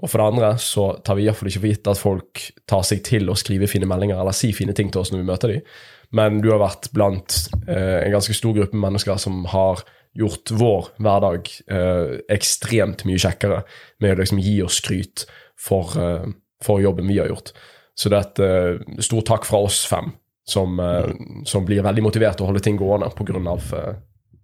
[0.00, 3.02] Og for det andre så tar vi iallfall ikke for gitt at folk tar seg
[3.06, 5.72] til å skrive fine meldinger eller si fine ting til oss når vi møter dem.
[6.16, 9.84] Men du har vært blant eh, en ganske stor gruppe mennesker som har
[10.18, 13.60] gjort vår hverdag eh, ekstremt mye kjekkere
[14.02, 15.26] med å liksom gi oss skryt
[15.60, 16.26] for, eh,
[16.64, 17.52] for jobben vi har gjort.
[17.94, 20.10] Så det er et eh, stor takk fra oss fem,
[20.48, 21.12] som, eh,
[21.46, 23.98] som blir veldig motivert til å holde ting gående pga.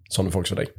[0.07, 0.71] Sånne folk som deg.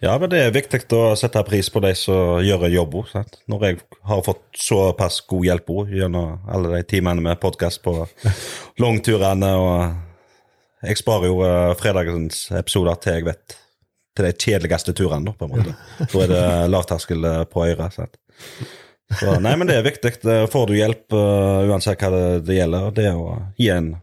[0.00, 3.26] Ja, men det er viktig å sette pris på de som gjør jobben.
[3.52, 7.98] Når jeg har fått såpass god hjelp gjennom alle de timene med podkast på
[8.82, 10.02] langturene og
[10.86, 13.54] Jeg sparer jo eh, fredagens episoder til jeg vet
[14.16, 15.72] til de kjedeligste turene, på en måte.
[16.12, 17.96] Da er det lavterskel eh, på øret.
[19.16, 20.12] Så, nei, men det er viktig.
[20.52, 22.12] Får du hjelp, eh, uansett hva
[22.44, 23.24] det, gjelder, det å
[23.58, 23.94] gi en,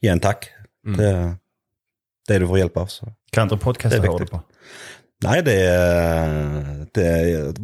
[0.00, 0.46] gi en takk
[0.94, 1.34] til
[2.30, 2.94] de du får hjelp av.
[2.94, 4.38] så Hva andre podkaster er hører du på?
[5.22, 5.58] Nei, det,
[6.92, 7.10] det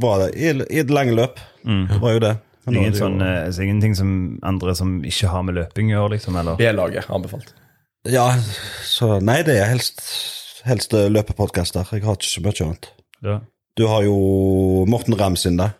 [0.00, 1.40] var i, i det lange løp.
[1.64, 2.34] Det var jo det.
[2.68, 4.10] Ingen det sånn, så ingenting som
[4.46, 6.36] andre som ikke har med løping å gjøre, liksom?
[6.40, 6.56] Eller?
[6.60, 7.52] B-laget anbefalt.
[8.08, 8.30] Ja,
[8.86, 10.00] så Nei, det er helst,
[10.68, 11.88] helst løpepodkaster.
[11.92, 12.90] Jeg har ikke så mye annet.
[13.24, 13.36] Ja.
[13.76, 14.16] Du har jo
[14.88, 15.72] Morten Ramm sin, da.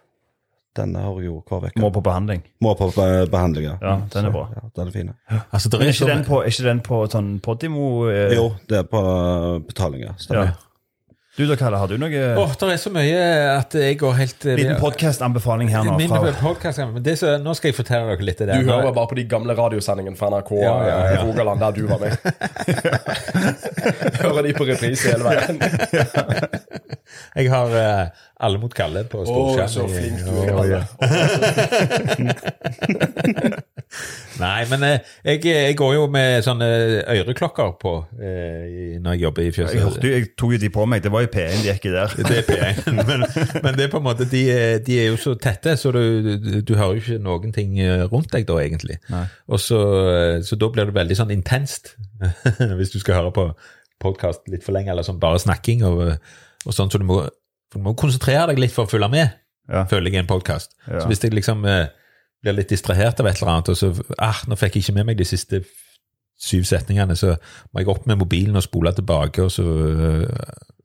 [0.78, 1.80] Den har jo hver uke.
[1.82, 2.42] Må på behandling.
[2.62, 3.76] Må på be- behandling, ja.
[3.82, 4.44] Ja, den er bra.
[4.54, 5.10] Ja, den er fin.
[5.52, 8.06] Altså, er er ikke så, den på, er ikke den på sånn Podimo?
[8.12, 9.02] Eh, Jo, det er på
[9.66, 10.14] betaling, ja.
[10.30, 10.46] Ja.
[11.39, 13.18] Du da, Kalle, har du noe Åh, det er så mye
[13.53, 15.93] at jeg går helt eh, liten podkastanbefaling her nå?
[16.01, 18.43] Min Fra, podcast, men det så, nå skal jeg fortelle dere litt.
[18.43, 18.57] det.
[18.59, 20.97] Du hører bare på de gamle radiosendingene fra NRK Ja, ja, ja.
[21.12, 22.18] eh, Rogaland, der du var med.
[24.24, 25.62] hører de på reprise hele veien.
[27.39, 28.11] Jeg har uh,
[28.43, 29.70] Alle mot Kalle på storskjerm.
[29.70, 30.82] så flink du er, Å, ja.
[34.39, 36.66] Nei, men eh, jeg, jeg går jo med sånne
[37.14, 39.78] øreklokker på eh, når jeg jobber i fjøset.
[39.78, 41.03] jeg, jo- jeg tok jo de på meg.
[41.03, 42.14] Det var jo P1 de gikk i der.
[42.18, 43.24] Det er P1, men,
[43.64, 46.03] men det er på en måte, de, er- de er jo så tette, så du,
[46.39, 49.01] du, du hører jo ikke noen ting eh, rundt deg da, egentlig.
[49.09, 49.80] Så,
[50.12, 51.95] eh, så da blir det veldig sånn intenst,
[52.78, 53.49] hvis du skal høre på
[54.05, 56.05] podkast litt for lenge, eller sånn bare snakking, og,
[56.68, 57.22] og sånn, så du må,
[57.74, 59.34] du må konsentrere deg litt for å følge med,
[59.68, 59.82] Ja.
[59.91, 60.76] føler jeg, i en podkast.
[60.86, 61.03] Ja.
[61.03, 61.89] Så hvis jeg liksom eh,
[62.43, 65.07] blir litt distrahert av et eller annet, og så ah, nå fikk jeg ikke med
[65.11, 65.62] meg de siste
[66.39, 67.32] syv setningene, så
[67.74, 70.28] må jeg opp med mobilen og spole tilbake, og så øh,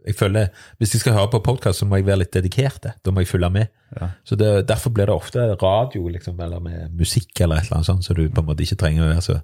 [0.05, 0.47] jeg føler,
[0.77, 2.85] Hvis jeg skal høre på podkast, så må jeg være litt dedikert.
[3.05, 3.65] Da må jeg følge med.
[4.01, 4.07] Ja.
[4.25, 7.85] Så det, Derfor blir det ofte radio liksom, eller med musikk eller et eller annet
[7.87, 9.37] sånt, så du på en måte ikke trenger å være så,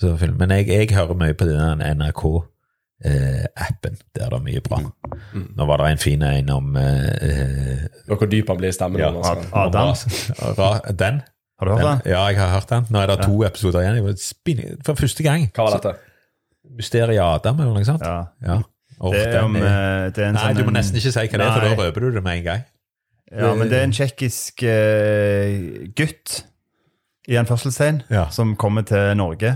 [0.00, 0.36] så film.
[0.40, 3.96] Men jeg, jeg hører mye på den NRK-appen.
[4.16, 4.78] der det er mye bra.
[5.34, 9.00] Nå var det en fin en om eh, Hvor dyp han blir i stemmen.
[9.00, 9.94] Ja, skal- Adam.
[10.96, 11.20] Den?
[11.60, 12.12] Har du hørt den?
[12.14, 12.86] Ja, jeg har hørt den.
[12.88, 14.76] Nå er det to episoder igjen.
[14.86, 15.46] For første gang.
[15.52, 15.92] Hva var dette?
[16.80, 18.04] Mysteriet Adam, eller noe sånt?
[18.06, 18.30] Ja.
[18.46, 18.60] Ja.
[19.00, 19.62] Oh, Det er, om, eh,
[20.12, 21.72] det er en Nei, sånn du må nesten ikke si hva det er, for da
[21.86, 22.64] røper du det med en gang.
[23.30, 26.40] Ja, men det er en tsjekkisk uh, gutt,
[27.30, 28.26] i anførselstegn, Ja.
[28.34, 29.54] som kommer til Norge.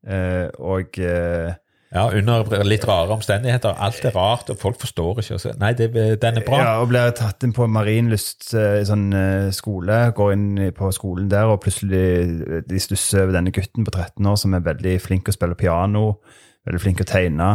[0.00, 1.52] Uh, og eh,
[1.92, 3.74] Ja, under litt rare omstendigheter.
[3.82, 5.38] Alt er rart, og folk forstår ikke.
[5.42, 5.88] så- Nei, det,
[6.22, 6.58] den er bra.
[6.62, 10.12] Ja, og blir tatt inn på Marienlyst eh, sånn eh, skole.
[10.14, 12.04] Går inn på skolen der, og plutselig
[12.46, 15.58] eh, de stusser over denne gutten på 13 år som er veldig flink å spille
[15.58, 16.20] piano.
[16.68, 17.50] Veldig flink å tegne.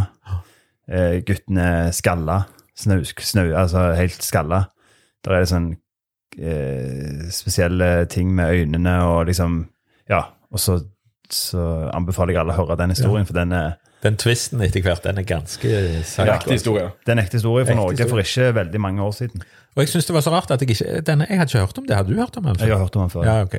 [0.91, 2.41] Eh, gutten er skalla.
[2.75, 4.65] Snau, snau, altså helt skalla.
[5.23, 5.71] Der er det sånn
[6.38, 9.61] eh, spesielle ting med øynene og liksom
[10.09, 10.25] Ja.
[10.51, 10.75] Og så,
[11.31, 15.01] så anbefaler jeg alle å høre den historien, for den er, Den twisten etter hvert,
[15.03, 16.89] den er ganske ekte historie.
[17.06, 19.41] det er en ekte historie for Norge for ikke veldig mange år siden.
[19.76, 21.78] Og jeg syns det var så rart at jeg ikke denne, Jeg hadde ikke hørt
[21.82, 21.95] om det.
[21.97, 22.56] Hadde du hørt om den?
[22.60, 22.66] før?
[22.66, 23.24] Jeg har hørt om den før.
[23.26, 23.58] Ja, ok.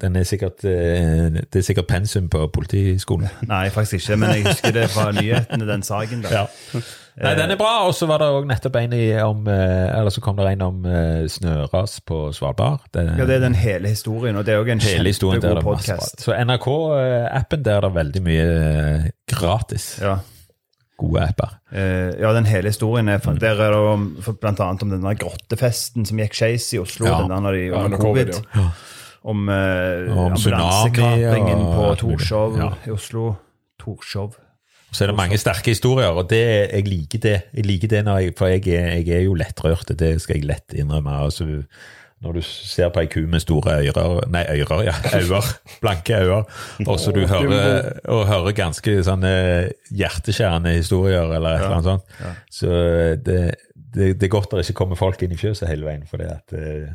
[0.00, 3.28] Den er sikkert, eh, det er sikkert pensum på Politiskolen.
[3.46, 6.32] Nei, faktisk ikke, men jeg husker det fra nyhetene, den saken der.
[6.32, 6.80] Ja.
[7.20, 7.72] Nei, den er bra.
[7.88, 10.62] Og så var det òg nettopp en i, om eh, Eller så kom det en
[10.64, 12.86] om eh, snøras på Svalbard.
[12.94, 16.22] Det, Ja, det er den hele historien, og det er òg en kjempegod podkast.
[16.24, 19.98] Så NRK-appen der er det veldig mye eh, gratis.
[20.00, 20.18] Ja.
[21.02, 21.52] Gode apper.
[21.72, 23.38] Eh, ja, den hele historien er mm.
[23.42, 24.06] Der er det om,
[24.40, 27.18] blant annet om denne grottefesten som gikk skeis i Oslo Ja.
[27.26, 28.32] den der de, Ja, under ja, covid.
[28.38, 28.88] covid,
[29.22, 31.94] Om, eh, Om ambulansekrapingen på.
[32.00, 32.72] Torshov Ja.
[32.86, 33.36] i Oslo.
[33.78, 34.36] Torshov.
[34.92, 37.38] Så er det mange sterke historier, og det, jeg liker det.
[37.56, 40.48] Jeg liker det når jeg, For jeg er, jeg er jo lettrørt, det skal jeg
[40.50, 41.14] lett innrømme.
[41.24, 41.46] Altså,
[42.22, 44.94] når du ser på ei ku med store ører Nei, ører, ja.
[45.18, 45.40] Øyne.
[45.82, 46.44] Blanke øyne.
[46.86, 49.32] Og så du hører, og hører ganske sånne
[49.90, 52.44] hjerteskjærende historier, eller et eller annet sånt.
[52.52, 52.68] Så
[53.26, 53.40] det,
[53.94, 56.30] det, det er godt det ikke kommer folk inn i fjøset hele veien, for det
[56.36, 56.92] at eh,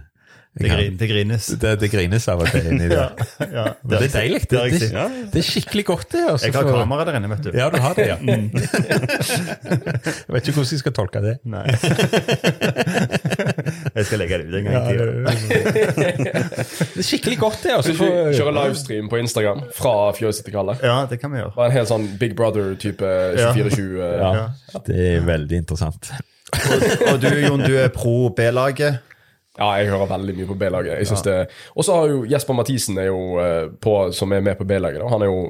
[0.57, 1.47] Det, grin, det grines.
[1.61, 2.97] det, det grines av og til inni det.
[3.37, 4.41] Ja, ja, det er deilig.
[4.49, 4.89] Det, Det
[5.33, 6.23] det, er skikkelig godt, det.
[6.31, 7.51] altså, Jeg har for- kamera der inne, vet du.
[7.57, 8.17] ja, du har det, ja.
[8.23, 8.37] jeg
[10.33, 11.35] vet ikke hvordan jeg skal tolke det.
[11.45, 11.65] Nei.
[13.95, 15.03] jeg skal legge det ut en gang tida.
[16.17, 17.73] Det er skikkelig godt, det.
[17.77, 20.77] Altså, for, Kjøre livestream på Instagram fra fjøset til Kalle.
[20.83, 21.53] Ja, det kan vi gjøre.
[21.57, 23.99] Bare en helt sånn Big Brother-type 24-20.
[24.21, 26.11] ja, det er veldig interessant.
[27.11, 29.03] Og du, Jon, du er pro B-laget.
[29.57, 31.23] Ja, jeg hører veldig mye på B-laget.
[31.25, 31.37] Det
[31.75, 35.01] Og så har jo Jesper Mathisen, er jo, eh, på, som er med på B-laget.
[35.09, 35.47] Han er jo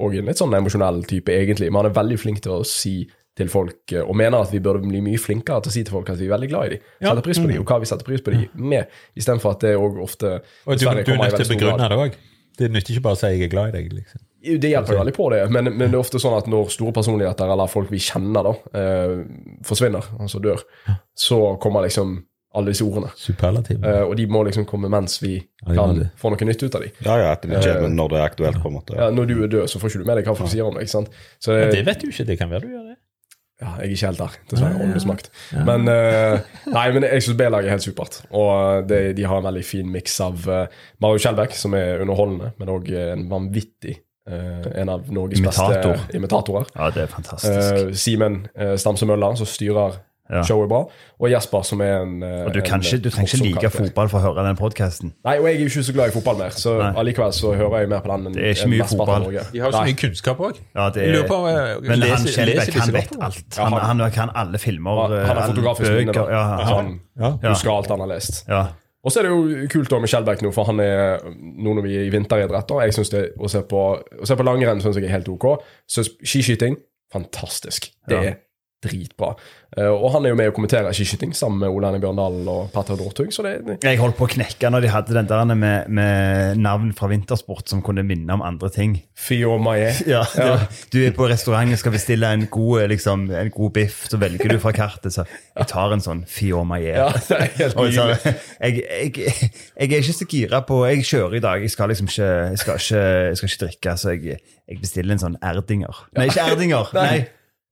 [0.00, 1.68] òg en litt sånn emosjonell type, egentlig.
[1.70, 3.02] Men han er veldig flink til å si
[3.36, 5.96] til folk, eh, og mener at vi burde bli mye flinkere til å si til
[5.96, 6.84] folk at vi er veldig glad i dem.
[7.00, 9.00] Setter pris på dem, og hva vi setter pris på dem med.
[9.18, 12.20] Istedenfor at det òg ofte Og du, du er nødt til å begrunne det òg.
[12.54, 13.92] Det nytter ikke bare å si 'jeg er glad i deg'.
[13.92, 14.20] liksom.
[14.60, 17.48] Det hjelper veldig på det, men, men det er ofte sånn at når store personligheter
[17.50, 19.24] eller folk vi kjenner, da, eh,
[19.64, 20.60] forsvinner, altså dør,
[21.16, 22.18] så kommer liksom
[22.54, 23.10] alle disse ordene.
[23.18, 23.80] Superlativ.
[23.84, 25.34] Uh, og de må liksom komme mens vi
[25.64, 26.08] Ja, kan det.
[26.20, 26.92] få noe nytt ut av dem.
[27.04, 28.98] Ja, ja, etter det men når det er aktuelt, på en måte.
[28.98, 30.74] Ja, når du er død, så får ikke du med deg hva folk sier om
[30.78, 30.86] deg.
[30.86, 31.10] ikke sant?
[31.42, 32.26] Så Ja, det, vet du ikke.
[32.30, 32.96] Det kan være du gjør det.
[33.62, 34.80] ja, jeg er ikke helt der, dessverre.
[34.84, 35.30] Åndenes makt.
[35.66, 36.38] Men, uh,
[36.74, 38.20] nei, men jeg syns B-laget er helt supert.
[38.30, 40.64] Og det, de har en veldig fin miks av uh,
[41.00, 45.98] Mario Skjelbæk, som er underholdende, men òg en vanvittig Uh, En av Norges Imitator.
[45.98, 46.64] beste imitatorer.
[46.74, 47.74] Ja, det er fantastisk.
[47.76, 49.98] Uh, Simen uh, Stamse Møller, som styrer
[50.30, 50.40] Ja.
[50.42, 50.78] showet bra.
[51.20, 53.60] Og Jesper, som er en eh, Og du, kan en, ikke, du trenger ikke like
[53.60, 53.84] karakter.
[53.84, 55.12] fotball for å høre den podkasten.
[55.24, 56.92] Nei, og jeg er jo ikke så glad i fotball mer, så Nei.
[57.02, 58.26] allikevel så hører jeg mer på den.
[58.30, 59.26] enn- Det er ikke mye fotball.
[59.52, 60.60] De har jo så mye kunnskap òg.
[60.74, 63.44] Ja, er, eh, men leser- han Skjelbæk, han vet alt.
[63.58, 66.14] Ja, Han, han- han kan alle filmer, Han, han er fotografisk minne.
[66.14, 67.36] Ja, han Ja.
[67.50, 68.44] husker alt han har lest.
[68.48, 68.66] ja.
[69.04, 71.82] Og så er det jo kult da med Skjelbæk nå, for han er nå når
[71.82, 72.66] vi er i vinteridrett.
[72.66, 75.28] da, Jeg synes det Å se på, å se på langrenn syns jeg er helt
[75.28, 75.60] ok.
[75.86, 76.76] Så skiskyting
[77.12, 77.90] fantastisk.
[78.08, 78.30] Det Ja.
[78.30, 78.36] er
[78.84, 79.34] dritbra.
[79.74, 82.68] Eh, og han er jo med og kommenterer skiskyting sammen med Ole Erne Bjørndalen og
[82.74, 86.60] Petter Northug, det, Jeg holdt på å knekke når de hadde den der med, med
[86.62, 89.00] navn fra vintersport som kunne minne om andre ting.
[89.18, 89.92] Fio Maie.
[90.14, 90.58] Ja, ja.
[90.92, 94.52] Du er på restaurant og skal bestille en god, liksom, en god biff, så velger
[94.52, 95.14] du fra kartet.
[95.16, 96.98] Så jeg tar en sånn Fiormaillet.
[96.98, 101.38] Ja, det er helt Og jeg, jeg, jeg er ikke så gira på Jeg kjører
[101.38, 101.64] i dag.
[101.64, 104.38] Jeg skal liksom ikke Jeg skal ikke, jeg skal ikke drikke, så jeg,
[104.70, 106.04] jeg bestiller en sånn Erdinger.
[106.16, 106.92] Nei, ikke Erdinger.
[106.96, 107.24] Nei,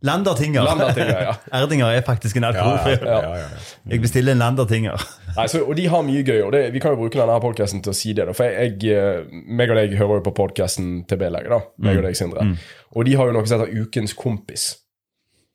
[0.03, 0.65] Landertinger.
[0.67, 1.35] Landertinger, ja.
[1.63, 2.95] Erdinger er faktisk en Ja, alkoholfri.
[3.07, 3.61] ja, ja, ja.
[3.93, 5.05] Jeg bestiller en Landertinger.
[5.37, 7.83] Nei, så, og de har mye gøy, og det, vi kan jo bruke denne podkasten
[7.85, 8.27] til å si det.
[8.29, 11.49] Da, for jeg, jeg, eh, meg og deg hører jo på podkasten til B-lege.
[11.53, 12.49] da, meg og deg, Sindre.
[12.97, 14.67] Og de har jo noe som heter Ukens kompis.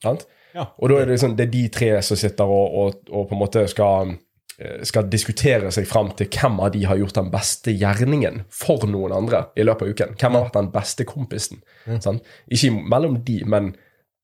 [0.03, 0.23] Sant?
[0.55, 0.69] Ja.
[0.79, 3.35] Og da er det, liksom, det er de tre som sitter og, og, og på
[3.35, 4.15] en måte skal,
[4.57, 8.87] eh, skal diskutere seg fram til hvem av de har gjort den beste gjerningen for
[8.89, 10.15] noen andre i løpet av uken.
[10.17, 11.61] Hvem har vært den beste kompisen?
[12.01, 12.25] Sant?
[12.49, 13.75] Ikke mellom de, men,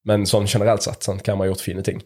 [0.09, 1.03] men sånn generelt sett.
[1.05, 1.23] Sant?
[1.25, 2.01] Hvem har gjort fine ting.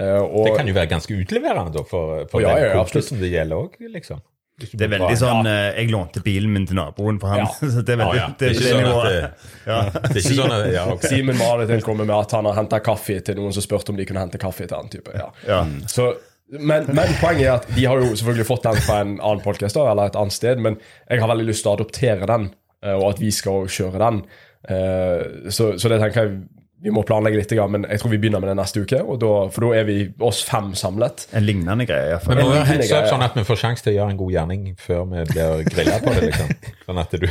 [0.00, 3.20] Uh, og, Det kan jo være ganske utleverende da, for, for Ja, den ja, kompisen
[3.20, 4.22] det gjelder òg, liksom.
[4.62, 5.72] Det er veldig sånn ja.
[5.74, 7.42] Jeg lånte bilen min til naboen for ham.
[7.42, 7.70] Ja.
[7.72, 8.26] Så det er Ja, veldig ja.
[8.38, 9.22] det er ikke det sånn at det,
[9.66, 9.78] Ja.
[9.92, 11.10] det er ikke sånn at ja, okay.
[11.12, 14.06] Simen må kommer med at han har henta kaffe til noen som spurte om de
[14.08, 14.92] kunne hente kaffe til han.
[14.92, 15.28] type, ja.
[15.48, 15.60] Ja.
[15.90, 16.08] Så,
[16.52, 19.76] men, men poenget er at de har jo selvfølgelig fått den fra en annen podkast
[19.80, 20.78] eller et annet sted, men
[21.08, 22.48] jeg har veldig lyst til å adoptere den,
[22.84, 24.24] eh, og at vi skal kjøre den.
[24.72, 26.42] Eh, Så, så det tenker jeg
[26.82, 28.98] vi må planlegge litt, grann, men jeg tror vi begynner med det neste uke.
[29.06, 29.96] Og da, for da er vi
[30.26, 31.28] oss fem samlet.
[31.36, 33.04] En lignende greie, Men må liten heads greie.
[33.04, 35.62] up, sånn at vi får sjanse til å gjøre en god gjerning før vi blir
[35.68, 36.24] grilla på det.
[36.26, 36.50] liksom.
[36.88, 37.28] Sånn at du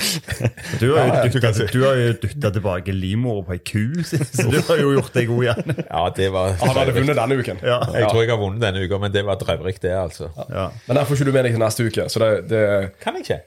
[0.80, 4.60] Du har jo dytta, du har jo dytta tilbake livmoren på ei ku, så du
[4.70, 5.76] har jo gjort deg god igjen.
[5.84, 7.60] Ja, det var Han hadde vunnet denne uken.
[7.66, 7.82] Ja.
[7.92, 10.32] Jeg tror jeg har vunnet denne uka, men det var drøvrikt, det, altså.
[10.48, 10.70] Ja.
[10.88, 12.08] Men den får ikke du med deg til neste uke.
[12.14, 12.64] Så det, det
[13.04, 13.42] Kan jeg ikke?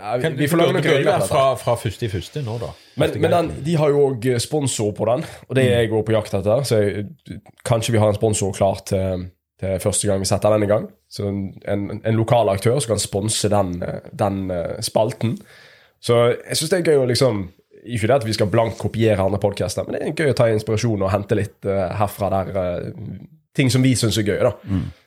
[0.00, 1.26] Ja, Vi får lage noen regler.
[1.28, 2.70] fra, fra første i første nå, da.
[3.00, 6.06] Men, men den, de har jo òg sponsor på den, og det er jeg òg
[6.08, 6.64] på jakt etter.
[6.68, 7.06] Så jeg,
[7.66, 9.26] kanskje vi har en sponsor klar til,
[9.60, 10.86] til første gang vi setter den i gang.
[11.10, 15.36] Så en, en, en lokal aktør som kan sponse den, eh, den eh, spalten.
[16.00, 17.42] Så jeg syns det er gøy å liksom
[17.84, 20.48] Ikke det at vi skal blankt kopiere andre podkaster, men det er gøy å ta
[20.52, 22.50] inspirasjon og hente litt uh, herfra der.
[22.52, 23.22] Uh,
[23.56, 24.52] ting som vi syns er gøy, da.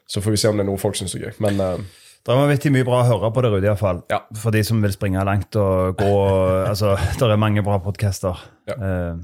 [0.07, 1.33] Så får vi se om det er noe folk syns er gøy.
[1.43, 1.83] Men eh,
[2.23, 3.97] Det er vanvittig mye bra å høre på der ute, iallfall.
[4.09, 4.21] Ja.
[4.39, 6.11] For de som vil springe langt og gå
[6.71, 8.39] Altså, det er mange bra podcaster.
[8.69, 8.77] Ja.
[8.79, 9.17] Eh,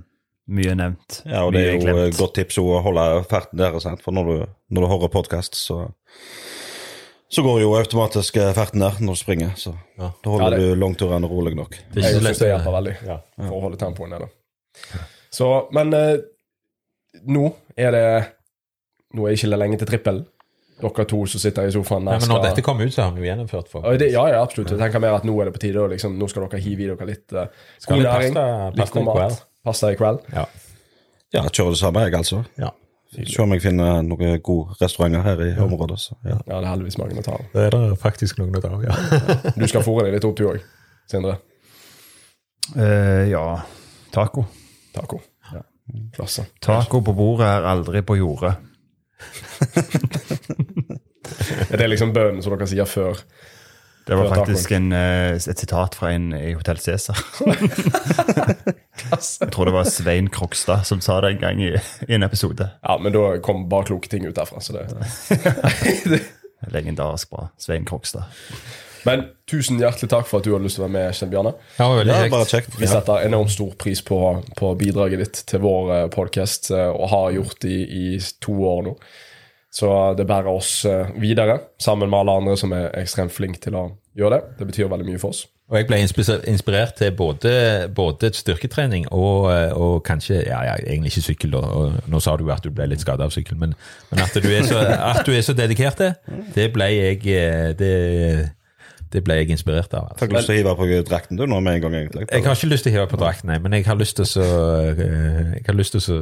[0.50, 1.22] mye nevnt.
[1.30, 2.02] Ja, og det er jo glemt.
[2.10, 4.02] et godt tips å holde ferten der, sant?
[4.04, 4.46] for når du,
[4.76, 5.86] når du hører podkast, så
[7.30, 9.52] så går jo automatisk eh, ferten der når du springer.
[9.56, 10.08] Så Ja.
[10.24, 11.78] da holder Ja, det- du langturene rolig nok.
[11.94, 12.50] Det er ikke så syns å lett.
[12.50, 13.18] hjelper veldig Ja.
[13.38, 14.30] for å holde tempoet nede.
[15.32, 16.18] Så, men eh,
[17.28, 18.06] nå er det
[19.14, 20.26] Nå er det ikke lenge til trippel.
[20.80, 23.04] Dere to som sitter i sofaen Nei, ja, men når skal dette kommer ut, så
[23.04, 24.72] har vi jo gjennomført for Ja, det, ja, ja, absolutt.
[24.72, 25.82] Jeg tenker mer at nå er det på tide.
[25.84, 27.48] og Liksom, nå skal dere hive i dere litt uh,
[27.84, 29.40] Skal god litt pasta- Litt pasta i kveld.
[29.70, 30.22] Pasta i kveld.
[30.38, 30.46] Ja.
[31.36, 32.44] Ja, kjører det samme, jeg, altså.
[32.58, 32.72] ja.
[33.10, 35.98] Se om jeg finner noen gode restauranter her i området.
[36.00, 36.38] Så, ja.
[36.46, 37.44] Ja, det er heldigvis mange å ta av.
[37.54, 38.96] Det er det faktisk noen å ta av, ja.
[39.60, 40.62] Du skal fòre deg litt opp, du òg,
[41.10, 41.36] Sindre.
[42.78, 43.44] Uh, ja.
[44.14, 44.46] Taco.
[44.96, 45.20] Taco.
[46.14, 46.44] Klasse.
[46.62, 48.54] Taco på bordet er aldri på jordet.
[51.72, 53.24] Er det liksom bønnen som dere sier før?
[54.10, 57.20] Det var faktisk en, eh, et sitat fra en i Hotell Cæsar.
[59.12, 61.76] Jeg tror det var Svein Krokstad som sa det en gang i,
[62.08, 62.72] i en episode.
[62.82, 64.64] Ja, men da kom bare kloke ting ut derfra.
[64.66, 64.90] Så det.
[66.74, 67.48] Legendarisk bra.
[67.62, 68.26] Svein Krokstad.
[69.06, 71.54] Men tusen hjertelig takk for at du hadde lyst til å være med, Kjell Bjarne.
[71.78, 72.34] Ja, veldig ja, kjekt.
[72.34, 72.82] bare kjekt.
[72.82, 74.20] Vi setter enormt stor pris på,
[74.58, 79.00] på bidraget ditt til vår podkast, og har gjort det i, i to år nå.
[79.70, 83.78] Så det bærer oss eh, videre, sammen med alle andre som er ekstremt flinke til
[83.78, 83.86] å
[84.18, 84.60] gjøre det.
[84.60, 85.46] Det betyr veldig mye for oss.
[85.70, 87.52] Og jeg ble inspirert, til både,
[87.94, 91.58] både styrketrening og, og kanskje ja, ja, egentlig ikke sykkel.
[91.60, 93.76] Og nå sa du at du ble litt skada av sykkel, men,
[94.10, 94.82] men at, du er så,
[95.12, 97.94] at du er så dedikert til, det ble jeg eh, det,
[99.14, 100.10] det ble jeg inspirert av.
[100.10, 100.26] Altså.
[100.26, 102.26] Har du lyst til å hive på drakten du nå med en gang, egentlig?
[102.32, 104.26] Jeg har ikke lyst til å hive på drakten, nei, men jeg har lyst til
[104.26, 104.48] å så,
[104.96, 106.20] eh, jeg har lyst til å så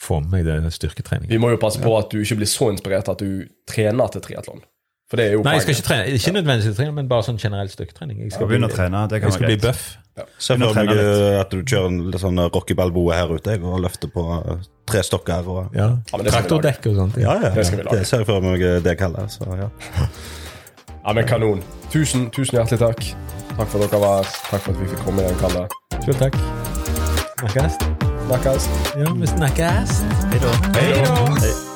[0.00, 1.30] få med meg den styrketreningen.
[1.30, 4.24] Vi må jo passe på at du ikke blir så inspirert at du trener til
[4.24, 4.62] triatlon.
[5.10, 7.36] For det er jo Nei, jeg skal ikke trene, ikke nødvendigvis trene, men bare sånn
[7.38, 8.22] generell styrketrening.
[8.24, 9.02] Jeg Skal ja, begynne å trene.
[9.12, 9.82] Det kan jeg skal bli buff.
[10.14, 10.94] Se Søvn og trene
[11.40, 14.64] at du kjører en litt sånn Rocky Balboa her ute jeg, og løfter på eh,
[14.88, 15.50] tre stokker.
[15.50, 15.90] Og, Ja.
[16.12, 17.18] Ja, Traktordekk og sånt.
[17.20, 17.98] ja, ja, Det skal vi lage.
[18.00, 19.28] det ser jeg for meg det kaller.
[19.28, 19.68] Så, ja.
[21.04, 21.60] Ja, men kanon.
[21.92, 23.04] Tusen, tusen hjertelig takk.
[23.58, 24.32] Takk for at dere var her.
[24.48, 25.66] Takk for at vi fikk komme igjen, Kalle.
[26.00, 26.40] Selv takk.
[27.44, 27.93] Snakkes.
[28.26, 28.68] Snakkes.
[28.96, 30.02] Ja, vi snakkes.
[30.30, 30.80] Hei da.
[30.80, 31.73] Hei da.